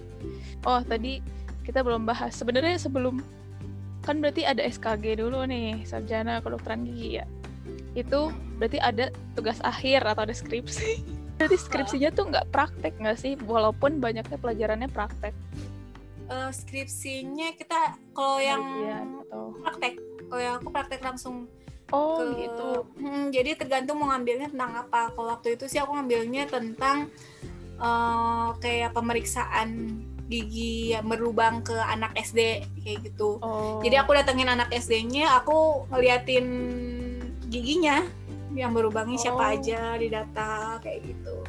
Oh 0.64 0.82
tadi 0.82 1.20
kita 1.62 1.82
belum 1.82 2.06
bahas. 2.06 2.34
Sebenarnya 2.34 2.78
sebelum 2.78 3.22
kan 4.02 4.18
berarti 4.18 4.41
ada 4.41 4.62
SKG 4.62 5.20
dulu 5.20 5.45
nih 5.45 5.86
sarjana 5.86 6.41
kedokteran 6.41 6.88
gigi 6.88 7.22
ya. 7.22 7.26
Itu 7.93 8.32
berarti 8.58 8.80
ada 8.80 9.12
tugas 9.36 9.62
akhir 9.62 10.02
atau 10.06 10.26
ada 10.26 10.34
skripsi. 10.34 10.89
Berarti 11.41 11.58
skripsinya 11.58 12.14
tuh 12.14 12.30
nggak 12.30 12.54
praktek 12.54 13.02
nggak 13.02 13.18
sih? 13.18 13.34
Walaupun 13.34 13.97
banyaknya 13.97 14.38
pelajarannya 14.38 14.86
praktek. 14.88 15.34
Eh, 16.28 16.51
skripsinya 16.51 17.55
kita 17.55 17.80
kalau 18.11 18.38
yang 18.38 18.61
Ujian 18.61 19.07
atau 19.26 19.43
praktek 19.59 19.93
kalau 20.30 20.41
yang 20.41 20.55
aku 20.59 20.69
praktek 20.69 21.01
langsung 21.01 21.47
oh 21.91 22.15
ke 22.15 22.47
gitu. 22.47 22.69
Hmm, 22.97 23.28
jadi 23.30 23.55
tergantung 23.55 23.99
mau 23.99 24.09
ngambilnya 24.09 24.47
tentang 24.47 24.72
apa 24.80 25.11
kalau 25.11 25.28
waktu 25.30 25.55
itu 25.55 25.67
sih 25.67 25.78
aku 25.78 25.91
ngambilnya 25.91 26.47
tentang 26.47 27.11
eh, 27.76 28.47
kayak 28.59 28.93
pemeriksaan 28.93 29.99
gigi 30.32 30.95
yang 30.95 31.03
berlubang 31.03 31.59
ke 31.59 31.76
anak 31.76 32.15
SD 32.15 32.63
kayak 32.80 32.99
gitu 33.03 33.36
Oh. 33.43 33.84
jadi 33.84 33.99
aku 33.99 34.15
datengin 34.15 34.47
anak 34.47 34.72
SD-nya 34.72 35.28
aku 35.36 35.84
ngeliatin 35.91 36.47
giginya 37.51 38.07
yang 38.55 38.72
berlubangnya 38.72 39.19
siapa 39.19 39.43
Oh. 39.43 39.51
aja 39.51 39.99
di 39.99 40.07
data 40.07 40.80
kayak 40.80 41.03
gitu 41.03 41.41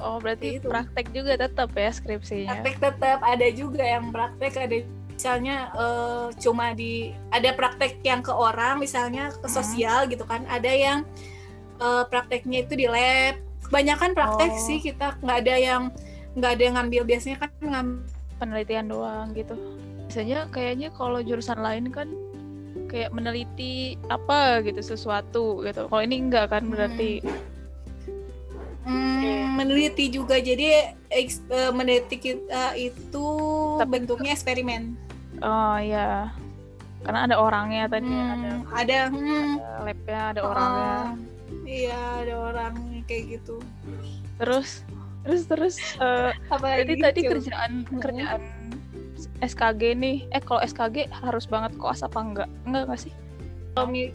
Oh 0.00 0.16
berarti 0.16 0.56
Gitu. 0.56 0.66
praktek 0.66 1.06
juga 1.10 1.36
tetap 1.36 1.70
ya 1.72 1.90
skripsinya. 1.90 2.50
praktek 2.54 2.76
tetap 2.78 3.18
ada 3.20 3.46
juga 3.50 3.82
yang 3.82 4.08
praktek 4.08 4.52
ada 4.56 4.76
misalnya 5.10 5.56
eh, 5.70 6.26
cuma 6.38 6.72
di 6.72 6.92
ada 7.28 7.52
praktek 7.52 8.00
yang 8.00 8.20
ke 8.20 8.30
orang 8.30 8.78
misalnya 8.78 9.28
ke 9.30 9.44
Hmm. 9.44 9.52
sosial 9.52 9.98
gitu 10.06 10.24
kan 10.24 10.42
ada 10.46 10.68
yang 10.68 11.04
eh, 11.76 12.04
prakteknya 12.06 12.64
itu 12.64 12.74
di 12.74 12.84
lab 12.84 13.36
kebanyakan 13.62 14.12
praktek 14.12 14.50
Oh. 14.50 14.60
sih 14.62 14.78
kita 14.78 15.16
nggak 15.20 15.38
ada 15.38 15.54
yang 15.54 15.82
nggak 16.32 16.50
ada 16.50 16.62
yang 16.62 16.74
ngambil 16.76 17.02
biasanya 17.06 17.36
kan 17.38 17.50
ngambil 17.60 18.00
penelitian 18.36 18.86
doang 18.86 19.28
gitu. 19.32 19.54
Biasanya 20.02 20.48
kayaknya 20.48 20.88
kalau 20.90 21.20
jurusan 21.20 21.58
lain 21.58 21.88
kan 21.88 22.08
kayak 22.86 23.10
meneliti 23.10 23.94
apa 24.08 24.58
gitu 24.60 24.80
sesuatu 24.80 25.62
gitu. 25.62 25.86
Kalau 25.86 26.02
ini 26.02 26.16
enggak 26.18 26.50
kan 26.50 26.66
berarti. 26.66 27.20
Hmm, 27.20 27.48
meneliti 29.52 30.08
juga 30.08 30.36
jadi 30.36 30.90
eks- 31.08 31.44
eh, 31.46 31.70
meneliti 31.70 32.16
kita 32.16 32.72
itu 32.74 33.26
Tapi- 33.76 33.92
bentuknya 33.92 34.32
eksperimen 34.32 34.96
Oh 35.40 35.76
iya. 35.76 36.28
Karena 37.00 37.24
ada 37.24 37.36
orangnya 37.36 37.88
tadi 37.88 38.04
ada 38.06 38.60
Hmm, 38.60 38.60
ada 38.70 38.98
hmm, 39.08 39.52
ada 39.56 39.80
labnya, 39.82 40.20
ada 40.28 40.40
orangnya. 40.42 40.92
oh, 40.92 41.08
iya 41.64 41.96
ada 42.20 42.34
orangnya 42.42 43.00
kayak 43.04 43.24
gitu 43.34 43.56
Terus 44.36 44.84
terus 45.20 45.42
terus 45.46 45.74
eh, 45.96 46.32
apa 46.48 46.80
jadi 46.80 46.92
tadi 47.02 47.20
kerjaan 47.22 47.72
Hmm. 47.86 48.00
kerjaan 48.00 48.40
SKG 49.38 49.82
nih. 49.94 50.28
Eh 50.30 50.40
kalau 50.40 50.60
SKG 50.60 51.08
harus 51.10 51.44
banget 51.44 51.72
koas 51.76 52.00
apa 52.00 52.20
enggak? 52.20 52.48
Enggak 52.64 52.84
nggak 52.86 53.00
sih? 53.00 53.12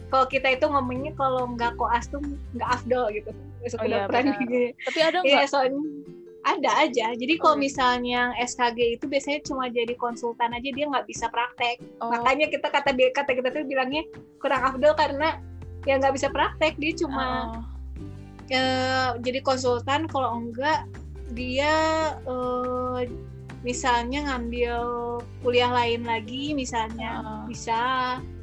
kalau 0.06 0.26
kita 0.28 0.46
itu 0.48 0.62
ngomongnya 0.62 1.10
kalau 1.16 1.50
nggak 1.50 1.74
koas 1.74 2.06
tuh 2.06 2.22
nggak 2.54 2.70
afdol 2.70 3.10
gitu 3.10 3.34
Oh 3.74 3.82
iya, 3.82 4.06
benar. 4.06 4.38
gitu. 4.38 4.58
Tapi 4.86 4.98
ada 5.02 5.18
Iya 5.20 5.42
enggak? 5.42 5.48
soalnya 5.50 5.82
ada 6.46 6.70
aja 6.78 7.06
jadi 7.18 7.34
kalau 7.42 7.54
Oh, 7.54 7.58
iya. 7.58 7.64
misalnya 7.66 8.10
yang 8.22 8.30
SKG 8.38 8.78
itu 8.94 9.04
biasanya 9.10 9.40
cuma 9.42 9.66
jadi 9.66 9.94
konsultan 9.98 10.54
aja 10.54 10.68
dia 10.70 10.86
nggak 10.86 11.10
bisa 11.10 11.26
praktek 11.26 11.82
Oh, 11.98 12.06
makanya 12.06 12.46
kita 12.46 12.70
kata 12.70 12.94
dia 12.94 13.10
kata 13.10 13.34
kita 13.34 13.50
tuh 13.50 13.66
bilangnya 13.66 14.06
kurang 14.38 14.62
afdol 14.62 14.94
karena 14.94 15.42
ya 15.82 15.98
nggak 15.98 16.14
bisa 16.14 16.30
praktek 16.30 16.78
dia 16.78 16.94
cuma 16.94 17.26
oh. 17.50 17.62
eh, 18.46 19.10
jadi 19.18 19.42
konsultan 19.42 20.06
kalau 20.06 20.38
enggak 20.38 20.86
dia 21.34 21.74
eh, 22.22 23.10
misalnya 23.66 24.30
ngambil 24.30 24.78
kuliah 25.42 25.74
lain 25.74 26.06
lagi 26.06 26.54
misalnya 26.54 27.26
Ah. 27.26 27.42
bisa 27.50 27.80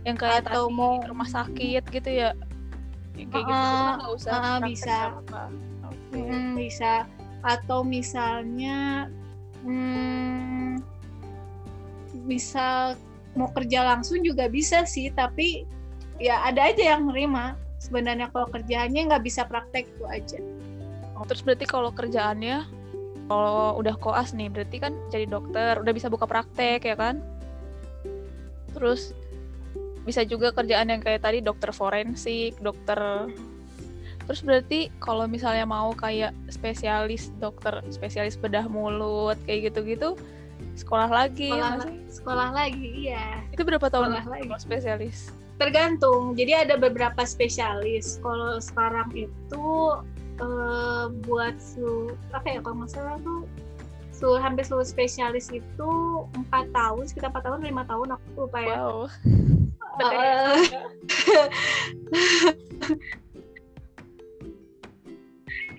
yang 0.03 0.19
kayak 0.19 0.43
atau 0.43 0.67
mau 0.67 0.99
rumah 1.07 1.23
sakit 1.23 1.87
gitu 1.87 2.09
ya 2.11 2.35
yang 3.23 3.31
kayak 3.31 3.45
gitu 3.47 3.55
Ah, 3.55 3.71
kita 3.71 3.91
nggak 3.95 4.13
usah 4.19 4.31
ah, 4.31 4.41
praktek 4.43 4.67
bisa. 4.69 4.97
apa. 5.23 5.43
Oke. 5.87 6.19
Mm, 6.19 6.51
bisa 6.59 6.93
atau 7.43 7.79
misalnya 7.83 8.77
hmm, 9.67 10.79
bisa 12.23 12.95
mau 13.35 13.49
kerja 13.51 13.83
langsung 13.83 14.23
juga 14.23 14.47
bisa 14.47 14.87
sih 14.87 15.11
tapi 15.11 15.67
ya 16.21 16.39
ada 16.45 16.71
aja 16.71 16.95
yang 16.95 17.09
nerima 17.11 17.59
sebenarnya 17.83 18.31
kalau 18.31 18.47
kerjaannya 18.47 19.11
nggak 19.11 19.23
bisa 19.25 19.43
praktek 19.43 19.89
itu 19.91 20.05
aja 20.07 20.39
Oh, 21.13 21.27
terus 21.29 21.45
berarti 21.45 21.69
kalau 21.69 21.93
kerjaannya 21.93 22.65
kalau 23.27 23.77
udah 23.79 23.95
koas 23.99 24.31
nih 24.35 24.49
berarti 24.51 24.77
kan 24.81 24.93
jadi 25.11 25.27
dokter 25.29 25.79
udah 25.79 25.93
bisa 25.93 26.07
buka 26.11 26.23
praktek 26.27 26.83
ya 26.83 26.95
kan 26.95 27.19
terus 28.73 29.13
bisa 30.03 30.27
juga 30.27 30.51
kerjaan 30.51 30.91
yang 30.91 30.99
kayak 30.99 31.23
tadi 31.23 31.39
dokter 31.39 31.71
forensik 31.71 32.55
dokter 32.59 33.27
terus 34.23 34.39
berarti 34.39 34.87
kalau 35.03 35.27
misalnya 35.27 35.67
mau 35.67 35.91
kayak 35.91 36.31
spesialis 36.47 37.31
dokter 37.43 37.83
spesialis 37.91 38.39
bedah 38.39 38.67
mulut 38.71 39.35
kayak 39.43 39.71
gitu-gitu 39.71 40.15
sekolah 40.79 41.11
lagi 41.11 41.51
sekolah, 41.51 41.71
nggak 41.75 41.87
sih? 41.87 41.97
sekolah 42.23 42.49
lagi 42.55 42.87
iya. 43.07 43.43
Itu 43.51 43.67
berapa 43.67 43.83
tahun 43.91 44.15
sekolah 44.15 44.25
lagi. 44.31 44.47
kalau 44.47 44.61
spesialis? 44.63 45.17
Tergantung. 45.61 46.33
Jadi 46.33 46.51
ada 46.55 46.75
beberapa 46.79 47.21
spesialis. 47.27 48.17
Kalau 48.23 48.57
sekarang 48.57 49.11
itu 49.13 49.67
eh, 50.39 51.05
buat 51.27 51.55
su 51.61 52.15
apa 52.33 52.47
ya 52.47 52.59
kalau 52.63 52.83
nggak 52.83 52.91
salah 52.95 53.17
tuh 53.21 53.45
su 54.13 54.29
hampir 54.39 54.65
seluruh 54.65 54.87
spesialis 54.87 55.51
itu 55.53 55.91
empat 56.33 56.69
tahun 56.73 57.03
sekitar 57.05 57.29
empat 57.33 57.43
tahun 57.49 57.59
lima 57.65 57.83
tahun 57.85 58.17
aku 58.17 58.47
lupa 58.47 58.59
ya. 58.63 58.77
Wow 58.81 59.11
Eh, 60.01 60.57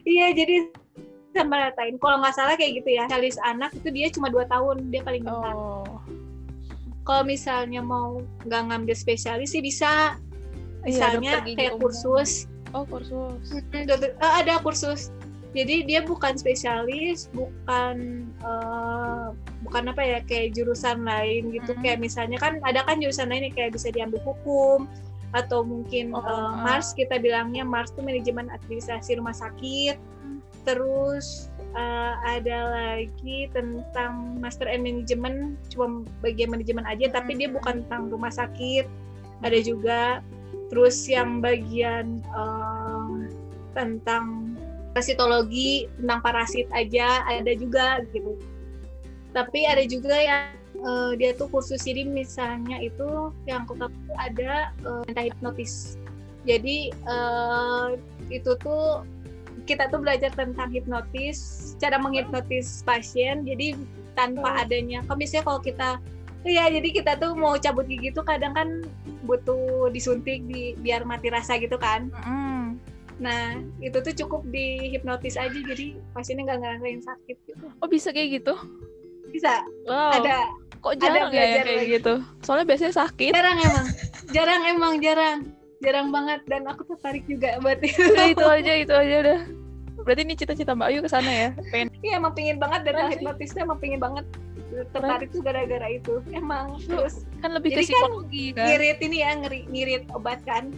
iya 0.07 0.31
jadi 0.31 0.71
sama 1.35 1.67
ratain. 1.67 1.99
Kalau 1.99 2.23
nggak 2.23 2.35
salah 2.39 2.55
kayak 2.55 2.79
gitu 2.83 2.95
ya 2.95 3.11
spesialis 3.11 3.39
anak 3.43 3.75
itu 3.75 3.91
dia 3.91 4.07
cuma 4.15 4.31
dua 4.31 4.47
tahun 4.47 4.95
dia 4.95 5.03
paling 5.03 5.27
bentar. 5.27 5.55
Oh. 5.55 5.83
Kalau 7.05 7.27
misalnya 7.27 7.83
mau 7.85 8.23
nggak 8.47 8.63
ngambil 8.71 8.95
spesialis 8.95 9.53
sih 9.53 9.61
bisa. 9.61 10.17
Iya, 10.85 11.19
misalnya 11.19 11.33
gigi 11.43 11.57
kayak 11.59 11.83
kursus. 11.83 12.47
Oh 12.71 12.87
kursus. 12.87 13.43
Dokter- 13.73 14.15
eh, 14.15 14.33
ada 14.45 14.63
kursus. 14.63 15.11
Jadi 15.55 15.87
dia 15.87 16.03
bukan 16.07 16.39
spesialis 16.39 17.31
bukan 17.35 18.27
eh, 18.43 19.29
bukan 19.65 19.91
apa 19.91 20.03
ya 20.05 20.19
kayak 20.23 20.53
jurusan 20.53 21.03
lain 21.03 21.51
gitu 21.51 21.73
Mhm. 21.73 21.81
kayak 21.81 21.99
misalnya 21.99 22.37
kan 22.37 22.61
ada 22.63 22.85
kan 22.85 23.01
jurusan 23.01 23.33
lain 23.33 23.49
yang 23.49 23.55
kayak 23.57 23.73
bisa 23.73 23.89
diambil 23.89 24.21
hukum 24.23 24.85
atau 25.33 25.67
mungkin 25.67 26.15
Oh, 26.15 26.23
ah. 26.23 26.55
Mars 26.61 26.93
kita 26.93 27.19
bilangnya 27.19 27.67
Mars 27.67 27.91
tuh 27.91 28.05
manajemen 28.05 28.53
administrasi 28.53 29.19
rumah 29.19 29.35
sakit 29.35 29.97
terus 30.63 31.49
eh, 31.75 32.15
ada 32.23 32.59
lagi 32.71 33.51
tentang 33.51 34.39
master 34.39 34.71
and 34.71 34.87
management 34.87 35.59
cuma 35.69 36.07
bagian 36.23 36.47
manajemen 36.49 36.87
aja 36.87 37.11
tapi 37.11 37.35
dia 37.35 37.51
Mhm. 37.51 37.57
bukan 37.59 37.75
tentang 37.85 38.03
rumah 38.09 38.31
sakit 38.31 38.87
ada 39.43 39.59
juga 39.59 40.23
terus 40.71 41.05
yang 41.05 41.43
bagian 41.43 42.23
em, 42.31 43.29
tentang 43.75 44.55
parasitologi 44.95 45.91
tentang 45.99 46.23
parasit 46.23 46.71
aja 46.71 47.27
ada 47.27 47.53
juga 47.53 47.99
gitu 48.15 48.39
tapi 49.35 49.67
ada 49.67 49.83
juga 49.85 50.15
yang 50.15 50.55
eh, 50.79 51.13
dia 51.19 51.35
tuh 51.35 51.51
kursus 51.51 51.83
jadi 51.83 52.07
misalnya 52.07 52.79
itu 52.79 53.35
yang 53.51 53.67
aku 53.67 53.75
tahu 53.77 53.91
ada 54.17 54.71
uh, 54.87 55.05
hipnotis 55.19 55.99
jadi 56.47 56.95
eh, 56.95 57.89
itu 58.31 58.55
tuh 58.63 59.03
kita 59.67 59.91
tuh 59.91 60.01
belajar 60.01 60.31
tentang 60.33 60.71
hipnotis 60.71 61.73
cara 61.83 61.99
menghipnotis 61.99 62.87
pasien 62.87 63.43
jadi 63.43 63.75
tanpa 64.15 64.47
Oh. 64.55 64.63
adanya 64.63 65.03
kalau 65.05 65.19
misalnya 65.19 65.45
kalau 65.45 65.61
kita 65.61 65.91
Iya, 66.45 66.69
jadi 66.69 66.89
kita 67.01 67.17
tuh 67.17 67.33
mau 67.33 67.57
cabut 67.57 67.89
gigi 67.89 68.13
tuh 68.13 68.21
kadang 68.21 68.53
kan 68.53 68.85
butuh 69.25 69.89
disuntik 69.89 70.45
di 70.45 70.77
biar 70.77 71.01
mati 71.09 71.33
rasa 71.33 71.57
gitu 71.57 71.81
kan. 71.81 72.13
Mm. 72.21 72.77
Nah, 73.17 73.65
itu 73.81 73.97
tuh 74.05 74.13
cukup 74.13 74.45
dihipnotis 74.53 75.41
aja 75.41 75.55
jadi 75.55 75.97
pasiennya 76.13 76.53
nggak 76.53 76.61
ngerasain 76.61 77.01
sakit 77.01 77.37
gitu. 77.49 77.65
oh 77.79 77.89
bisa 77.89 78.11
kayak 78.11 78.43
gitu 78.43 78.55
Bisa. 79.35 79.53
wow. 79.85 80.15
Ada 80.15 80.37
kok 80.79 80.95
jarang 81.01 81.11
ya 81.11 81.19
yang 81.19 81.31
belajar 81.33 81.65
kayak 81.65 81.81
lagi. 81.81 81.95
gitu? 81.99 82.15
Soalnya 82.41 82.67
biasanya 82.69 82.95
sakit. 82.95 83.31
Jarang 83.33 83.59
emang. 83.59 83.87
jarang 84.31 84.63
emang 84.65 84.93
jarang. 85.03 85.39
Jarang 85.81 86.09
banget. 86.09 86.41
Dan 86.47 86.63
aku 86.65 86.83
tertarik 86.87 87.25
juga 87.27 87.59
buat 87.59 87.81
itu. 87.81 87.99
Udah 87.99 88.29
itu 88.31 88.45
aja 88.47 88.73
itu 88.79 88.95
aja 88.95 89.17
udah. 89.21 89.41
Berarti 90.05 90.21
ini 90.23 90.35
cita-cita 90.37 90.77
Mbak 90.77 90.89
Ayu 90.93 91.01
ke 91.01 91.09
sana 91.09 91.31
ya? 91.33 91.49
Pengen 91.73 91.89
iya 92.01 92.21
emang 92.21 92.37
pingin 92.37 92.61
banget. 92.61 92.85
Dan 92.85 93.09
hipnotisnya 93.11 93.65
emang 93.65 93.81
pingin 93.81 93.99
banget. 93.99 94.25
Tertarik 94.93 95.31
tuh 95.31 95.41
gara-gara 95.41 95.87
itu. 95.89 96.21
Emang 96.31 96.77
terus. 96.85 97.25
kan 97.41 97.55
lebih 97.55 97.73
ke 97.73 97.81
kan 97.81 97.85
psikologi 97.89 98.47
kan, 98.53 98.65
ngirit 98.69 98.99
ini 99.01 99.17
ya 99.23 99.31
ngiri, 99.39 99.61
ngirit 99.71 100.05
obat 100.13 100.41
kan? 100.45 100.69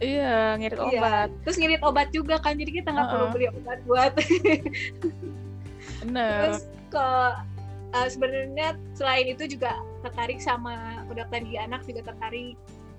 Iya 0.00 0.56
ngirit 0.56 0.78
Iya. 0.80 0.88
obat. 0.96 1.28
Terus 1.44 1.56
ngirit 1.60 1.82
obat 1.84 2.08
juga 2.10 2.40
kan? 2.40 2.56
Jadi 2.56 2.72
kita 2.72 2.88
nggak 2.88 3.06
perlu 3.10 3.24
Uh-uh. 3.28 3.34
beli 3.36 3.46
obat 3.52 3.78
buat 3.84 4.12
bener. 6.00 6.38
Terus 6.48 6.60
ke 6.88 7.06
uh, 7.94 8.08
sebenarnya 8.08 8.76
selain 8.94 9.26
itu 9.30 9.56
juga 9.56 9.78
tertarik 10.06 10.40
sama 10.40 11.04
kedokteran 11.10 11.44
gigi 11.46 11.58
anak 11.60 11.80
juga 11.86 12.00
tertarik. 12.12 12.56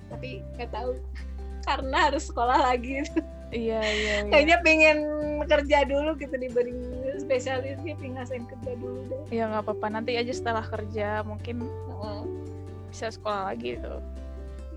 Tapi 0.10 0.44
nggak 0.58 0.72
tahu. 0.72 0.92
Karena 1.68 2.10
harus 2.10 2.26
sekolah 2.26 2.58
lagi. 2.74 3.06
Iya 3.52 3.84
iya, 3.84 4.16
iya. 4.24 4.32
kayaknya 4.32 4.58
pengen 4.64 4.98
kerja 5.44 5.84
dulu 5.84 6.16
gitu 6.16 6.40
dibanding 6.40 6.88
spesialisnya 7.20 8.00
pengen 8.00 8.48
kerja 8.48 8.72
dulu 8.80 9.04
deh. 9.12 9.24
Ya 9.28 9.52
nggak 9.52 9.68
apa-apa. 9.68 9.88
Nanti 9.92 10.16
aja 10.16 10.32
setelah 10.32 10.64
kerja 10.64 11.20
mungkin 11.28 11.68
Heeh. 11.68 12.22
bisa 12.88 13.12
sekolah 13.12 13.52
lagi 13.52 13.76
tuh 13.76 14.00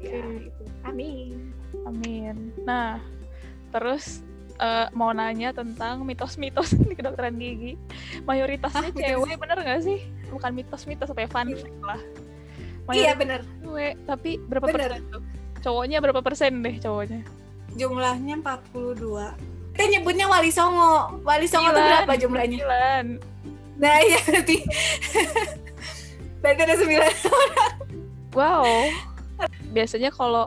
ya 0.04 0.20
Oke. 0.20 0.52
itu 0.52 0.64
amin. 0.84 1.36
Amin. 1.88 2.36
Nah 2.68 3.00
terus 3.72 4.22
eh, 4.60 4.86
mau 4.94 5.10
nanya 5.10 5.50
tentang 5.54 6.02
mitos-mitos 6.06 6.74
di 6.88 6.94
kedokteran 6.94 7.34
gigi. 7.38 7.74
Mayoritasnya 8.26 8.90
Hah, 8.90 8.94
mitos? 8.94 9.02
cewek 9.24 9.36
bener 9.38 9.58
nggak 9.62 9.80
sih? 9.82 9.98
Bukan 10.30 10.50
mitos-mitos 10.54 11.08
apa 11.10 11.20
ya 11.24 11.28
fun 11.30 11.48
fact 11.54 11.80
lah. 11.82 12.00
Iya 12.92 13.16
mayoritas 13.16 13.16
bener. 13.16 13.40
cewek 13.64 13.94
tapi 14.04 14.30
berapa 14.44 14.66
Bener. 14.68 14.78
persen 14.90 15.02
tuh? 15.10 15.22
Cowoknya 15.64 15.98
berapa 16.04 16.20
persen 16.20 16.52
deh 16.60 16.76
cowoknya? 16.76 17.20
Jumlahnya 17.74 18.34
42 18.44 19.54
kita 19.74 19.90
nyebutnya 19.90 20.30
wali 20.30 20.54
songo. 20.54 21.18
Wali 21.26 21.50
songo 21.50 21.74
itu 21.74 21.82
berapa 21.82 22.14
jumlahnya? 22.14 22.58
Sembilan. 22.62 23.06
nah 23.74 23.98
iya 23.98 24.22
berarti 24.22 24.62
berarti 26.46 26.60
ada 26.62 26.76
sembilan 26.78 27.10
wow. 28.38 28.62
Biasanya 29.74 30.14
kalau 30.14 30.46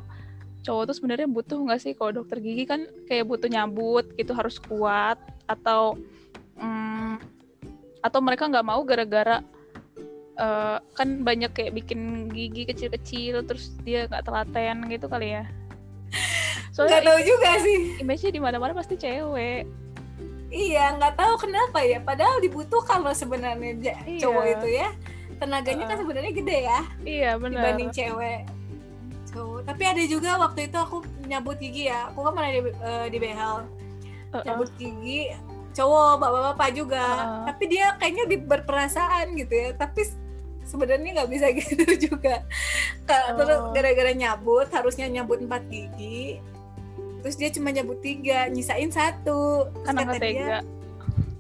cowok 0.68 0.92
tuh 0.92 0.96
sebenarnya 1.00 1.32
butuh 1.32 1.56
nggak 1.64 1.80
sih 1.80 1.96
kalau 1.96 2.12
dokter 2.12 2.44
gigi 2.44 2.68
kan 2.68 2.84
kayak 3.08 3.24
butuh 3.24 3.48
nyabut 3.48 4.04
gitu 4.20 4.36
harus 4.36 4.60
kuat 4.60 5.16
atau 5.48 5.96
mm, 6.60 7.24
atau 8.04 8.20
mereka 8.20 8.52
nggak 8.52 8.68
mau 8.68 8.84
gara-gara 8.84 9.40
eh, 10.36 10.78
kan 10.92 11.08
banyak 11.24 11.56
kayak 11.56 11.72
bikin 11.72 12.28
gigi 12.36 12.68
kecil-kecil 12.68 13.48
terus 13.48 13.72
dia 13.88 14.12
nggak 14.12 14.28
telaten 14.28 14.92
gitu 14.92 15.08
kali 15.08 15.40
ya 15.40 15.48
nggak 16.76 16.76
soalnya 16.76 17.00
tahu 17.02 17.20
juga 17.24 17.50
sih 17.64 17.80
image-nya 18.04 18.32
di 18.36 18.42
mana-mana 18.44 18.76
pasti 18.76 19.00
cewek 19.00 19.64
Iya, 20.48 20.96
nggak 20.96 21.20
tahu 21.20 21.44
kenapa 21.44 21.84
ya. 21.84 22.00
Padahal 22.00 22.40
dibutuhkan 22.40 23.04
loh 23.04 23.12
sebenarnya 23.12 23.76
Iya. 23.84 24.16
cowok 24.16 24.46
itu 24.48 24.68
ya. 24.80 24.88
Tenaganya 25.44 25.84
kan 25.84 25.92
Heeh. 25.92 26.02
sebenarnya 26.08 26.32
gede 26.34 26.58
ya 26.66 26.80
iya 27.04 27.32
benar 27.36 27.52
dibanding 27.76 27.92
cewek. 27.92 28.42
Tapi 29.68 29.84
ada 29.84 30.00
juga 30.02 30.40
waktu 30.40 30.66
itu 30.66 30.78
aku 30.78 30.98
nyabut 31.22 31.60
gigi 31.60 31.92
ya. 31.92 32.08
Aku 32.10 32.24
kan 32.24 32.32
pernah 32.32 32.50
di, 32.50 32.62
eh, 32.64 33.06
di 33.12 33.18
behel 33.20 33.68
nyabut 34.38 34.72
gigi 34.76 35.32
cowok 35.72 36.12
bapak-bapak 36.18 36.70
juga. 36.72 37.04
Heeh. 37.04 37.44
Tapi 37.52 37.64
dia 37.68 37.86
kayaknya 37.96 38.24
di, 38.26 38.38
berperasaan 38.40 39.36
gitu 39.36 39.54
ya. 39.54 39.70
Tapi 39.74 40.02
sebenarnya 40.64 41.10
nggak 41.14 41.30
bisa 41.30 41.48
gitu 41.60 41.84
juga. 42.10 42.48
Ka- 43.04 43.36
Terus 43.36 43.58
Oh. 43.60 43.72
gara-gara 43.72 44.12
nyabut 44.12 44.68
harusnya 44.70 45.06
nyabut 45.06 45.38
empat 45.38 45.68
gigi. 45.68 46.40
Terus 47.20 47.36
dia 47.36 47.50
cuma 47.52 47.70
nyabut 47.70 48.00
tiga, 48.00 48.48
nyisain 48.48 48.88
satu. 48.88 49.68
Terus 49.76 49.86
kata 49.86 50.16
dia, 50.18 50.64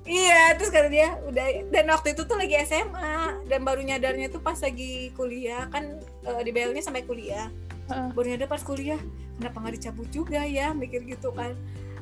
Iya, 0.03 0.55
terus 0.55 0.71
kata 0.71 0.88
dia 0.88 1.19
udah 1.21 1.45
dan 1.67 1.91
waktu 1.91 2.15
itu 2.15 2.23
tuh 2.23 2.39
lagi 2.39 2.55
SMA 2.61 3.43
dan 3.43 3.59
baru 3.61 3.84
nyadarnya 3.84 4.28
tuh 4.28 4.39
pas 4.39 4.55
lagi 4.55 5.11
kuliah 5.11 5.67
kan 5.67 5.84
eh, 6.23 6.41
di 6.43 6.51
BL-nya 6.51 6.80
sampai 6.80 7.03
kuliah. 7.03 7.51
Heeh. 7.88 8.09
Baru 8.11 8.27
nyadar 8.27 8.47
pas 8.47 8.61
kuliah, 8.61 8.99
kenapa 9.35 9.57
nggak 9.57 9.75
dicabut 9.75 10.07
juga 10.09 10.41
ya, 10.43 10.71
mikir 10.71 11.03
gitu 11.03 11.31
kan. 11.31 11.55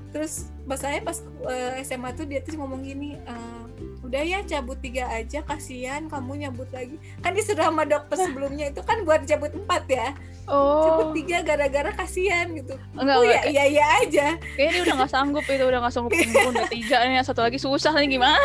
Terus 0.10 0.48
masalahnya 0.64 1.04
pas 1.04 1.18
eh, 1.46 1.84
SMA 1.84 2.16
tuh 2.16 2.24
dia 2.24 2.40
tuh 2.40 2.56
ngomong 2.56 2.82
gini, 2.82 3.20
eh, 3.20 3.64
udah 4.00 4.22
ya 4.22 4.40
cabut 4.42 4.80
tiga 4.80 5.12
aja, 5.12 5.44
kasihan 5.44 6.08
kamu 6.08 6.42
nyabut 6.42 6.72
lagi. 6.72 6.96
Kan 7.20 7.36
disuruh 7.36 7.64
sama 7.64 7.84
dokter 7.84 8.16
sebelumnya 8.18 8.72
itu 8.72 8.80
kan 8.80 9.04
buat 9.04 9.28
cabut 9.28 9.52
empat 9.52 9.84
ya, 9.86 10.08
cabut 10.48 11.10
oh 11.10 11.12
tiga 11.12 11.42
gara-gara 11.42 11.92
kasihan 11.92 12.48
gitu. 12.54 12.78
enggak 12.94 13.18
Oh 13.18 13.24
enggak 13.24 13.44
ya 13.44 13.52
iya 13.52 13.64
iya 13.66 13.86
aja. 14.00 14.28
kayaknya 14.56 14.72
dia 14.72 14.82
udah 14.86 14.96
nggak 15.02 15.12
sanggup 15.12 15.44
itu 15.44 15.64
udah 15.66 15.80
nggak 15.82 15.94
sanggup 15.94 16.12
pun 16.16 16.54
udah 16.54 16.68
tiga 16.70 16.98
nih 17.04 17.18
satu 17.20 17.42
lagi 17.42 17.58
susah 17.58 17.92
nih 17.98 18.10
gimana 18.14 18.38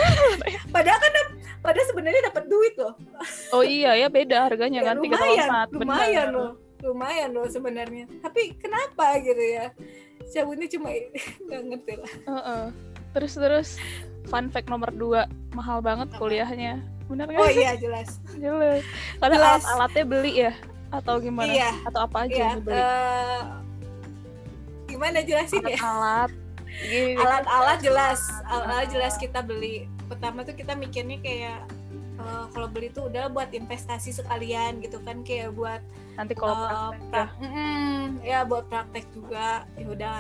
Padahal 0.73 0.97
kan 0.97 1.13
padahal 1.61 1.87
sebenarnya 1.93 2.23
dapat 2.33 2.45
duit 2.49 2.75
loh. 2.81 2.97
oh 3.53 3.61
iya 3.61 3.93
ya 3.95 4.09
beda 4.09 4.49
harganya 4.49 4.81
Ya, 4.81 4.87
kan 4.91 4.97
tiga 4.99 5.17
lumayan, 5.21 5.47
empat 5.47 5.69
lumayan 5.77 6.29
loh 6.33 6.51
lumayan 6.83 7.31
loh 7.33 7.47
sebenarnya. 7.47 8.09
Tapi 8.21 8.57
kenapa 8.57 9.17
gitu 9.21 9.41
ya? 9.41 9.73
Cabutnya 10.31 10.69
cuma 10.69 10.89
nggak 11.47 11.63
ngerti 11.67 11.95
lah. 11.99 12.13
Heeh. 12.27 12.65
terus 13.11 13.35
terus. 13.35 13.69
Fun 14.29 14.47
fact 14.49 14.71
nomor 14.71 14.91
dua. 14.95 15.27
Mahal 15.53 15.83
banget 15.83 16.13
kuliahnya. 16.15 16.79
Benar 17.11 17.27
nggak? 17.27 17.43
Oh 17.43 17.51
iya 17.51 17.75
jelas. 17.75 18.23
Jelas. 18.39 18.87
Karena 19.19 19.37
Jelas. 19.37 19.51
alat-alatnya 19.67 20.05
beli 20.07 20.33
ya? 20.47 20.53
Atau 20.91 21.19
gimana? 21.19 21.51
Iya. 21.51 21.71
Atau 21.83 22.01
apa 22.07 22.17
aja 22.27 22.31
iya 22.31 22.43
yang 22.47 22.59
dibeli? 22.63 22.79
eh, 22.79 23.41
gimana 24.87 25.19
jelasin 25.23 25.63
ya? 25.63 25.79
Alat-alat. 25.79 26.31
Gini, 26.71 27.13
alat-alat 27.23 27.79
jelas. 27.83 28.21
Alat-alat 28.47 28.89
jelas 28.91 29.15
kita 29.19 29.41
beli. 29.43 29.91
Pertama 30.07 30.47
tuh 30.47 30.55
kita 30.55 30.79
mikirnya 30.79 31.19
kayak 31.19 31.59
eh, 32.23 32.45
kalau 32.55 32.69
beli 32.71 32.95
tuh 32.95 33.11
udah 33.11 33.27
buat 33.27 33.51
investasi 33.51 34.15
sekalian 34.15 34.79
gitu 34.79 35.03
kan. 35.03 35.27
Kayak 35.27 35.51
buat 35.59 35.83
nanti 36.21 36.37
kalau 36.37 36.53
eh, 36.53 36.61
praktek 36.69 37.01
ya. 37.01 37.09
pra- 37.09 37.33
Mm-mm, 37.41 38.01
ya 38.21 38.39
buat 38.45 38.65
praktek 38.69 39.05
juga 39.17 39.65
ya 39.81 39.87
udah 39.89 40.19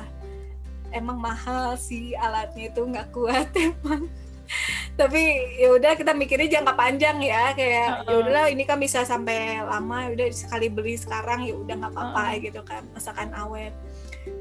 emang 0.91 1.21
mahal 1.21 1.77
sih 1.77 2.17
alatnya 2.17 2.73
itu 2.73 2.81
nggak 2.81 3.13
kuat 3.13 3.53
emang 3.69 4.09
tapi 4.99 5.23
ya 5.61 5.71
udah 5.77 5.93
kita 5.95 6.11
mikirnya 6.11 6.59
jangka 6.59 6.75
panjang 6.75 7.23
ya 7.23 7.55
kayak 7.55 7.71
ya 7.71 7.87
Heeh. 8.03 8.19
udahlah 8.19 8.45
ini 8.51 8.65
kan 8.67 8.81
bisa 8.81 9.05
sampai 9.07 9.63
lama 9.63 10.09
ya 10.09 10.19
udah 10.19 10.27
sekali 10.35 10.67
beli 10.67 10.99
sekarang 10.99 11.47
ya 11.47 11.55
udah 11.55 11.75
nggak 11.79 11.93
apa-apa 11.95 12.25
gitu 12.43 12.61
kan 12.67 12.83
masakan 12.91 13.31
awet 13.37 13.71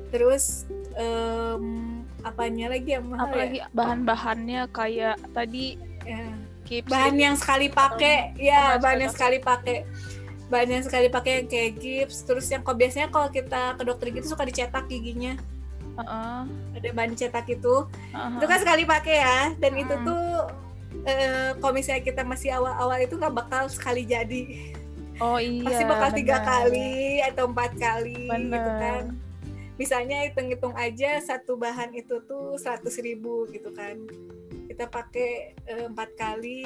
terus 0.09 0.65
em, 0.97 2.01
apanya 2.25 2.73
lagi 2.73 2.97
yang 2.97 3.05
mahal 3.05 3.29
apalagi 3.29 3.59
bahan-bahannya 3.71 4.61
kayak 4.73 5.15
tadi 5.31 5.77
ya? 6.03 6.17
Ya. 6.17 6.33
gips 6.65 6.89
bahan 6.89 7.15
yang 7.15 7.35
sekali 7.37 7.67
pakai 7.69 8.33
ya 8.35 8.81
bahan 8.81 9.05
yang 9.05 9.13
sekali 9.13 9.37
pakai 9.37 9.85
bahan 10.49 10.81
yang 10.81 10.83
sekali 10.83 11.07
pakai 11.07 11.31
yang 11.41 11.47
kayak 11.47 11.71
gips 11.77 12.25
terus 12.25 12.49
yang 12.49 12.65
kok 12.65 12.73
biasanya 12.73 13.07
kalau 13.13 13.29
kita 13.29 13.77
ke 13.77 13.83
dokter 13.85 14.09
gitu 14.09 14.33
suka 14.33 14.43
dicetak 14.49 14.89
giginya. 14.89 15.37
Heeh, 15.99 16.41
ada 16.79 16.89
bahan 16.95 17.13
cetak 17.13 17.45
itu. 17.53 17.85
Heeh. 18.11 18.31
itu 18.39 18.45
kan 18.49 18.59
sekali 18.59 18.83
pakai 18.83 19.15
ya. 19.21 19.39
Dan 19.61 19.73
itu 19.77 19.93
Hmm. 19.93 20.05
tuh 20.09 20.25
eh, 21.05 21.53
kalau 21.61 21.73
misalnya 21.77 22.01
kita 22.01 22.21
masih 22.25 22.49
awal-awal 22.49 22.97
itu 22.97 23.13
nggak 23.13 23.35
bakal 23.35 23.69
sekali 23.69 24.03
jadi. 24.09 24.73
Oh 25.19 25.37
iya 25.37 25.67
pasti 25.67 25.83
bakal 25.83 26.09
tiga 26.15 26.39
kali 26.41 27.19
atau 27.21 27.51
empat 27.51 27.75
kali 27.75 28.25
gitu 28.25 28.31
Bener. 28.49 28.79
kan. 28.79 29.03
Misalnya 29.75 30.27
hitung-hitung 30.27 30.75
aja 30.75 31.19
satu 31.23 31.55
bahan 31.55 31.95
itu 31.95 32.19
tuh 32.27 32.55
seratus 32.59 32.99
ribu 32.99 33.47
gitu 33.51 33.71
kan 33.71 33.95
kita 34.79 34.95
pakai 34.95 35.59
eh, 35.67 35.91
empat 35.91 36.15
kali 36.15 36.63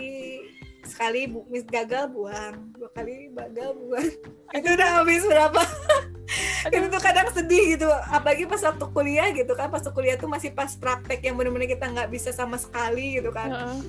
sekali 0.85 1.25
bu 1.25 1.49
mis 1.49 1.65
gagal 1.65 2.13
buang 2.13 2.69
dua 2.77 2.85
kali 2.93 3.33
gagal 3.33 3.73
buang. 3.73 4.05
Itu 4.53 4.69
udah 4.69 5.01
habis 5.01 5.25
berapa? 5.25 5.61
Itu 6.69 6.85
tuh 6.93 7.01
kadang 7.01 7.33
sedih 7.33 7.73
gitu 7.73 7.89
apalagi 7.89 8.45
pas 8.45 8.61
waktu 8.61 8.85
kuliah 8.93 9.33
gitu 9.33 9.49
kan 9.57 9.73
pas 9.73 9.81
waktu 9.81 9.97
kuliah 9.97 10.13
tuh 10.21 10.29
masih 10.29 10.53
pas 10.53 10.69
praktek 10.77 11.25
yang 11.25 11.41
bener-bener 11.41 11.65
kita 11.65 11.89
nggak 11.89 12.13
bisa 12.13 12.29
sama 12.29 12.61
sekali 12.61 13.17
gitu 13.17 13.33
kan. 13.33 13.49
Heeh. 13.49 13.81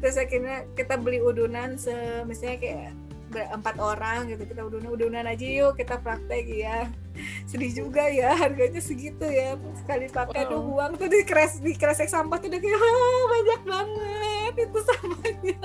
terus 0.00 0.16
akhirnya 0.16 0.64
kita 0.72 0.96
beli 0.96 1.20
udunan 1.20 1.76
se 1.76 1.92
misalnya 2.24 2.56
kayak 2.64 2.96
berempat 3.30 3.78
orang 3.78 4.26
gitu. 4.28 4.42
Kita 4.44 4.66
udunan 4.66 4.90
udunan 4.90 5.24
aja 5.24 5.46
yuk 5.46 5.78
kita 5.78 6.02
praktek 6.02 6.44
ya 6.50 6.90
sedih 7.46 7.84
juga 7.84 8.06
ya 8.08 8.32
harganya 8.34 8.80
segitu 8.82 9.22
ya. 9.24 9.54
Sekali 9.78 10.10
pakai 10.10 10.50
tuh 10.50 10.58
Wow. 10.60 10.66
buang 10.66 10.92
tuh 10.98 11.08
di 11.08 11.20
kres 11.22 11.62
di 11.62 11.72
kresek 11.78 12.10
sampah 12.10 12.36
tuh 12.42 12.50
udah 12.50 12.60
kayak 12.60 12.78
"Wah, 12.78 13.24
banyak 13.30 13.60
banget 13.66 14.54
itu 14.66 14.78
sampahnya. 14.82 15.58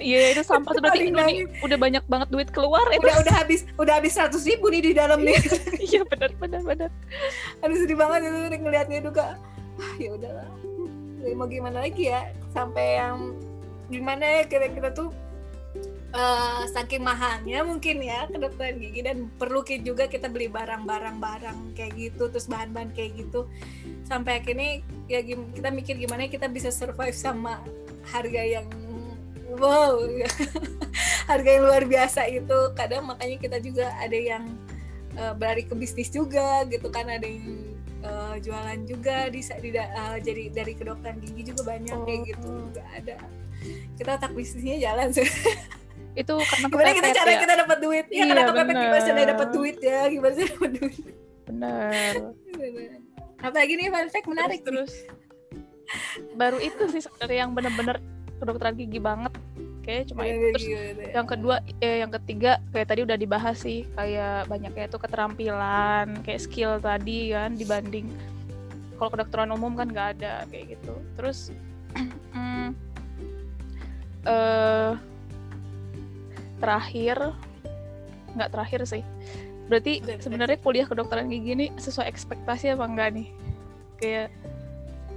Iya 0.00 0.32
itu 0.32 0.42
sampah 0.48 0.72
tuh 0.72 0.80
berarti 0.80 1.12
nih 1.12 1.44
udah 1.60 1.76
banyak 1.76 2.04
banget 2.08 2.28
duit 2.32 2.48
keluar 2.48 2.80
itu. 2.88 3.04
udah 3.04 3.20
udah 3.20 3.34
habis 3.36 3.68
udah 3.76 4.00
habis 4.00 4.16
seratus 4.16 4.48
ribu 4.48 4.72
nih 4.72 4.80
di 4.80 4.92
dalam 4.96 5.20
nih. 5.20 5.36
Iya 5.76 6.08
benar 6.08 6.32
benar 6.40 6.62
benar. 6.64 6.90
aduh 7.60 7.76
sedih 7.76 8.00
banget 8.00 8.28
itu 8.32 8.64
ngelihatnya 8.64 8.98
juga 9.04 9.36
ah 9.76 9.92
ya 10.00 10.16
udahlah. 10.16 10.48
Mau 11.36 11.44
gimana 11.44 11.84
lagi 11.84 12.08
ya? 12.08 12.32
Sampai 12.56 12.96
yang 12.96 13.36
gimana 13.92 14.24
ya 14.40 14.48
kita 14.48 14.88
tuh 14.96 15.12
uh, 16.14 16.62
saking 16.70 17.02
mahalnya 17.02 17.62
mungkin 17.62 18.02
ya 18.02 18.26
kedokteran 18.30 18.78
gigi. 18.78 19.00
Dan 19.02 19.30
perlu 19.38 19.62
juga 19.66 20.10
kita 20.10 20.26
beli 20.30 20.50
barang-barang 20.50 21.16
barang 21.18 21.58
kayak 21.74 21.92
gitu 21.96 22.30
terus 22.30 22.46
bahan-bahan 22.50 22.90
kayak 22.94 23.18
gitu. 23.18 23.46
Sampai 24.06 24.42
akhirnya 24.42 24.82
ya 25.06 25.22
kita 25.24 25.68
mikir 25.70 25.98
gimana 25.98 26.26
kita 26.26 26.50
bisa 26.50 26.70
survive 26.74 27.14
sama 27.14 27.62
harga 28.10 28.42
yang 28.42 28.66
wow 29.58 29.98
harga 31.30 31.50
yang 31.50 31.64
luar 31.66 31.84
biasa 31.86 32.26
itu. 32.30 32.58
Kadang 32.74 33.10
makanya 33.10 33.36
kita 33.38 33.58
juga 33.62 33.90
ada 33.98 34.18
yang 34.18 34.44
uh, 35.18 35.34
berlari 35.34 35.66
ke 35.66 35.74
bisnis 35.78 36.10
juga 36.10 36.66
gitu 36.66 36.90
kan. 36.90 37.06
Ada 37.06 37.26
yang 37.26 37.46
uh, 38.02 38.34
jualan 38.42 38.80
juga 38.86 39.30
di, 39.30 39.40
di 39.42 39.70
uh, 39.78 40.18
jadi 40.18 40.50
dari 40.50 40.72
kedokteran 40.74 41.22
gigi 41.22 41.54
juga 41.54 41.76
banyak 41.76 41.94
oh. 41.94 42.06
kayak 42.06 42.20
gitu. 42.34 42.48
Juga 42.70 42.84
ada. 42.94 43.16
Kita 44.00 44.16
otak 44.16 44.32
bisnisnya 44.32 44.80
jalan 44.80 45.12
sih 45.12 45.28
itu 46.18 46.34
karena 46.42 46.66
gimana 46.66 46.90
kita 46.90 47.08
cara 47.14 47.30
ya? 47.30 47.40
kita 47.40 47.54
dapat 47.54 47.78
duit? 47.78 48.06
Ya 48.10 48.14
iya, 48.14 48.24
karena 48.26 48.42
kepepet 48.50 48.76
gimana 48.76 49.00
sih 49.00 49.12
dapat 49.14 49.48
duit 49.54 49.76
ya? 49.78 50.00
Gimana 50.10 50.32
sih 50.34 50.44
dapat 50.50 50.70
duit? 50.74 51.04
Benar 51.46 52.14
apalagi 53.40 53.72
nih 53.76 53.88
fun 53.88 54.08
fact 54.12 54.28
menarik 54.28 54.60
terus, 54.62 54.92
terus. 54.92 56.36
baru 56.36 56.60
itu 56.60 56.82
sih 56.92 57.00
sebenarnya 57.00 57.48
yang 57.48 57.52
benar-benar 57.56 57.96
kedokteran 58.40 58.76
gigi 58.76 59.00
banget. 59.00 59.32
Kayak 59.80 60.12
cuma 60.12 60.28
itu. 60.28 60.44
terus 60.52 60.66
yang 61.16 61.26
kedua 61.26 61.56
eh, 61.80 62.04
yang 62.04 62.12
ketiga 62.20 62.60
kayak 62.70 62.88
tadi 62.88 63.00
udah 63.04 63.16
dibahas 63.16 63.56
sih. 63.64 63.88
Kayak 63.96 64.46
banyak 64.46 64.70
kayak 64.76 64.88
itu 64.92 64.98
keterampilan 65.00 66.06
kayak 66.24 66.40
skill 66.40 66.76
tadi 66.78 67.32
kan 67.32 67.56
dibanding 67.56 68.12
kalau 69.00 69.10
kedokteran 69.16 69.50
umum 69.56 69.72
kan 69.72 69.88
nggak 69.88 70.20
ada 70.20 70.44
kayak 70.52 70.76
gitu. 70.76 70.94
Terus 71.16 71.38
mm, 72.36 72.68
uh, 74.28 74.92
terakhir 76.60 77.16
nggak 78.36 78.50
terakhir 78.54 78.80
sih. 78.86 79.02
Berarti 79.66 80.02
sebenarnya 80.18 80.58
kuliah 80.62 80.86
kedokteran 80.86 81.30
gigi 81.30 81.54
ini 81.54 81.66
sesuai 81.78 82.06
ekspektasi 82.10 82.74
apa 82.74 82.84
enggak 82.86 83.08
nih? 83.14 83.28
Kayak 83.98 84.28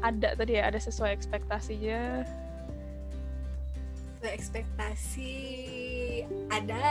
ada 0.04 0.30
tadi 0.38 0.58
ya 0.58 0.70
ada 0.70 0.80
sesuai 0.80 1.12
ekspektasinya. 1.14 2.02
Sesuai 3.94 4.32
ekspektasi 4.34 5.34
ada. 6.54 6.86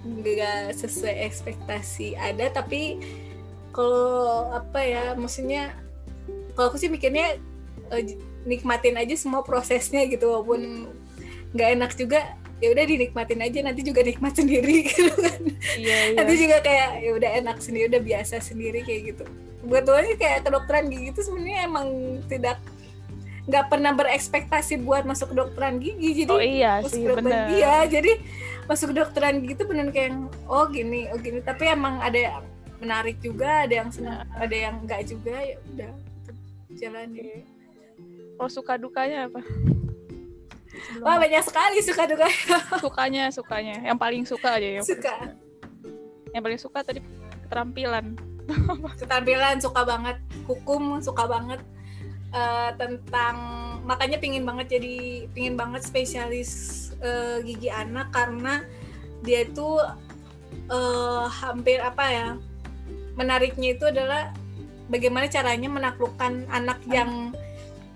Nggak 0.00 0.72
sesuai 0.76 1.16
ekspektasi 1.28 2.16
ada 2.16 2.48
tapi 2.52 3.00
kalau 3.70 4.50
apa 4.50 4.80
ya 4.82 5.04
maksudnya 5.14 5.76
kalau 6.56 6.74
aku 6.74 6.78
sih 6.80 6.90
mikirnya 6.90 7.38
uh, 7.92 8.02
nikmatin 8.48 8.96
aja 8.96 9.14
semua 9.14 9.44
prosesnya 9.44 10.08
gitu 10.08 10.32
walaupun 10.32 10.90
nggak 11.54 11.68
enak 11.78 11.92
juga 11.94 12.34
ya 12.60 12.68
udah 12.76 12.84
dinikmatin 12.84 13.40
aja 13.40 13.58
nanti 13.64 13.80
juga 13.80 14.00
nikmat 14.04 14.32
sendiri 14.36 14.84
gitu 14.88 15.12
kan. 15.16 15.40
Iya, 15.80 15.98
iya. 16.12 16.16
nanti 16.16 16.34
juga 16.36 16.56
kayak 16.60 16.90
ya 17.00 17.10
udah 17.16 17.30
enak 17.40 17.56
sendiri 17.60 17.84
udah 17.88 18.02
biasa 18.04 18.34
sendiri 18.40 18.80
kayak 18.84 19.00
gitu. 19.16 19.24
Sebetulnya 19.60 20.14
kayak 20.16 20.38
kedokteran 20.44 20.84
gigi 20.88 21.06
itu 21.12 21.20
sebenarnya 21.24 21.58
emang 21.68 21.86
tidak 22.28 22.56
nggak 23.48 23.66
pernah 23.66 23.92
berekspektasi 23.96 24.84
buat 24.84 25.08
masuk 25.08 25.32
kedokteran 25.32 25.80
gigi. 25.80 26.24
Jadi 26.24 26.32
oh 26.32 26.40
iya 26.40 26.84
masuk 26.84 26.92
sih 26.92 27.04
bener 27.08 27.44
iya 27.56 27.76
jadi 27.88 28.12
masuk 28.68 28.92
kedokteran 28.92 29.40
gigi 29.42 29.56
itu 29.56 29.64
benar 29.64 29.88
kayak 29.90 30.14
oh 30.46 30.68
gini 30.68 31.08
oh 31.10 31.18
gini. 31.18 31.40
Tapi 31.40 31.64
emang 31.72 31.98
ada 32.04 32.20
yang 32.20 32.44
menarik 32.80 33.20
juga 33.20 33.68
ada 33.68 33.74
yang 33.84 33.90
senang 33.92 34.24
nah. 34.24 34.40
ada 34.40 34.56
yang 34.56 34.74
enggak 34.80 35.04
juga 35.04 35.36
ya 35.36 35.56
udah 35.76 35.92
jalan 36.80 37.08
okay. 37.12 37.44
oh 38.40 38.48
suka 38.48 38.80
dukanya 38.80 39.28
apa 39.28 39.44
Sebelum 40.70 41.02
Wah 41.02 41.18
banyak 41.18 41.42
sekali 41.42 41.78
suka 41.82 42.06
duka. 42.06 42.28
Sukanya, 42.84 43.24
sukanya. 43.34 43.76
Yang 43.82 43.98
paling 43.98 44.22
suka 44.22 44.48
aja 44.56 44.68
ya. 44.78 44.82
Suka. 44.86 45.14
Yang 46.30 46.42
paling 46.46 46.60
suka 46.62 46.78
tadi 46.86 47.00
keterampilan. 47.46 48.14
keterampilan 49.02 49.58
suka 49.58 49.82
banget. 49.82 50.16
Hukum 50.46 51.02
suka 51.02 51.26
banget. 51.26 51.60
Uh, 52.30 52.70
tentang 52.78 53.36
makanya 53.82 54.22
pingin 54.22 54.46
banget 54.46 54.78
jadi 54.78 55.26
pingin 55.34 55.58
banget 55.58 55.82
spesialis 55.82 56.50
uh, 57.02 57.42
gigi 57.42 57.66
anak 57.74 58.14
karena 58.14 58.62
dia 59.26 59.42
itu 59.42 59.82
uh, 60.70 61.26
hampir 61.26 61.82
apa 61.82 62.04
ya 62.06 62.28
menariknya 63.18 63.74
itu 63.74 63.90
adalah 63.90 64.30
bagaimana 64.86 65.26
caranya 65.26 65.66
menaklukkan 65.66 66.46
anak 66.54 66.78
yang 66.86 67.34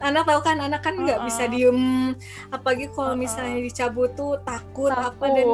anak 0.02 0.22
tahu 0.26 0.40
kan 0.42 0.58
anak 0.58 0.80
kan 0.82 0.94
nggak 0.98 1.18
uh 1.18 1.22
-uh. 1.22 1.28
bisa 1.28 1.44
diem 1.46 2.12
apalagi 2.50 2.90
kalau 2.90 3.12
uh 3.12 3.14
-uh. 3.14 3.20
misalnya 3.20 3.58
dicabut 3.62 4.10
tuh 4.18 4.38
takut, 4.42 4.90
takut. 4.90 5.14
apa 5.14 5.26
dan 5.34 5.46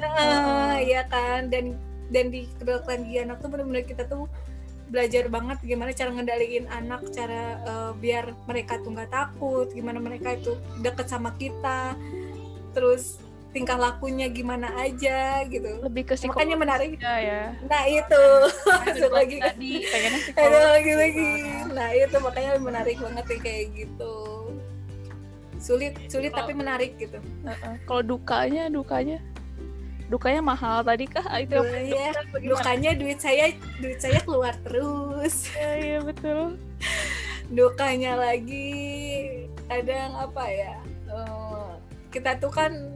uh, 0.00 0.76
ya 0.80 1.02
kan 1.08 1.52
dan 1.52 1.76
dan 2.08 2.30
di 2.30 2.46
kedokteran 2.56 3.02
gigi 3.04 3.20
anak 3.26 3.42
tuh 3.42 3.48
benar-benar 3.50 3.84
kita 3.84 4.06
tuh 4.06 4.30
belajar 4.86 5.26
banget 5.26 5.58
gimana 5.66 5.90
cara 5.90 6.14
ngendaliin 6.14 6.70
anak 6.70 7.02
cara 7.10 7.58
uh, 7.66 7.90
biar 7.98 8.30
mereka 8.46 8.78
tuh 8.78 8.94
nggak 8.94 9.10
takut 9.10 9.66
gimana 9.74 9.98
mereka 9.98 10.38
itu 10.38 10.54
deket 10.78 11.10
sama 11.10 11.34
kita 11.34 11.98
terus 12.70 13.18
tingkah 13.56 13.80
lakunya 13.80 14.28
gimana 14.28 14.68
aja 14.76 15.40
gitu. 15.48 15.80
Lebih 15.80 16.12
ke 16.12 16.14
makanya 16.28 16.56
menarik. 16.60 17.00
ya, 17.00 17.16
ya. 17.16 17.42
nah 17.64 17.88
itu. 17.88 18.24
Masuk 18.84 19.12
lagi. 19.16 19.40
tadi 19.40 19.72
ada 20.36 20.76
lagi 20.76 20.92
lagi. 20.92 21.30
nah 21.72 21.88
itu 21.96 22.16
makanya 22.20 22.60
menarik 22.60 23.00
banget 23.00 23.24
nih 23.24 23.40
kayak 23.40 23.64
gitu. 23.72 24.16
Sulit 25.56 25.96
sulit 26.12 26.36
kalo, 26.36 26.44
tapi 26.44 26.52
menarik 26.52 27.00
gitu. 27.00 27.16
Uh 27.16 27.48
-uh. 27.48 27.74
kalau 27.88 28.04
dukanya 28.04 28.68
dukanya? 28.68 29.24
Dukanya 30.12 30.44
mahal 30.44 30.84
tadi 30.84 31.08
kah? 31.08 31.24
Ah, 31.26 31.40
itu 31.40 31.56
ya, 31.88 32.12
dukanya 32.38 32.94
duit 32.94 33.18
saya 33.18 33.56
duit 33.80 33.98
saya 34.04 34.20
keluar 34.20 34.52
terus. 34.60 35.48
Ya, 35.56 35.70
iya 35.80 35.98
betul. 36.04 36.60
Dukanya 37.48 38.20
lagi 38.20 38.68
kadang 39.66 40.14
apa 40.14 40.44
ya 40.46 40.74
uh, 41.10 41.74
kita 42.14 42.38
tuh 42.38 42.52
kan 42.54 42.94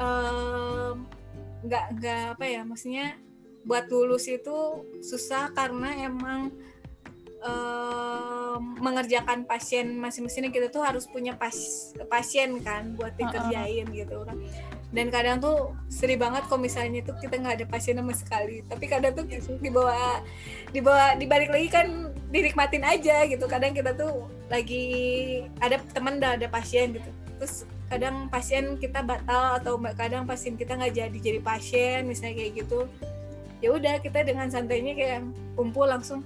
nggak 0.00 1.84
um, 1.84 1.96
nggak 2.00 2.20
apa 2.36 2.44
ya 2.48 2.64
maksudnya 2.64 3.20
buat 3.68 3.92
lulus 3.92 4.24
itu 4.24 4.88
susah 5.04 5.52
karena 5.52 6.08
emang 6.08 6.48
um, 7.44 8.76
mengerjakan 8.80 9.44
pasien 9.44 9.96
masing-masing 10.00 10.48
kita 10.48 10.72
tuh 10.72 10.84
harus 10.84 11.04
punya 11.08 11.36
pas 11.36 11.54
pasien 12.08 12.56
kan 12.64 12.96
buat 12.96 13.12
dikerjain 13.16 13.88
uh 13.88 13.92
-uh. 13.92 13.98
gitu. 14.00 14.16
Kan 14.24 14.38
dan 14.90 15.06
kadang 15.06 15.38
tuh 15.38 15.70
seri 15.86 16.18
banget 16.18 16.50
kalau 16.50 16.66
misalnya 16.66 16.98
tuh 17.06 17.14
kita 17.22 17.38
nggak 17.38 17.62
ada 17.62 17.66
pasien 17.68 17.96
sama 18.00 18.14
sekali. 18.16 18.66
Tapi 18.66 18.84
kadang 18.90 19.12
tuh 19.14 19.24
dibawa 19.62 20.24
dibawa 20.74 21.14
dibalik 21.14 21.50
lagi 21.52 21.68
kan 21.70 22.10
dinikmatin 22.32 22.82
aja 22.82 23.22
gitu. 23.28 23.44
Kadang 23.46 23.76
kita 23.76 23.94
tuh 23.94 24.26
lagi 24.50 24.84
ada 25.62 25.78
teman 25.94 26.18
udah 26.18 26.34
ada 26.40 26.46
pasien 26.50 26.98
gitu. 26.98 27.10
Terus 27.38 27.68
kadang 27.90 28.30
pasien 28.30 28.78
kita 28.78 29.02
batal 29.02 29.58
atau 29.58 29.74
kadang 29.98 30.22
pasien 30.22 30.54
kita 30.54 30.78
nggak 30.78 30.94
jadi 30.94 31.18
jadi 31.18 31.40
pasien 31.42 32.06
misalnya 32.06 32.38
kayak 32.38 32.52
gitu. 32.62 32.86
Ya 33.60 33.74
udah 33.74 33.98
kita 33.98 34.24
dengan 34.24 34.48
santainya 34.48 34.94
kayak 34.96 35.26
kumpul 35.58 35.90
langsung 35.90 36.22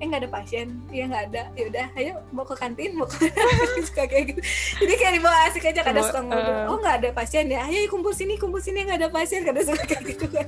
eh 0.00 0.06
nggak 0.08 0.22
ada 0.24 0.30
pasien. 0.32 0.80
Iya 0.88 1.10
nggak 1.10 1.24
ada. 1.28 1.42
Ya 1.58 1.64
udah 1.66 1.86
ayo 1.98 2.14
mau 2.32 2.46
ke 2.46 2.54
kantin 2.56 2.94
mau 2.94 3.10
ke 3.10 3.26
suka 3.90 4.06
kayak 4.06 4.32
gitu. 4.32 4.40
Jadi 4.80 4.92
kayak 4.96 5.12
dibawa 5.18 5.38
asik 5.50 5.66
aja 5.66 5.82
kadang 5.82 6.06
suka 6.06 6.20
ngobrol 6.24 6.56
uh, 6.56 6.70
oh 6.72 6.78
nggak 6.78 6.96
ada 7.04 7.08
pasien 7.12 7.44
ya? 7.50 7.66
Ayo 7.66 7.90
kumpul 7.90 8.14
sini 8.14 8.38
kumpul 8.38 8.62
sini 8.62 8.86
nggak 8.86 9.02
ada 9.02 9.10
pasien. 9.10 9.42
Kadang 9.42 9.66
suka 9.66 9.82
kayak 9.84 10.02
gitu. 10.14 10.24
Kan 10.30 10.46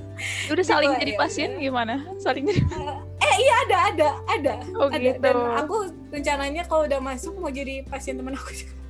udah 0.49 0.65
saling 0.65 0.95
jadi 0.97 1.13
ya 1.13 1.21
pasien 1.21 1.51
ya. 1.59 1.69
gimana? 1.69 1.95
Saling 2.23 2.49
jadi 2.49 2.63
uh, 2.71 2.97
eh 3.19 3.35
iya 3.43 3.55
ada 3.67 3.77
ada 3.93 4.09
ada 4.31 4.55
oh, 4.79 4.89
ada. 4.89 4.99
gitu. 4.99 5.19
dan 5.21 5.37
aku 5.59 5.77
rencananya 6.15 6.63
kalau 6.71 6.87
udah 6.87 7.01
masuk 7.03 7.35
mau 7.37 7.51
jadi 7.51 7.85
pasien 7.87 8.17
teman 8.17 8.39
aku 8.39 8.55
juga 8.55 8.82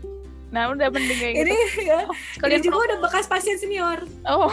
Nah 0.53 0.69
udah 0.69 0.87
mending 0.93 1.19
kayak 1.19 1.35
gitu. 1.35 1.49
Ini 1.49 1.89
ya, 1.89 2.01
sekalian 2.37 2.61
ini 2.61 2.67
juga 2.69 2.79
udah 2.93 2.99
bekas 3.01 3.25
pasien 3.25 3.57
senior. 3.57 4.05
Oh, 4.29 4.53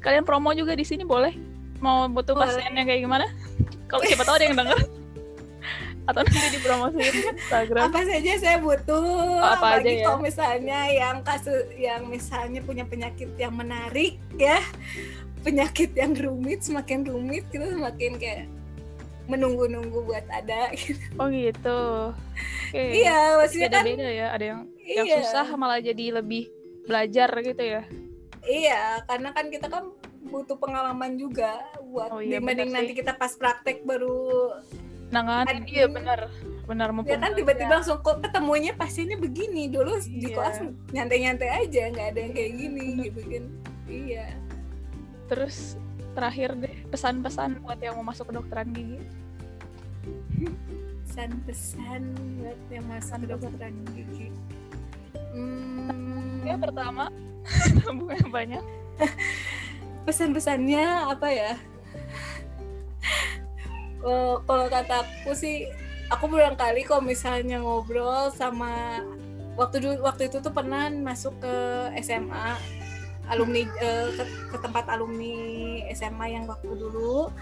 sekalian 0.00 0.24
promo 0.24 0.50
juga 0.56 0.72
di 0.72 0.82
sini 0.88 1.04
boleh? 1.04 1.36
Mau 1.84 2.08
butuh 2.08 2.32
boleh. 2.32 2.48
pasien 2.48 2.72
yang 2.72 2.88
kayak 2.88 3.04
gimana? 3.04 3.28
Kalau 3.86 4.02
siapa 4.08 4.24
tahu 4.24 4.36
ada 4.40 4.44
yang 4.48 4.56
denger. 4.56 4.78
Atau 6.08 6.20
nanti 6.20 6.48
dipromosiin 6.52 7.00
di 7.00 7.20
Instagram. 7.32 7.88
Apa 7.88 8.00
saja 8.04 8.32
saya 8.36 8.56
butuh. 8.60 9.04
Oh, 9.40 9.40
apa 9.40 9.80
aja 9.80 9.88
ya? 9.88 10.04
kalau 10.04 10.20
misalnya 10.20 10.78
yang 10.92 11.16
kasus 11.24 11.64
yang 11.80 12.04
misalnya 12.08 12.60
punya 12.60 12.84
penyakit 12.88 13.32
yang 13.36 13.52
menarik 13.56 14.20
ya. 14.36 14.60
Penyakit 15.44 15.92
yang 15.92 16.16
rumit, 16.16 16.64
semakin 16.64 17.04
rumit 17.04 17.44
kita 17.52 17.68
semakin 17.68 18.16
kayak 18.16 18.48
menunggu-nunggu 19.28 20.04
buat 20.04 20.24
ada 20.28 20.72
gitu. 20.72 21.04
Oh 21.20 21.28
gitu. 21.28 21.80
Okay. 22.74 23.06
Iya, 23.06 23.38
maksudnya 23.38 23.70
beda 23.70 23.80
-beda 23.86 24.02
kan 24.02 24.18
ya. 24.18 24.26
Ada 24.34 24.44
yang 24.50 24.60
iya. 24.84 25.02
yang 25.02 25.24
susah 25.24 25.46
malah 25.56 25.80
jadi 25.80 26.20
lebih 26.20 26.52
belajar 26.84 27.32
gitu 27.40 27.64
ya. 27.64 27.82
Iya, 28.44 29.00
karena 29.08 29.32
kan 29.32 29.48
kita 29.48 29.72
kan 29.72 29.88
butuh 30.28 30.56
pengalaman 30.60 31.16
juga 31.16 31.64
buat 31.84 32.12
oh, 32.12 32.20
iya, 32.20 32.40
dibanding 32.40 32.72
nanti 32.72 32.92
kita 32.96 33.16
pas 33.16 33.32
praktek 33.36 33.84
baru 33.84 34.52
Admin. 35.14 35.62
iya 35.70 35.86
benar. 35.86 36.26
Benar 36.64 36.90
ya 37.04 37.20
kan 37.20 37.36
tiba-tiba 37.36 37.78
langsung 37.78 38.00
kok 38.02 38.24
ketemunya 38.24 38.74
pasiennya 38.74 39.20
begini. 39.20 39.70
Dulu 39.70 40.00
di 40.02 40.26
Iya. 40.26 40.34
kelas 40.34 40.56
nyantai-nyantai 40.90 41.50
aja 41.68 41.82
nggak 41.92 42.06
ada 42.16 42.18
yang 42.18 42.32
kayak 42.34 42.52
gini 42.56 42.86
gitu 43.06 43.20
kan. 43.22 43.44
Iya. 43.86 44.26
Terus 45.30 45.78
terakhir 46.18 46.50
deh 46.58 46.74
pesan-pesan 46.90 47.62
buat 47.62 47.78
yang 47.78 47.94
mau 48.00 48.10
masuk 48.10 48.32
kedokteran 48.32 48.74
gigi. 48.74 48.98
Pesan-pesan 51.04 52.02
buat 52.42 52.60
yang 52.74 52.84
masuk 52.90 53.22
kedokteran 53.22 53.76
gigi 53.94 54.34
hmm, 55.34 56.46
ya 56.46 56.54
pertama. 56.56 57.10
Bukan 58.00 58.28
banyak. 58.32 58.62
Pesan-pesannya 60.04 61.10
apa 61.10 61.28
ya? 61.32 61.52
Eh, 64.04 64.34
kalau 64.44 64.66
kata 64.68 65.00
aku 65.00 65.32
sih 65.32 65.64
aku 66.12 66.28
berulang 66.28 66.60
kali 66.60 66.84
kalau 66.84 67.00
misalnya 67.00 67.56
ngobrol 67.56 68.28
sama 68.36 69.00
waktu 69.56 69.80
dulu 69.80 70.04
waktu 70.04 70.28
itu 70.28 70.44
tuh 70.44 70.52
pernah 70.52 70.92
masuk 70.92 71.32
ke 71.40 71.54
SMA 72.04 72.60
alumni 73.32 73.64
eh, 73.64 74.08
ke, 74.12 74.24
ke 74.52 74.56
tempat 74.60 74.84
alumni 74.92 75.80
SMA 75.96 76.36
yang 76.36 76.44
waktu 76.44 76.68
dulu. 76.76 77.32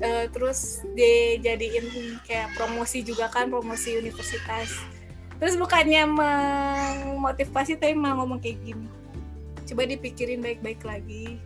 Eh, 0.00 0.26
terus 0.32 0.82
dijadiin 0.96 2.18
kayak 2.26 2.56
promosi 2.58 3.06
juga 3.06 3.30
kan 3.30 3.46
promosi 3.52 3.94
universitas 4.00 4.74
terus 5.40 5.56
bukannya 5.56 6.04
memotivasi 6.04 7.74
tapi 7.74 7.96
malah 7.96 8.20
ngomong 8.20 8.38
kayak 8.38 8.60
gini. 8.60 8.86
Coba 9.64 9.88
dipikirin 9.88 10.38
baik-baik 10.38 10.84
lagi. 10.84 11.40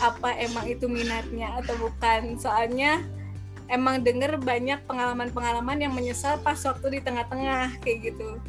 Apa 0.00 0.32
emang 0.34 0.64
itu 0.64 0.88
minatnya 0.88 1.60
atau 1.60 1.76
bukan? 1.76 2.40
Soalnya 2.40 3.04
emang 3.68 4.00
denger 4.00 4.40
banyak 4.40 4.82
pengalaman-pengalaman 4.88 5.78
yang 5.78 5.92
menyesal 5.92 6.40
pas 6.40 6.58
waktu 6.64 6.98
di 6.98 7.00
tengah-tengah 7.04 7.78
kayak 7.84 8.10
gitu. 8.10 8.40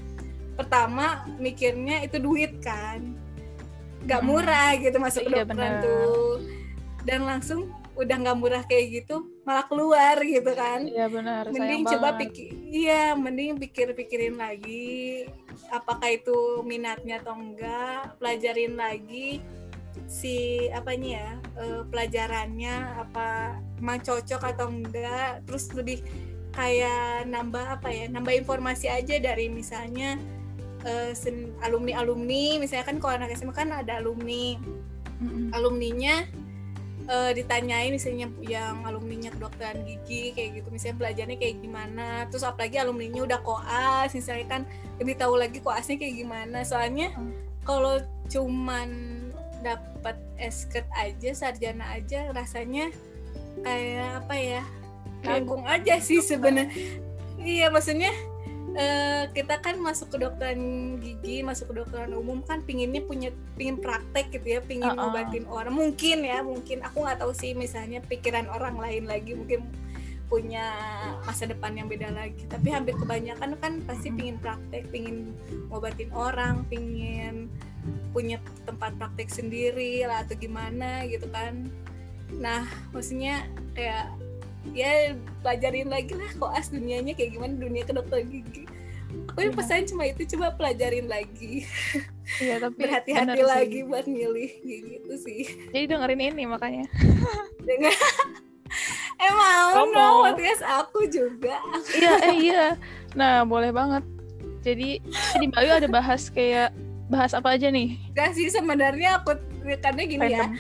Pertama 0.56 1.28
mikirnya 1.36 2.02
itu 2.02 2.16
duit 2.18 2.64
kan. 2.64 3.04
Nggak 4.06 4.22
Hmm. 4.22 4.30
murah 4.30 4.70
gitu 4.78 4.98
masuk 4.98 5.22
Iya, 5.26 5.44
kedokteran 5.44 5.74
bener. 5.74 5.84
tuh. 5.84 6.34
Dan 7.04 7.20
langsung 7.28 7.60
udah 7.96 8.16
nggak 8.16 8.38
murah 8.38 8.64
kayak 8.64 9.04
gitu 9.04 9.28
malah 9.46 9.66
keluar 9.70 10.18
gitu 10.26 10.52
kan. 10.58 10.90
Iya 10.90 11.06
benar. 11.08 11.54
Mending 11.54 11.86
sayang 11.86 11.92
coba 11.96 12.10
pikir 12.18 12.50
iya 12.74 13.14
mending 13.14 13.62
pikir-pikirin 13.62 14.36
lagi 14.42 15.30
apakah 15.70 16.10
itu 16.10 16.66
minatnya 16.66 17.22
atau 17.22 17.38
enggak. 17.38 18.18
Pelajarin 18.18 18.74
lagi 18.74 19.40
si 20.10 20.68
apanya 20.76 21.10
ya 21.16 21.32
eh, 21.62 21.82
pelajarannya 21.88 22.76
apa 23.06 23.56
emang 23.78 24.02
cocok 24.02 24.42
atau 24.58 24.68
enggak. 24.74 25.46
Terus 25.46 25.70
lebih 25.78 26.02
kayak 26.58 27.30
nambah 27.30 27.80
apa 27.80 27.90
ya 27.94 28.10
nambah 28.10 28.34
informasi 28.34 28.90
aja 28.90 29.22
dari 29.22 29.48
misalnya 29.48 30.18
alumni 31.66 31.98
alumni 31.98 32.62
misalnya 32.62 32.86
kan 32.86 32.98
kalau 33.02 33.18
anak 33.18 33.34
SMA 33.38 33.54
kan 33.54 33.70
ada 33.70 34.02
alumni. 34.02 34.58
Mm-mm. 35.16 35.48
alumninya 35.56 36.28
eh, 37.06 37.32
ditanyain 37.38 37.94
misalnya 37.94 38.28
yang 38.42 38.82
alumninya 38.86 39.30
kedokteran 39.34 39.86
gigi 39.86 40.34
kayak 40.34 40.62
gitu. 40.62 40.68
Misalnya 40.74 40.98
belajarnya 41.02 41.38
kayak 41.38 41.56
gimana. 41.62 42.08
Terus 42.30 42.44
apalagi 42.46 42.78
alumninya 42.82 43.22
udah 43.26 43.40
koas 43.46 44.10
misalnya 44.14 44.46
kan 44.50 44.62
lebih 44.98 45.16
tahu 45.18 45.38
lagi 45.38 45.60
koasnya 45.62 45.96
kayak 46.02 46.16
gimana. 46.22 46.62
Soalnya 46.66 47.14
Hmm. 47.14 47.34
kalau 47.66 48.02
cuman 48.30 48.90
dapat 49.62 50.18
esket 50.38 50.86
aja 50.94 51.34
sarjana 51.34 51.86
aja 51.98 52.30
rasanya 52.34 52.94
kayak 53.66 54.26
apa 54.26 54.36
ya? 54.38 54.64
Nanggung 55.26 55.66
aja 55.66 55.98
sih 55.98 56.22
sebenarnya. 56.22 56.70
Iya 57.42 57.74
maksudnya 57.74 58.14
eh, 58.76 59.24
kita 59.32 59.64
kan 59.64 59.80
masuk 59.80 60.12
ke 60.12 60.20
kedokteran 60.20 60.60
gigi 61.00 61.42
masuk 61.42 61.72
ke 61.72 61.80
kedokteran 61.80 62.12
umum 62.12 62.44
kan 62.44 62.60
pinginnya 62.62 63.02
punya 63.02 63.32
pingin 63.56 63.80
praktek 63.80 64.30
gitu 64.36 64.60
ya 64.60 64.62
pingin 64.62 64.92
Uh-uh. 64.92 65.10
ngobatin 65.10 65.48
orang. 65.48 65.74
Mungkin 65.74 66.28
ya 66.28 66.44
mungkin. 66.44 66.84
Aku 66.84 67.08
nggak 67.08 67.24
tahu 67.24 67.32
sih 67.32 67.56
misalnya 67.56 68.04
pikiran 68.04 68.52
orang 68.52 68.76
lain 68.76 69.08
lagi 69.08 69.34
mungkin 69.34 69.64
punya 70.26 70.74
masa 71.24 71.48
depan 71.48 71.78
yang 71.78 71.88
beda 71.88 72.12
lagi. 72.12 72.44
Tapi 72.52 72.68
hampir 72.74 73.00
kebanyakan 73.00 73.56
kan 73.62 73.74
pasti 73.88 74.12
pingin 74.12 74.38
praktek 74.42 74.92
pingin 74.92 75.32
ngobatin 75.72 76.12
orang 76.12 76.68
pingin 76.68 77.48
punya 78.12 78.42
tempat 78.66 78.98
praktek 78.98 79.30
sendiri 79.30 80.04
lah 80.04 80.26
atau 80.26 80.36
gimana 80.36 81.06
gitu 81.08 81.30
kan. 81.30 81.70
Nah 82.34 82.66
maksudnya 82.90 83.46
kayak 83.78 84.18
ya 84.74 85.14
pelajarin 85.44 85.92
lagi 85.92 86.14
lah 86.16 86.32
koas 86.40 86.72
dunianya 86.72 87.14
kayak 87.14 87.38
gimana 87.38 87.54
dunia 87.54 87.84
kedokteran 87.86 88.26
gigi. 88.28 88.66
Aku 89.32 89.40
yang 89.42 89.54
Iya. 89.54 89.60
pesan 89.60 89.84
cuma 89.88 90.04
itu 90.08 90.22
coba 90.36 90.56
pelajarin 90.56 91.08
lagi. 91.08 91.64
Iya 92.42 92.58
tapi 92.58 92.84
berhati-hati 92.84 93.22
benar 93.22 93.38
sih. 93.38 93.46
lagi 93.46 93.80
buat 93.86 94.06
milih 94.10 94.52
gitu 94.66 95.14
sih. 95.22 95.42
Jadi 95.70 95.86
dengerin 95.86 96.22
ini 96.34 96.44
makanya. 96.50 96.90
Dengan 97.62 97.94
emang 99.22 99.66
Kamu. 99.72 99.94
no 99.94 100.08
podcast 100.26 100.64
aku 100.66 101.06
juga. 101.08 101.56
Iya 101.94 102.12
eh 102.26 102.36
iya. 102.42 102.66
Nah 103.14 103.46
boleh 103.46 103.72
banget. 103.72 104.04
Jadi 104.66 104.98
di 105.38 105.48
Bayu 105.48 105.72
ada 105.78 105.86
bahas 105.86 106.28
kayak 106.28 106.74
bahas 107.06 107.38
apa 107.38 107.54
aja 107.54 107.70
nih? 107.70 107.96
Gak 108.18 108.34
sih 108.34 108.50
sebenarnya 108.50 109.22
aku 109.22 109.38
karena 109.80 110.02
gini 110.04 110.26
ya. 110.26 110.50
Random. 110.50 110.52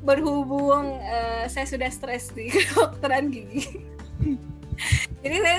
Berhubung 0.00 0.96
eh, 0.96 1.44
saya 1.46 1.64
sudah 1.64 1.88
stres 1.88 2.30
di 2.30 2.48
kedokteran 2.54 3.28
gigi. 3.28 3.84
Jadi 5.20 5.36
saya 5.38 5.58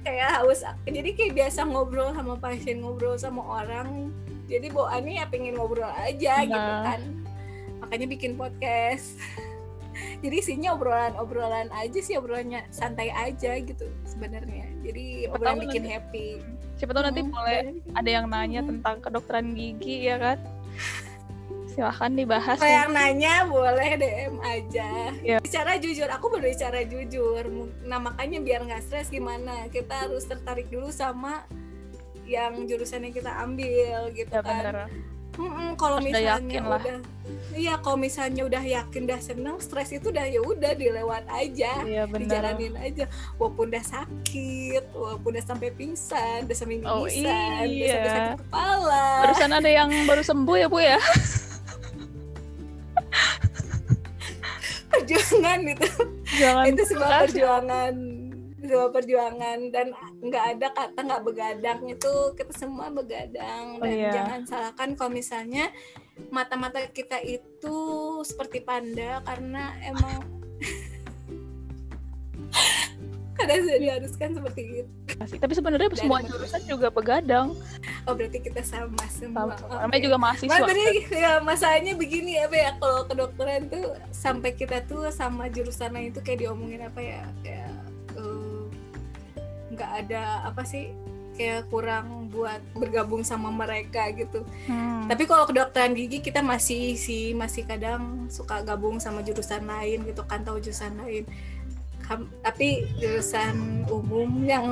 kayak 0.00 0.28
haus 0.38 0.62
jadi 0.86 1.10
kayak 1.10 1.32
biasa 1.34 1.66
ngobrol 1.66 2.14
sama 2.14 2.34
pasien 2.36 2.78
ngobrol 2.80 3.18
sama 3.18 3.42
orang. 3.42 4.14
Jadi 4.46 4.66
bawaannya 4.68 5.14
ya 5.18 5.26
pengen 5.26 5.54
ngobrol 5.54 5.90
aja 5.92 6.42
gitu 6.42 6.54
Nah. 6.54 6.82
kan. 6.86 7.00
Makanya 7.80 8.06
bikin 8.08 8.34
podcast. 8.34 9.14
Jadi 10.22 10.36
isinya 10.38 10.72
obrolan-obrolan 10.72 11.66
aja 11.72 11.98
sih 11.98 12.14
obrolannya 12.14 12.62
santai 12.70 13.10
aja 13.10 13.58
gitu 13.58 13.84
sebenarnya. 14.04 14.64
Jadi 14.80 15.26
Siapa 15.26 15.34
obrolan 15.34 15.58
bikin 15.60 15.82
nanti- 15.82 15.92
happy. 15.92 16.28
siapa 16.76 16.96
tahu 16.96 17.04
nanti 17.04 17.20
Hmm, 17.20 17.30
boleh 17.30 17.58
obrolan- 17.60 17.82
ada 17.92 18.10
yang 18.10 18.26
nanya 18.26 18.60
Hmm. 18.62 18.68
tentang 18.72 18.96
kedokteran 19.02 19.52
gigi 19.52 20.06
ya 20.06 20.16
kan 20.16 20.38
silahkan 21.70 22.10
dibahas 22.10 22.56
Kalau 22.56 22.66
yang 22.68 22.90
nanya 22.90 23.34
boleh 23.44 23.90
DM 23.94 24.34
aja. 24.38 24.90
Iya. 25.20 25.38
Bicara 25.38 25.78
jujur, 25.78 26.06
aku 26.06 26.26
berbicara 26.28 26.82
jujur. 26.82 27.46
Nah 27.82 27.98
makanya 27.98 28.38
biar 28.38 28.60
nggak 28.62 28.82
stres 28.82 29.08
gimana, 29.08 29.66
kita 29.68 30.04
harus 30.04 30.24
tertarik 30.24 30.66
dulu 30.66 30.90
sama 30.90 31.46
yang 32.24 32.62
jurusan 32.64 33.02
yang 33.02 33.12
kita 33.12 33.30
ambil 33.38 34.10
gitu 34.12 34.28
ya 34.28 34.40
kan. 34.40 34.62
bener 34.62 34.76
Mm-mm, 35.32 35.72
kalau 35.74 35.96
Harus 35.96 36.10
udah 36.10 36.20
misalnya 36.20 36.36
yakin 36.36 36.62
lah. 36.62 36.82
udah, 36.82 36.96
iya 37.54 37.74
kalau 37.78 37.96
misalnya 37.96 38.42
udah 38.44 38.60
yakin, 38.62 39.00
udah 39.06 39.20
seneng, 39.20 39.56
stres 39.56 39.90
itu 39.90 40.10
udah 40.10 40.26
ya 40.26 40.38
udah 40.38 40.72
dilewat 40.74 41.24
aja. 41.24 41.72
iya 41.80 42.02
bener 42.04 42.28
dijalanin 42.28 42.74
aja 42.76 43.04
walaupun 43.34 43.70
udah 43.70 43.80
sakit 43.80 44.84
walaupun 44.92 45.30
udah 45.32 45.44
sampai 45.46 45.70
pingsan 45.70 46.44
udah 46.44 46.56
sampai 46.58 46.76
Oh, 46.82 47.06
mimisan 47.06 47.30
udah 47.56 47.62
iya. 47.64 47.94
sampai 47.94 48.10
sakit 48.10 48.38
kepala 48.42 49.04
barusan 49.22 49.50
ada 49.54 49.70
yang 49.70 49.90
baru 50.04 50.22
sembuh 50.22 50.56
ya 50.56 50.66
bu 50.66 50.78
ya 50.78 50.98
perjuangan 54.90 55.60
itu. 55.64 55.88
Jangan 56.36 56.64
itu 56.68 56.82
sebuah 56.90 57.10
perjuangan. 57.26 57.94
Sebuah 58.60 58.90
perjuangan. 58.92 59.58
Dan 59.70 59.86
nggak 60.20 60.44
ada 60.56 60.66
kata 60.74 61.00
nggak 61.00 61.24
begadang. 61.24 61.80
Itu 61.86 62.34
kita 62.34 62.52
semua 62.52 62.90
begadang. 62.90 63.78
Oh, 63.78 63.86
dan 63.86 63.94
iya. 63.94 64.12
jangan 64.12 64.40
salahkan 64.44 64.90
kalau 64.98 65.14
misalnya 65.14 65.70
mata-mata 66.28 66.84
kita 66.92 67.22
itu 67.24 67.76
seperti 68.26 68.60
panda 68.60 69.24
karena 69.24 69.72
emang 69.80 70.20
kadang 73.40 73.60
sudah 73.64 73.80
diharuskan 73.80 74.28
seperti 74.36 74.62
itu 74.84 74.92
tapi 75.36 75.52
sebenarnya 75.52 75.88
semua 75.96 76.18
jurusan 76.24 76.62
juga 76.68 76.88
begadang 76.88 77.56
oh 78.08 78.14
berarti 78.14 78.38
kita 78.40 78.62
sama 78.64 79.04
semua 79.10 79.56
sama 79.56 79.84
namanya 79.84 80.00
Oke. 80.00 80.06
juga 80.06 80.16
Mas 80.16 80.40
mahasiswa 80.40 80.68
tadi 80.68 80.86
ya 81.12 81.32
masalahnya 81.44 81.92
begini 81.96 82.32
apa 82.40 82.56
ya 82.56 82.70
kalau 82.78 83.00
kedokteran 83.08 83.62
tuh 83.68 83.86
sampai 84.12 84.50
kita 84.56 84.84
tuh 84.84 85.08
sama 85.12 85.48
jurusan 85.52 85.92
lain 85.92 86.12
tuh 86.12 86.22
kayak 86.24 86.46
diomongin 86.46 86.86
apa 86.86 87.00
ya 87.00 87.22
kayak 87.44 87.72
eh, 88.16 88.64
nggak 89.70 89.90
ada 90.06 90.44
apa 90.48 90.62
sih 90.66 90.92
kayak 91.40 91.72
kurang 91.72 92.28
buat 92.28 92.60
bergabung 92.76 93.24
sama 93.24 93.48
mereka 93.48 94.12
gitu. 94.12 94.44
Hmm. 94.68 95.08
Tapi 95.08 95.24
kalau 95.24 95.48
kedokteran 95.48 95.96
gigi 95.96 96.20
kita 96.20 96.44
masih 96.44 97.00
sih 97.00 97.32
masih 97.32 97.64
kadang 97.64 98.28
suka 98.28 98.60
gabung 98.60 99.00
sama 99.00 99.24
jurusan 99.24 99.64
lain 99.64 100.04
gitu 100.04 100.20
kan 100.28 100.44
tahu 100.44 100.60
jurusan 100.60 101.00
lain. 101.00 101.24
Tapi 102.42 102.84
jurusan 102.98 103.86
umum 103.86 104.42
yang 104.42 104.66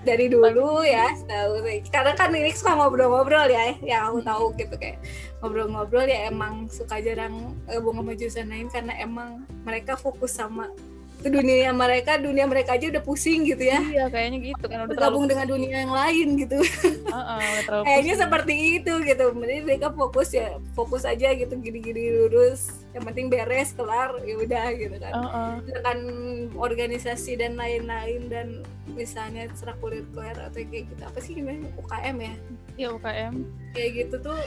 dari 0.00 0.32
dulu 0.32 0.80
ya 0.80 1.12
tahu 1.28 1.60
karena 1.92 2.12
kan 2.16 2.32
ini 2.32 2.48
suka 2.56 2.72
ngobrol-ngobrol 2.72 3.52
ya 3.52 3.76
yang 3.84 4.08
aku 4.08 4.24
tahu 4.24 4.44
gitu 4.56 4.72
kayak 4.80 4.96
ngobrol-ngobrol 5.44 6.08
ya 6.08 6.32
emang 6.32 6.72
suka 6.72 7.04
jarang 7.04 7.52
gabung 7.68 8.00
sama 8.00 8.16
jurusan 8.16 8.48
lain 8.48 8.72
karena 8.72 8.96
emang 8.96 9.44
mereka 9.60 10.00
fokus 10.00 10.40
sama 10.40 10.72
ke 11.20 11.28
dunia 11.28 11.70
mereka 11.76 12.16
dunia 12.16 12.48
mereka 12.48 12.74
aja 12.74 12.88
udah 12.88 13.02
pusing 13.04 13.44
gitu 13.44 13.68
ya. 13.68 13.80
Iya 13.80 14.04
kayaknya 14.08 14.38
gitu 14.52 14.64
kan 14.66 14.78
udah 14.84 14.88
bergabung 14.90 15.24
dengan 15.28 15.46
dunia 15.46 15.76
yang 15.84 15.92
lain 15.92 16.28
gitu. 16.40 16.58
Uh, 17.12 17.60
terlalu 17.68 17.84
kayaknya 17.88 18.14
seperti 18.16 18.54
itu 18.80 18.92
gitu. 19.04 19.24
Jadi 19.36 19.56
mereka 19.62 19.88
fokus 19.92 20.28
ya 20.32 20.56
fokus 20.72 21.04
aja 21.04 21.30
gitu 21.36 21.52
gini-gini 21.60 22.16
lurus. 22.16 22.82
Yang 22.96 23.04
penting 23.12 23.26
beres 23.30 23.70
kelar 23.76 24.16
ya 24.24 24.34
udah 24.40 24.66
gitu 24.74 24.96
kan. 24.96 25.12
Uh, 25.12 25.24
uh. 25.24 25.52
sedangkan 25.62 25.98
organisasi 26.56 27.38
dan 27.38 27.54
lain-lain 27.60 28.26
dan 28.32 28.46
misalnya 28.90 29.46
ekstrakurikuler 29.46 30.34
atau 30.34 30.60
kayak 30.64 30.88
gitu. 30.88 31.02
Apa 31.04 31.18
sih 31.20 31.36
gimana 31.36 31.68
UKM 31.78 32.16
ya? 32.18 32.34
Iya 32.80 32.88
UKM 32.96 33.34
kayak 33.76 33.90
gitu 33.92 34.16
tuh 34.24 34.40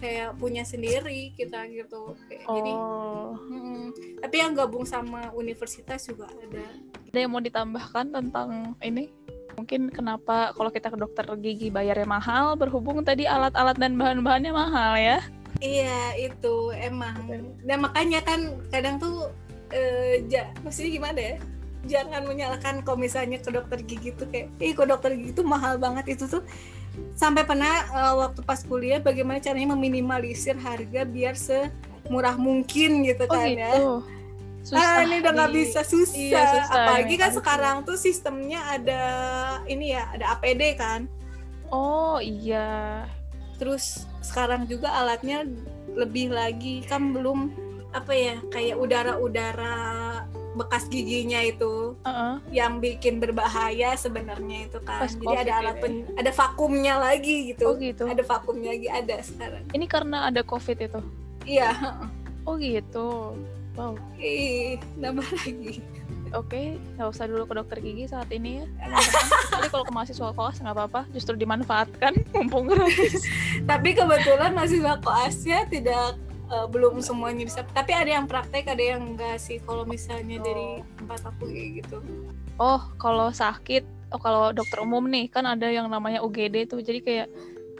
kayak 0.00 0.34
punya 0.40 0.64
sendiri 0.64 1.30
kita 1.36 1.68
gitu. 1.68 2.16
Kayak 2.26 2.48
jadi 2.48 2.72
oh. 2.72 3.36
mm, 3.36 3.84
tapi 4.24 4.36
yang 4.40 4.56
gabung 4.56 4.88
sama 4.88 5.28
universitas 5.36 6.08
juga 6.08 6.26
ada. 6.32 6.64
Ada 7.12 7.18
yang 7.20 7.30
mau 7.30 7.44
ditambahkan 7.44 8.06
tentang 8.10 8.74
ini? 8.80 9.12
Mungkin 9.60 9.92
kenapa 9.92 10.56
kalau 10.56 10.72
kita 10.72 10.88
ke 10.88 10.96
dokter 10.96 11.28
gigi 11.36 11.68
bayarnya 11.68 12.08
mahal 12.08 12.56
berhubung 12.56 13.04
tadi 13.04 13.28
alat-alat 13.28 13.76
dan 13.76 14.00
bahan-bahannya 14.00 14.52
mahal 14.56 14.96
ya? 14.96 15.20
Iya 15.60 16.16
itu 16.16 16.72
emang. 16.72 17.28
Dan 17.60 17.84
makanya 17.84 18.24
kan 18.24 18.56
kadang 18.72 18.96
tuh 18.96 19.28
eh, 19.74 20.24
ja, 20.32 20.48
maksudnya 20.64 20.90
gimana 20.96 21.20
ya? 21.20 21.36
Jangan 21.80 22.22
menyalahkan 22.28 22.74
kalau 22.84 23.00
misalnya 23.00 23.40
ke 23.40 23.52
dokter 23.52 23.80
gigi 23.84 24.16
tuh 24.16 24.28
kayak 24.32 24.48
ih 24.60 24.72
ke 24.72 24.84
dokter 24.88 25.12
gigi 25.12 25.32
tuh 25.36 25.44
mahal 25.44 25.76
banget 25.76 26.16
itu 26.16 26.24
tuh 26.24 26.44
sampai 27.14 27.42
pernah 27.44 27.84
eh, 27.90 28.14
waktu 28.16 28.40
pas 28.44 28.60
kuliah 28.64 29.00
bagaimana 29.02 29.42
caranya 29.42 29.76
meminimalisir 29.76 30.56
harga 30.56 31.04
biar 31.04 31.34
semurah 31.36 32.34
mungkin 32.36 33.04
gitu 33.04 33.24
oh 33.28 33.32
kan 33.32 33.46
ya. 33.50 33.70
gitu. 33.74 33.88
Ah 34.76 35.00
ini 35.00 35.24
udah 35.24 35.32
nggak 35.32 35.52
bisa 35.56 35.80
susah, 35.80 36.20
Iya, 36.20 36.42
susah 36.52 36.68
apalagi 36.68 37.14
kan 37.16 37.32
sekarang 37.32 37.76
tuh 37.88 37.96
sistemnya 37.96 38.60
ada 38.68 39.02
ini 39.64 39.96
ya 39.96 40.04
ada 40.12 40.36
APD 40.36 40.76
kan. 40.76 41.08
Oh 41.72 42.20
iya. 42.20 43.08
Terus 43.56 44.04
sekarang 44.20 44.68
juga 44.68 44.92
alatnya 44.92 45.48
lebih 45.96 46.30
lagi 46.30 46.84
kan 46.84 47.16
belum 47.16 47.56
apa 47.90 48.12
ya 48.14 48.36
kayak 48.52 48.76
udara-udara 48.78 50.22
bekas 50.50 50.90
giginya 50.90 51.38
itu 51.38 51.94
Uh-uh. 52.02 52.42
yang 52.50 52.82
bikin 52.82 53.22
berbahaya 53.22 53.94
sebenarnya 53.94 54.66
itu 54.66 54.78
kan. 54.82 55.06
Pas 55.06 55.12
jadi 55.14 55.36
ada 55.46 55.52
alat 55.62 55.76
ini. 55.76 55.82
pen- 55.82 56.06
ada 56.18 56.30
vakumnya 56.30 56.94
lagi 56.98 57.54
gitu. 57.54 57.64
Oh 57.70 57.74
gitu. 57.78 58.04
Ada 58.06 58.22
vakumnya 58.22 58.74
lagi 58.74 58.88
ada 58.88 59.16
sekarang. 59.22 59.62
Ini 59.70 59.86
karena 59.86 60.26
ada 60.26 60.42
covid 60.42 60.78
itu? 60.80 61.00
Iya. 61.46 61.70
Oh 62.42 62.58
gitu. 62.58 63.38
Wow. 63.78 63.94
Ih 64.18 64.76
nambah 64.98 65.24
lagi. 65.24 65.78
Oke, 66.30 66.78
nggak 66.94 67.10
usah 67.10 67.26
dulu 67.26 67.42
ke 67.42 67.54
dokter 67.58 67.78
gigi 67.82 68.06
saat 68.06 68.30
ini 68.30 68.62
ya. 68.62 68.66
Jadi 69.50 69.66
kalau 69.66 69.82
ke 69.82 69.90
mahasiswa 69.90 70.30
koas 70.30 70.62
nggak 70.62 70.76
apa-apa, 70.78 71.02
justru 71.10 71.34
dimanfaatkan 71.34 72.14
mumpung 72.34 72.70
gratis. 72.70 73.26
tapi 73.66 73.94
kebetulan 73.94 74.54
mahasiswa 74.54 74.94
koasnya 75.02 75.66
tidak 75.66 76.14
eh, 76.50 76.66
belum 76.68 76.98
semuanya 77.00 77.46
bisa 77.46 77.62
tapi 77.72 77.94
ada 77.94 78.10
yang 78.20 78.26
praktek 78.26 78.66
ada 78.66 78.82
yang 78.82 79.14
enggak 79.14 79.38
sih 79.38 79.62
kalau 79.62 79.86
misalnya 79.86 80.42
dari 80.42 80.82
tempat 80.98 81.20
aku 81.26 81.46
kayak 81.48 81.70
gitu 81.86 81.98
Oh, 82.60 82.92
kalau 83.00 83.32
sakit, 83.32 84.12
oh 84.12 84.20
kalau 84.20 84.52
dokter 84.52 84.84
umum 84.84 85.00
nih 85.08 85.32
kan 85.32 85.48
ada 85.48 85.64
yang 85.64 85.88
namanya 85.88 86.20
UGD 86.20 86.68
tuh. 86.68 86.84
Jadi 86.84 87.00
kayak 87.00 87.32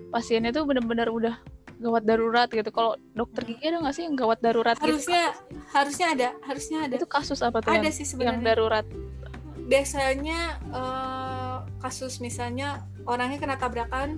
pasiennya 0.08 0.56
tuh 0.56 0.64
bener-bener 0.64 1.12
udah 1.12 1.36
gawat 1.84 2.08
darurat 2.08 2.48
gitu. 2.48 2.64
Kalau 2.72 2.96
dokter 3.12 3.44
gigi 3.44 3.68
ada 3.68 3.84
nggak 3.84 3.92
sih 3.92 4.08
yang 4.08 4.16
gawat 4.16 4.40
darurat 4.40 4.80
gitu? 4.80 4.88
harusnya 4.88 5.36
harusnya 5.76 6.06
ada 6.16 6.28
harusnya 6.48 6.78
ada 6.88 6.96
Itu 6.96 7.04
kasus 7.04 7.44
apa 7.44 7.60
tuh 7.60 7.76
ada 7.76 7.84
yang, 7.84 7.92
sih 7.92 8.08
yang 8.08 8.40
sebenarnya 8.40 8.46
darurat? 8.56 8.86
biasanya 9.68 10.40
eh, 10.72 11.56
kasus 11.84 12.24
misalnya 12.24 12.80
orangnya 13.04 13.36
kena 13.36 13.56
tabrakan 13.60 14.16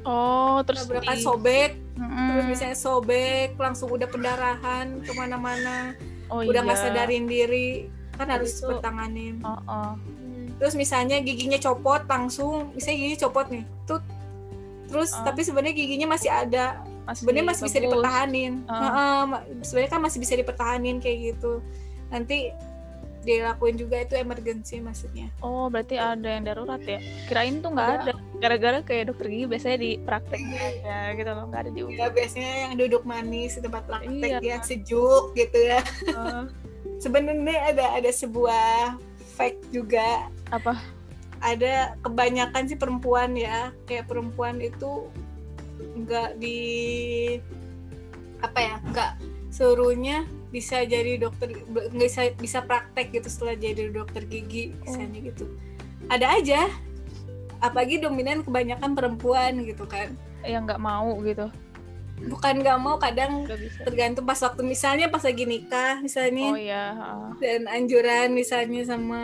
Oh, 0.00 0.60
terus 0.62 0.84
tabrakan 0.84 1.14
di- 1.14 1.22
sobek 1.22 1.72
Mm-mm. 1.94 2.28
terus 2.30 2.46
misalnya 2.48 2.76
sobek 2.76 3.50
langsung 3.54 3.88
udah 3.88 4.06
pendarahan 4.06 4.86
ke 5.00 5.12
mana-mana 5.12 5.94
oh, 6.26 6.40
udah 6.40 6.60
nggak 6.60 6.76
iya. 6.76 6.84
sadarin 6.86 7.24
diri 7.24 7.70
kan 8.12 8.28
harus 8.28 8.54
Itu- 8.54 8.68
bertanganin 8.68 9.42
Oh, 9.42 9.58
oh. 9.64 9.92
terus 10.56 10.74
misalnya 10.74 11.18
giginya 11.18 11.56
copot 11.56 12.02
langsung 12.04 12.70
misalnya 12.72 12.98
gigi 13.00 13.16
copot 13.20 13.46
nih 13.46 13.64
tut 13.84 14.02
terus 14.86 15.10
Ah. 15.12 15.26
tapi 15.26 15.42
sebenarnya 15.42 15.74
giginya 15.74 16.08
masih 16.08 16.28
ada 16.28 16.82
Masih 17.04 17.24
sebenarnya 17.24 17.46
masih 17.46 17.62
bisa 17.64 17.78
dipertahanin 17.78 18.52
Ah. 18.64 18.76
Heeh, 18.78 19.20
ma- 19.26 19.44
sebenarnya 19.60 19.90
kan 19.90 20.00
masih 20.00 20.18
bisa 20.18 20.34
dipertahanin 20.34 20.96
kayak 20.98 21.18
gitu 21.32 21.60
nanti 22.08 22.52
dilakuin 23.20 23.76
juga 23.76 23.98
itu 23.98 24.14
emergency 24.14 24.78
maksudnya 24.78 25.28
Oh, 25.38 25.66
berarti 25.66 25.94
ada 25.94 26.24
yang 26.30 26.42
darurat 26.42 26.80
ya? 26.80 26.96
Kirain 27.26 27.58
tuh 27.58 27.70
nggak 27.70 27.88
ada. 27.98 28.12
Gara-gara 28.38 28.78
kayak 28.86 29.10
dokter 29.10 29.26
gigi 29.30 29.46
biasanya 29.50 29.78
di 29.82 29.90
praktek 29.98 30.40
aja 30.46 30.98
gitu 31.18 31.30
loh, 31.34 31.44
nggak 31.50 31.60
ada 31.66 31.70
di 31.74 31.80
ya 31.90 32.06
biasanya 32.06 32.52
yang 32.70 32.72
duduk 32.78 33.02
manis 33.02 33.58
di 33.58 33.66
tempat 33.66 33.82
praktek 33.86 34.30
Iya. 34.38 34.38
ya 34.42 34.56
sejuk 34.62 35.34
gitu 35.34 35.58
ya. 35.58 35.80
Eh, 36.06 36.42
sebenarnya 37.02 37.58
ada 37.74 37.84
ada 37.98 38.10
sebuah 38.10 38.94
fact 39.34 39.58
juga. 39.74 40.30
Apa? 40.54 40.78
ada 41.38 41.94
kebanyakan 42.02 42.66
sih 42.66 42.74
perempuan 42.74 43.38
ya 43.38 43.70
kayak 43.86 44.10
perempuan 44.10 44.58
itu 44.58 45.06
nggak 45.78 46.34
di 46.42 46.58
apa 48.42 48.58
ya 48.58 48.74
nggak 48.90 49.12
seluruhnya 49.54 50.26
bisa 50.50 50.82
jadi 50.82 51.14
dokter 51.14 51.54
nggak 51.70 51.94
bisa 51.94 52.22
bisa 52.34 52.58
praktek 52.66 53.14
gitu 53.14 53.30
setelah 53.30 53.54
jadi 53.54 53.86
dokter 53.94 54.26
gigi 54.26 54.74
misalnya 54.82 55.30
gitu. 55.30 55.46
Ada 56.10 56.42
aja 56.42 56.60
apalagi 57.58 57.98
dominan 57.98 58.42
kebanyakan 58.42 58.94
perempuan 58.94 59.62
gitu 59.62 59.84
kan 59.84 60.14
Yang 60.42 60.62
nggak 60.70 60.80
mau 60.80 61.18
gitu. 61.22 61.46
bukan 62.18 62.54
nggak 62.58 62.78
mau 62.78 62.98
kadang 62.98 63.46
tergantung 63.86 64.26
pas 64.26 64.42
waktu 64.42 64.66
misalnya 64.66 65.06
pas 65.06 65.22
lagi 65.22 65.46
nikah 65.46 66.02
misalnya 66.02 66.50
Oh 66.50 66.58
iya. 66.58 66.84
dan 67.38 67.70
anjuran 67.70 68.34
misalnya 68.34 68.82
sama 68.82 69.22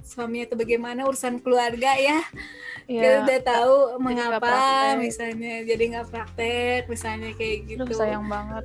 suaminya 0.00 0.46
atau 0.46 0.54
bagaimana 0.54 1.02
urusan 1.04 1.42
keluarga 1.42 1.90
ya 1.98 2.22
kita 2.86 3.02
Iya. 3.02 3.18
udah 3.26 3.38
tahu 3.42 3.74
nggak 3.98 3.98
mengapa 3.98 4.54
misalnya 4.94 5.66
jadi 5.66 5.82
nggak 5.90 6.06
praktek 6.06 6.82
misalnya 6.86 7.34
kayak 7.34 7.58
gitu 7.66 7.82
Aduh, 7.82 7.98
sayang 7.98 8.30
banget. 8.30 8.62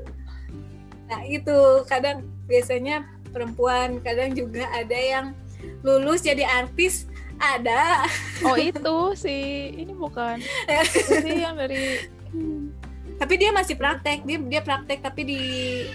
nah 1.09 1.21
itu 1.25 1.57
kadang 1.89 2.21
biasanya 2.45 3.01
perempuan 3.33 3.97
kadang 3.99 4.37
juga 4.37 4.69
ada 4.69 4.93
yang 4.93 5.33
lulus 5.81 6.21
jadi 6.21 6.45
artis 6.45 7.08
ada 7.39 8.03
Oh 8.43 8.55
itu 8.55 9.15
sih, 9.15 9.71
ini 9.75 9.91
bukan. 9.95 10.39
Sih 11.23 11.39
yang 11.43 11.55
dari 11.59 12.07
tapi 13.19 13.35
dia 13.35 13.51
masih 13.51 13.75
praktek 13.75 14.23
dia 14.23 14.39
dia 14.39 14.61
praktek 14.63 15.03
tapi 15.03 15.27
di 15.27 15.41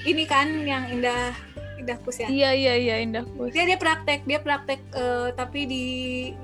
ini 0.05 0.29
kan 0.29 0.45
yang 0.69 0.85
indah 0.93 1.33
indah 1.81 1.97
kus 2.05 2.21
ya 2.21 2.29
Iya 2.29 2.51
iya 2.53 2.75
iya 2.77 2.95
Indah 3.01 3.25
Kus. 3.25 3.49
dia 3.57 3.65
dia 3.65 3.81
praktek 3.81 4.29
dia 4.29 4.45
praktek 4.45 4.81
eh, 4.93 5.33
tapi 5.33 5.65
di 5.65 5.85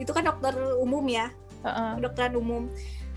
itu 0.01 0.09
kan 0.09 0.25
dokter 0.25 0.57
umum 0.81 1.05
ya 1.05 1.29
Heeh. 1.61 2.01
kedokteran 2.01 2.33
umum 2.41 2.63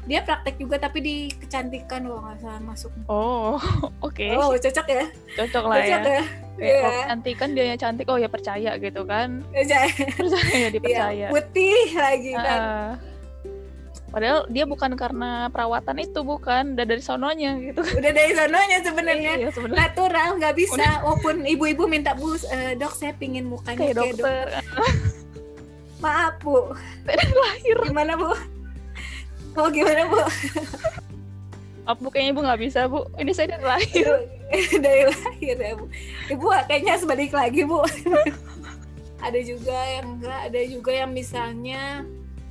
dia 0.03 0.19
praktek 0.19 0.55
juga 0.57 0.75
tapi 0.77 0.99
di 0.99 1.15
kecantikan 1.33 2.03
kalau 2.03 2.19
nggak 2.21 2.37
salah 2.37 2.61
masuk 2.61 2.91
Oh, 3.05 3.55
oke. 4.07 4.27
oh 4.33 4.51
cocok 4.53 4.85
ya 4.85 5.05
Cocok 5.35 5.63
lah 5.65 5.77
ya. 5.77 5.87
cocok 5.95 6.13
ya 6.13 6.25
Kayak 6.53 6.69
Iya. 6.69 6.79
kalau 6.79 7.01
cantik 7.09 7.35
kan 7.35 7.49
dia 7.51 7.75
cantik, 7.75 8.05
oh 8.05 8.15
ya 8.15 8.29
percaya 8.29 8.71
gitu 8.77 9.01
kan. 9.03 9.41
Percaya 9.49 9.89
Iya, 10.53 10.67
dipercaya. 10.69 11.27
putih 11.27 11.81
lagi 11.91 12.29
kan. 12.31 12.61
Padahal 14.05 14.45
dia 14.45 14.61
bukan 14.63 14.93
karena 14.93 15.49
perawatan 15.49 15.97
itu, 15.97 16.21
bukan. 16.21 16.77
Udah 16.77 16.85
dari 16.85 17.01
sononya 17.01 17.57
gitu. 17.57 17.81
udah 17.81 18.11
dari 18.13 18.31
sononya 18.31 18.77
sebenarnya 18.79 19.31
Iya 19.39 19.49
natural 19.65 20.37
nggak 20.37 20.53
bisa 20.53 21.01
walaupun 21.01 21.41
ibu-ibu 21.41 21.89
minta 21.89 22.13
bu 22.13 22.37
eh, 22.45 22.77
dok 22.77 22.93
saya 22.93 23.17
pingin 23.17 23.49
mukanya 23.49 23.81
kayak 23.81 23.97
kayak 23.97 24.13
dok 24.13 24.21
dokter. 24.21 24.45
maaf 25.97 26.37
bu 26.37 26.69
lahir. 27.33 27.77
gimana 27.81 28.13
bu 28.13 28.29
oh 29.57 29.67
gimana 29.69 30.01
bu? 30.09 30.19
Apa 31.83 31.99
bu 31.99 32.09
kayaknya 32.09 32.31
ibu 32.31 32.41
nggak 32.41 32.61
bisa 32.63 32.79
bu. 32.87 33.03
Ini 33.19 33.31
saya 33.35 33.47
dari 33.57 33.65
lahir. 33.65 34.07
dari 34.85 35.03
lahir 35.11 35.55
ya 35.59 35.73
bu. 35.75 35.85
Ibu 36.31 36.45
kayaknya 36.69 36.93
sebalik 36.99 37.31
lagi 37.35 37.67
bu. 37.67 37.83
Ada 39.25 39.39
juga 39.39 39.77
yang 39.87 40.19
enggak 40.19 40.51
ada 40.51 40.61
juga 40.67 40.91
yang 40.91 41.15
misalnya 41.15 42.03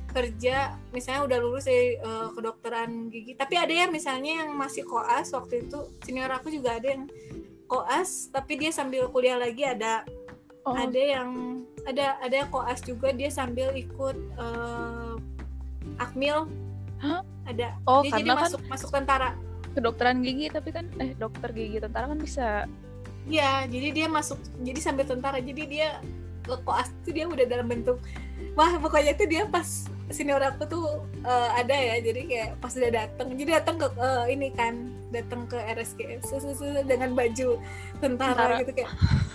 kerja 0.09 0.73
misalnya 0.89 1.21
udah 1.29 1.37
lulus 1.37 1.69
dari 1.69 2.01
eh, 2.01 2.27
kedokteran 2.33 3.13
gigi. 3.13 3.37
Tapi 3.37 3.61
ada 3.61 3.69
yang 3.69 3.93
misalnya 3.93 4.41
yang 4.41 4.57
masih 4.57 4.81
koas 4.81 5.29
waktu 5.37 5.69
itu 5.69 5.85
senior 6.01 6.33
aku 6.33 6.49
juga 6.49 6.81
ada 6.81 6.97
yang 6.97 7.05
koas 7.69 8.33
tapi 8.33 8.57
dia 8.57 8.73
sambil 8.73 9.05
kuliah 9.13 9.37
lagi 9.37 9.61
ada. 9.61 10.01
Oh, 10.65 10.73
ada 10.73 10.97
yang 10.97 11.61
ada 11.85 12.17
ada 12.25 12.35
yang 12.41 12.49
koas 12.49 12.81
juga 12.81 13.13
dia 13.13 13.29
sambil 13.29 13.69
ikut 13.77 14.17
eh, 14.17 15.13
akmil 16.01 16.49
Hah? 17.03 17.21
ada 17.43 17.75
oh 17.83 17.99
dia 18.07 18.15
jadi 18.15 18.23
karena 18.23 18.33
kan 18.39 18.43
masuk 18.47 18.61
masuk 18.71 18.89
tentara 18.95 19.29
kedokteran 19.75 20.23
gigi 20.23 20.47
tapi 20.47 20.69
kan 20.71 20.85
eh 21.03 21.11
dokter 21.19 21.49
gigi 21.51 21.83
tentara 21.83 22.07
kan 22.07 22.19
bisa. 22.21 22.47
Iya, 23.23 23.63
jadi 23.71 23.87
dia 23.95 24.07
masuk 24.11 24.35
jadi 24.67 24.79
sambil 24.83 25.07
tentara. 25.07 25.39
Jadi 25.39 25.63
dia 25.63 26.03
koas 26.43 26.91
tuh 27.07 27.15
dia 27.15 27.23
udah 27.23 27.47
dalam 27.47 27.67
bentuk 27.71 28.03
wah 28.59 28.75
pokoknya 28.77 29.15
tuh 29.15 29.27
dia 29.31 29.47
pas 29.47 29.87
senior 30.11 30.43
aku 30.43 30.67
tuh 30.67 30.85
uh, 31.23 31.49
ada 31.55 31.73
ya 31.73 31.95
jadi 32.03 32.21
kayak 32.27 32.49
pas 32.59 32.75
udah 32.75 32.91
datang 32.91 33.27
jadi 33.39 33.63
datang 33.63 33.75
ke 33.79 33.87
uh, 33.95 34.25
ini 34.27 34.51
kan 34.51 34.91
datang 35.15 35.47
ke 35.47 35.55
RSGM 35.55 36.19
dengan 36.83 37.15
baju 37.15 37.57
tentara, 38.03 38.59
tentara. 38.59 38.61
gitu 38.61 38.71
kayak 38.75 38.91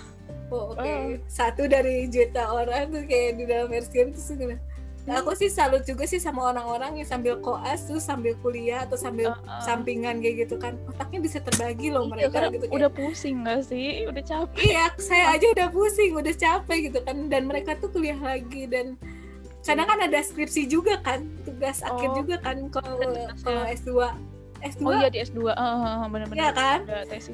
oh 0.53 0.77
oke 0.77 0.79
okay. 0.79 0.93
uh. 0.93 1.07
satu 1.27 1.65
dari 1.65 2.07
juta 2.13 2.45
orang 2.53 2.93
tuh 2.93 3.03
kayak 3.09 3.41
di 3.41 3.45
dalam 3.49 3.73
RSGM 3.73 4.13
tuh 4.13 4.23
Nah, 4.45 4.61
aku 5.09 5.33
sih 5.39 5.49
salut 5.49 5.83
juga 5.89 6.05
sih 6.05 6.21
sama 6.21 6.53
orang-orang 6.53 7.01
yang 7.01 7.09
sambil 7.09 7.41
koas 7.41 7.89
tuh 7.89 7.97
sambil 7.97 8.37
kuliah 8.45 8.85
atau 8.85 9.01
sambil 9.01 9.33
uh, 9.33 9.41
uh. 9.47 9.63
sampingan 9.65 10.21
kayak 10.21 10.49
gitu 10.49 10.61
kan. 10.61 10.77
Otaknya 10.85 11.25
bisa 11.25 11.39
terbagi 11.41 11.89
loh 11.89 12.09
iya, 12.09 12.29
mereka 12.29 12.53
gitu 12.53 12.67
udah 12.69 12.91
pusing 12.93 13.47
gak 13.47 13.65
sih? 13.69 14.05
Udah 14.05 14.25
capek. 14.25 14.61
Iya 14.61 14.85
saya 15.01 15.25
aja 15.39 15.47
udah 15.55 15.69
pusing 15.73 16.13
udah 16.13 16.35
capek 16.35 16.79
gitu 16.93 16.99
kan. 17.07 17.17
Dan 17.33 17.49
mereka 17.49 17.79
tuh 17.81 17.89
kuliah 17.89 18.19
lagi 18.19 18.69
dan 18.69 19.01
karena 19.69 19.85
kan 19.85 19.99
ada 20.01 20.19
skripsi 20.25 20.65
juga 20.65 20.97
kan 21.05 21.29
tugas 21.45 21.85
oh. 21.85 21.93
akhir 21.93 22.09
juga 22.17 22.37
kan 22.41 22.57
kalau 22.73 22.97
kalau 23.45 23.63
S2 23.69 23.91
S2 24.59 24.83
oh 24.83 24.93
iya 24.99 25.09
di 25.09 25.19
S2 25.23 25.39
uh, 25.55 26.07
benar-benar 26.11 26.39
ya 26.39 26.51
kan? 26.51 26.81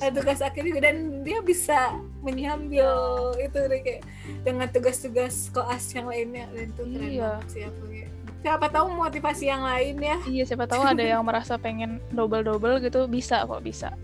Ada 0.01 0.11
tugas 0.13 0.41
akhir 0.45 0.63
juga 0.65 0.81
dan 0.85 1.25
dia 1.25 1.39
bisa 1.41 1.97
menyambil 2.21 2.89
iya. 3.37 3.47
itu 3.49 3.59
deh 3.65 3.81
kayak 3.81 4.03
dengan 4.45 4.67
tugas-tugas 4.69 5.49
koas 5.51 5.85
yang 5.97 6.07
lainnya. 6.09 6.45
Dan 6.53 6.73
itu 6.73 6.83
keren 6.85 7.11
iya. 7.11 7.23
banget 7.41 7.49
sih 7.49 7.63
aku 7.65 7.85
ya. 7.93 8.09
Siapa 8.45 8.67
tahu 8.69 8.87
motivasi 8.93 9.45
yang 9.49 9.65
lain 9.65 9.97
ya. 10.05 10.17
Iya 10.29 10.45
siapa 10.45 10.69
tahu 10.69 10.83
ada 10.85 11.01
yang 11.01 11.25
merasa 11.25 11.57
pengen 11.57 11.97
double 12.13 12.45
double 12.45 12.77
gitu 12.85 13.09
bisa 13.09 13.49
kok 13.49 13.65
bisa. 13.65 13.97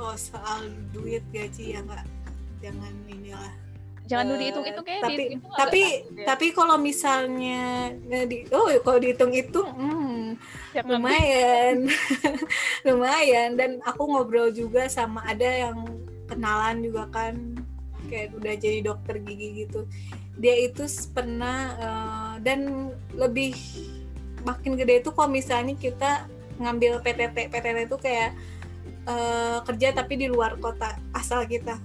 Oh 0.00 0.16
soal 0.16 0.72
duit 0.96 1.22
gaji 1.30 1.76
ya 1.76 1.80
nggak 1.84 2.04
jangan 2.62 2.94
inilah 3.10 3.52
jangan 4.10 4.34
dulu 4.34 4.38
dihitung 4.42 4.66
itu 4.66 4.82
kayak 4.82 5.02
tapi 5.02 5.24
tapi 5.54 5.82
tapi 6.26 6.46
kalau 6.50 6.76
misalnya 6.76 7.94
di 8.02 8.44
oh 8.50 8.66
kalau 8.82 8.98
dihitung 8.98 9.30
itu 9.30 9.62
hmm, 9.62 10.36
lumayan. 10.80 11.86
Lumayan. 12.86 13.54
Dan 13.54 13.70
aku 13.84 14.02
ngobrol 14.08 14.50
juga 14.50 14.88
sama 14.88 15.22
ada 15.28 15.46
yang 15.46 15.84
kenalan 16.26 16.80
juga 16.80 17.06
kan 17.12 17.34
kayak 18.08 18.32
udah 18.36 18.54
jadi 18.56 18.78
dokter 18.84 19.20
gigi 19.20 19.66
gitu. 19.66 19.84
Dia 20.40 20.56
itu 20.64 20.88
pernah 21.12 21.58
uh, 21.76 22.34
dan 22.40 22.90
lebih 23.12 23.54
makin 24.42 24.74
gede 24.74 25.04
itu 25.04 25.10
kalau 25.14 25.30
misalnya 25.30 25.76
kita 25.76 26.26
ngambil 26.58 26.98
PTT 27.04 27.52
PTT 27.52 27.78
itu 27.86 27.96
kayak 28.00 28.34
uh, 29.06 29.62
kerja 29.62 29.94
tapi 29.94 30.18
di 30.18 30.26
luar 30.26 30.56
kota 30.58 30.98
asal 31.14 31.44
kita. 31.46 31.78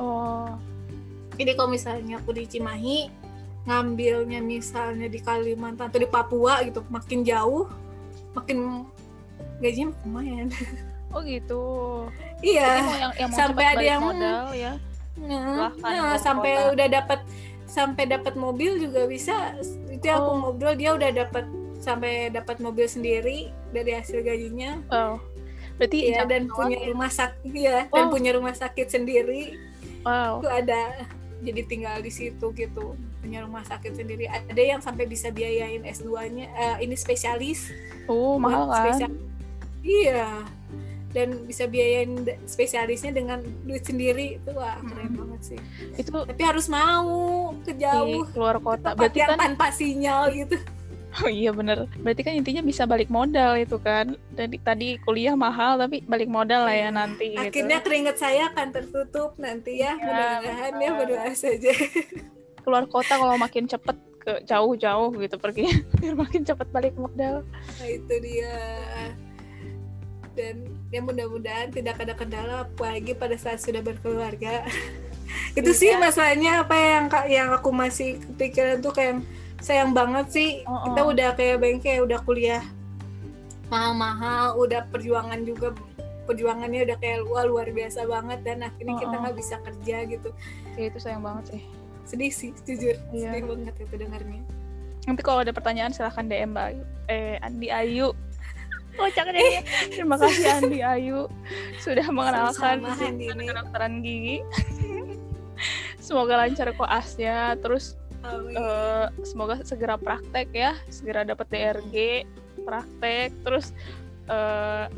Oh 0.00 0.69
jadi 1.40 1.56
kalau 1.56 1.72
misalnya 1.72 2.20
aku 2.20 2.36
di 2.36 2.44
Cimahi 2.44 3.08
ngambilnya 3.64 4.44
misalnya 4.44 5.08
di 5.08 5.20
Kalimantan 5.24 5.88
atau 5.88 6.00
di 6.00 6.08
Papua 6.08 6.60
gitu 6.64 6.84
makin 6.92 7.24
jauh 7.24 7.64
makin 8.36 8.84
gajinya 9.64 9.96
lumayan 10.04 10.48
oh 11.16 11.20
gitu 11.24 11.64
iya 12.44 12.80
yang, 13.08 13.12
yang 13.26 13.32
sampai 13.32 13.64
ada 13.72 13.84
yang 13.84 14.02
modal 14.04 14.46
ya 14.52 14.72
nah, 15.16 15.72
nah 15.80 16.16
sampai 16.16 16.52
kota. 16.56 16.72
udah 16.76 16.86
dapat 16.88 17.20
sampai 17.70 18.04
dapat 18.08 18.34
mobil 18.34 18.80
juga 18.80 19.06
bisa 19.06 19.54
itu 19.92 20.06
oh. 20.10 20.16
aku 20.16 20.30
ngobrol 20.44 20.74
dia 20.74 20.90
udah 20.96 21.10
dapat 21.12 21.44
sampai 21.80 22.28
dapat 22.28 22.60
mobil 22.60 22.84
sendiri 22.88 23.52
dari 23.72 23.96
hasil 23.96 24.24
gajinya 24.24 24.80
oh. 24.92 25.20
berarti 25.76 26.12
ya 26.12 26.24
dan 26.24 26.48
punya 26.48 26.80
rumah 26.88 27.12
sakit 27.12 27.52
ya 27.52 27.78
oh. 27.88 27.96
dan 27.96 28.04
punya 28.08 28.30
rumah 28.36 28.54
sakit 28.56 28.88
sendiri 28.88 29.56
wow. 30.04 30.40
itu 30.40 30.48
ada 30.48 31.08
jadi 31.40 31.62
tinggal 31.66 31.96
di 32.04 32.12
situ 32.12 32.52
gitu 32.52 32.94
punya 33.20 33.44
rumah 33.44 33.64
sakit 33.64 33.96
sendiri. 33.96 34.28
Ada 34.28 34.62
yang 34.62 34.80
sampai 34.80 35.04
bisa 35.08 35.28
biayain 35.32 35.84
S2-nya 35.84 36.46
uh, 36.52 36.76
eh, 36.80 36.86
ini 36.88 36.96
spesialis. 36.96 37.72
Oh 38.08 38.36
mahal 38.36 38.68
kan? 38.68 38.76
spesial, 38.84 39.10
iya. 39.84 40.44
Dan 41.10 41.42
bisa 41.42 41.66
biayain 41.66 42.22
spesialisnya 42.46 43.10
dengan 43.10 43.42
duit 43.66 43.82
sendiri. 43.82 44.38
Itu 44.38 44.54
wah 44.54 44.78
keren 44.78 45.10
hmm. 45.10 45.18
banget 45.18 45.40
sih. 45.42 45.58
Itu 45.98 46.24
tapi 46.24 46.42
harus 46.46 46.70
mau 46.70 47.50
ke 47.66 47.74
jauh. 47.76 48.24
Keluar 48.30 48.62
kota. 48.62 48.94
Berarti 48.94 49.18
kan 49.24 49.36
tanpa 49.36 49.74
sinyal 49.74 50.32
gitu 50.32 50.56
Oh 51.20 51.30
iya 51.30 51.50
bener 51.50 51.90
Berarti 52.00 52.22
kan 52.22 52.34
intinya 52.38 52.62
bisa 52.62 52.86
balik 52.86 53.10
modal 53.10 53.58
itu 53.58 53.76
kan 53.82 54.14
Jadi 54.34 54.56
tadi 54.62 54.88
kuliah 55.02 55.34
mahal 55.34 55.78
tapi 55.78 56.06
balik 56.06 56.30
modal 56.30 56.66
lah 56.66 56.74
ya 56.74 56.88
iya. 56.88 56.90
nanti 56.90 57.34
gitu. 57.34 57.42
Akhirnya 57.42 57.78
gitu. 57.82 57.86
keringet 57.90 58.16
saya 58.16 58.42
akan 58.54 58.68
tertutup 58.70 59.34
nanti 59.36 59.82
ya, 59.82 59.98
ya 59.98 60.06
Mudah-mudahan 60.06 60.72
ya 60.78 60.90
berdoa 60.94 61.32
saja 61.34 61.72
Keluar 62.64 62.84
kota 62.86 63.14
kalau 63.16 63.36
makin 63.40 63.64
cepet 63.66 63.96
ke 64.20 64.32
jauh-jauh 64.44 65.10
gitu 65.18 65.36
pergi 65.40 65.64
Biar 65.98 66.14
makin 66.14 66.42
cepet 66.46 66.68
balik 66.70 66.94
modal 66.94 67.42
Nah 67.80 67.88
itu 67.88 68.14
dia 68.22 68.54
Dan 70.38 70.70
ya 70.94 71.02
mudah-mudahan 71.02 71.74
tidak 71.74 71.98
ada 71.98 72.14
kendala 72.14 72.54
apalagi 72.70 73.18
pada 73.18 73.34
saat 73.34 73.58
sudah 73.58 73.82
berkeluarga 73.82 74.62
Itu 75.58 75.74
sih 75.74 75.90
iya. 75.90 75.98
masalahnya 75.98 76.62
apa 76.62 76.74
yang 76.78 77.04
yang 77.26 77.48
aku 77.54 77.70
masih 77.74 78.18
kepikiran 78.18 78.82
tuh 78.82 78.94
kayak 78.94 79.22
sayang 79.60 79.92
banget 79.92 80.26
sih 80.32 80.50
oh, 80.64 80.72
oh. 80.72 80.82
kita 80.90 81.00
udah 81.04 81.28
kayak 81.36 81.56
bengke 81.60 81.92
udah 82.00 82.18
kuliah 82.24 82.64
mahal-mahal 83.70 84.58
udah 84.58 84.88
perjuangan 84.90 85.44
juga 85.46 85.76
perjuangannya 86.26 86.86
udah 86.90 86.96
kayak 86.98 87.26
wah 87.26 87.44
luar 87.46 87.70
biasa 87.70 88.06
banget 88.06 88.40
dan 88.42 88.66
akhirnya 88.66 88.94
oh, 88.96 89.00
kita 89.02 89.14
nggak 89.20 89.36
bisa 89.36 89.56
kerja 89.62 89.96
gitu 90.08 90.30
ya 90.74 90.84
itu 90.90 90.98
sayang 90.98 91.22
banget 91.22 91.44
sih 91.54 91.62
sedih 92.08 92.32
sih 92.34 92.50
jujur 92.66 92.96
iya. 93.14 93.30
sedih 93.30 93.44
banget 93.46 93.74
itu 93.78 93.94
dengarnya 93.94 94.42
nanti 95.06 95.22
kalau 95.22 95.40
ada 95.42 95.52
pertanyaan 95.54 95.94
silahkan 95.94 96.26
DM 96.26 96.50
Mbak 96.56 96.66
Ayu 96.66 96.82
eh 97.10 97.36
Andi 97.44 97.68
Ayu 97.70 98.10
Oh, 98.98 99.06
jangan 99.06 99.32
ya. 99.38 99.62
Terima 99.86 100.18
kasih 100.18 100.44
Andi 100.60 100.82
Ayu 100.82 101.30
sudah 101.78 102.04
mengenalkan 102.10 102.82
kedokteran 102.82 104.02
gigi. 104.02 104.42
Semoga 106.04 106.42
lancar 106.42 106.74
koasnya. 106.74 107.54
Terus 107.62 107.94
Uh, 108.22 109.08
semoga 109.24 109.56
segera 109.64 109.96
praktek 109.96 110.52
ya, 110.52 110.76
segera 110.92 111.24
dapat 111.24 111.48
DRG, 111.48 112.28
praktek, 112.68 113.32
terus 113.40 113.72
uh, 114.28 114.92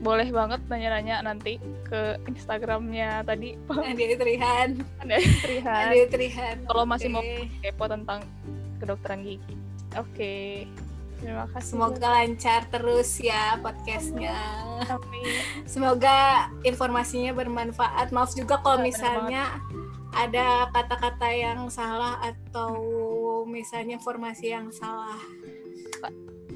boleh 0.00 0.28
banget 0.28 0.60
nanya-nanya 0.68 1.24
nanti 1.24 1.56
ke 1.88 2.20
Instagramnya 2.28 3.24
tadi. 3.24 3.56
Andi 3.68 4.16
Trihan. 4.16 4.80
Andi 5.00 5.16
Trihan. 5.44 5.84
Andi 5.92 6.00
Trihan. 6.12 6.56
Kalau 6.68 6.84
masih 6.84 7.08
mau 7.12 7.24
kepo 7.64 7.84
tentang 7.88 8.20
kedokteran 8.80 9.24
gigi. 9.24 9.56
Oke. 9.96 10.12
Okay. 10.12 10.50
Terima 11.16 11.48
kasih. 11.48 11.68
Semoga 11.72 12.06
lancar 12.12 12.68
terus 12.68 13.16
ya 13.16 13.56
podcastnya. 13.64 14.36
Semoga 15.64 16.52
informasinya 16.60 17.32
bermanfaat. 17.32 18.12
Maaf 18.12 18.36
juga 18.36 18.60
kalau 18.60 18.84
misalnya 18.84 19.56
ada 20.14 20.68
kata-kata 20.70 21.28
yang 21.32 21.66
salah 21.72 22.20
atau 22.22 22.76
misalnya 23.48 23.98
informasi 23.98 24.52
yang 24.52 24.68
salah? 24.70 25.18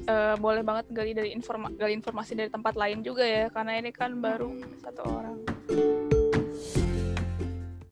Uh, 0.09 0.33
boleh 0.41 0.65
banget 0.65 0.89
gali 0.89 1.13
dari 1.13 1.29
informa 1.29 1.69
gali 1.77 1.93
informasi 1.93 2.33
dari 2.33 2.49
tempat 2.49 2.73
lain 2.73 3.05
juga 3.05 3.21
ya 3.21 3.53
karena 3.53 3.77
ini 3.77 3.93
kan 3.93 4.17
baru 4.17 4.49
satu 4.81 5.01
orang 5.05 5.37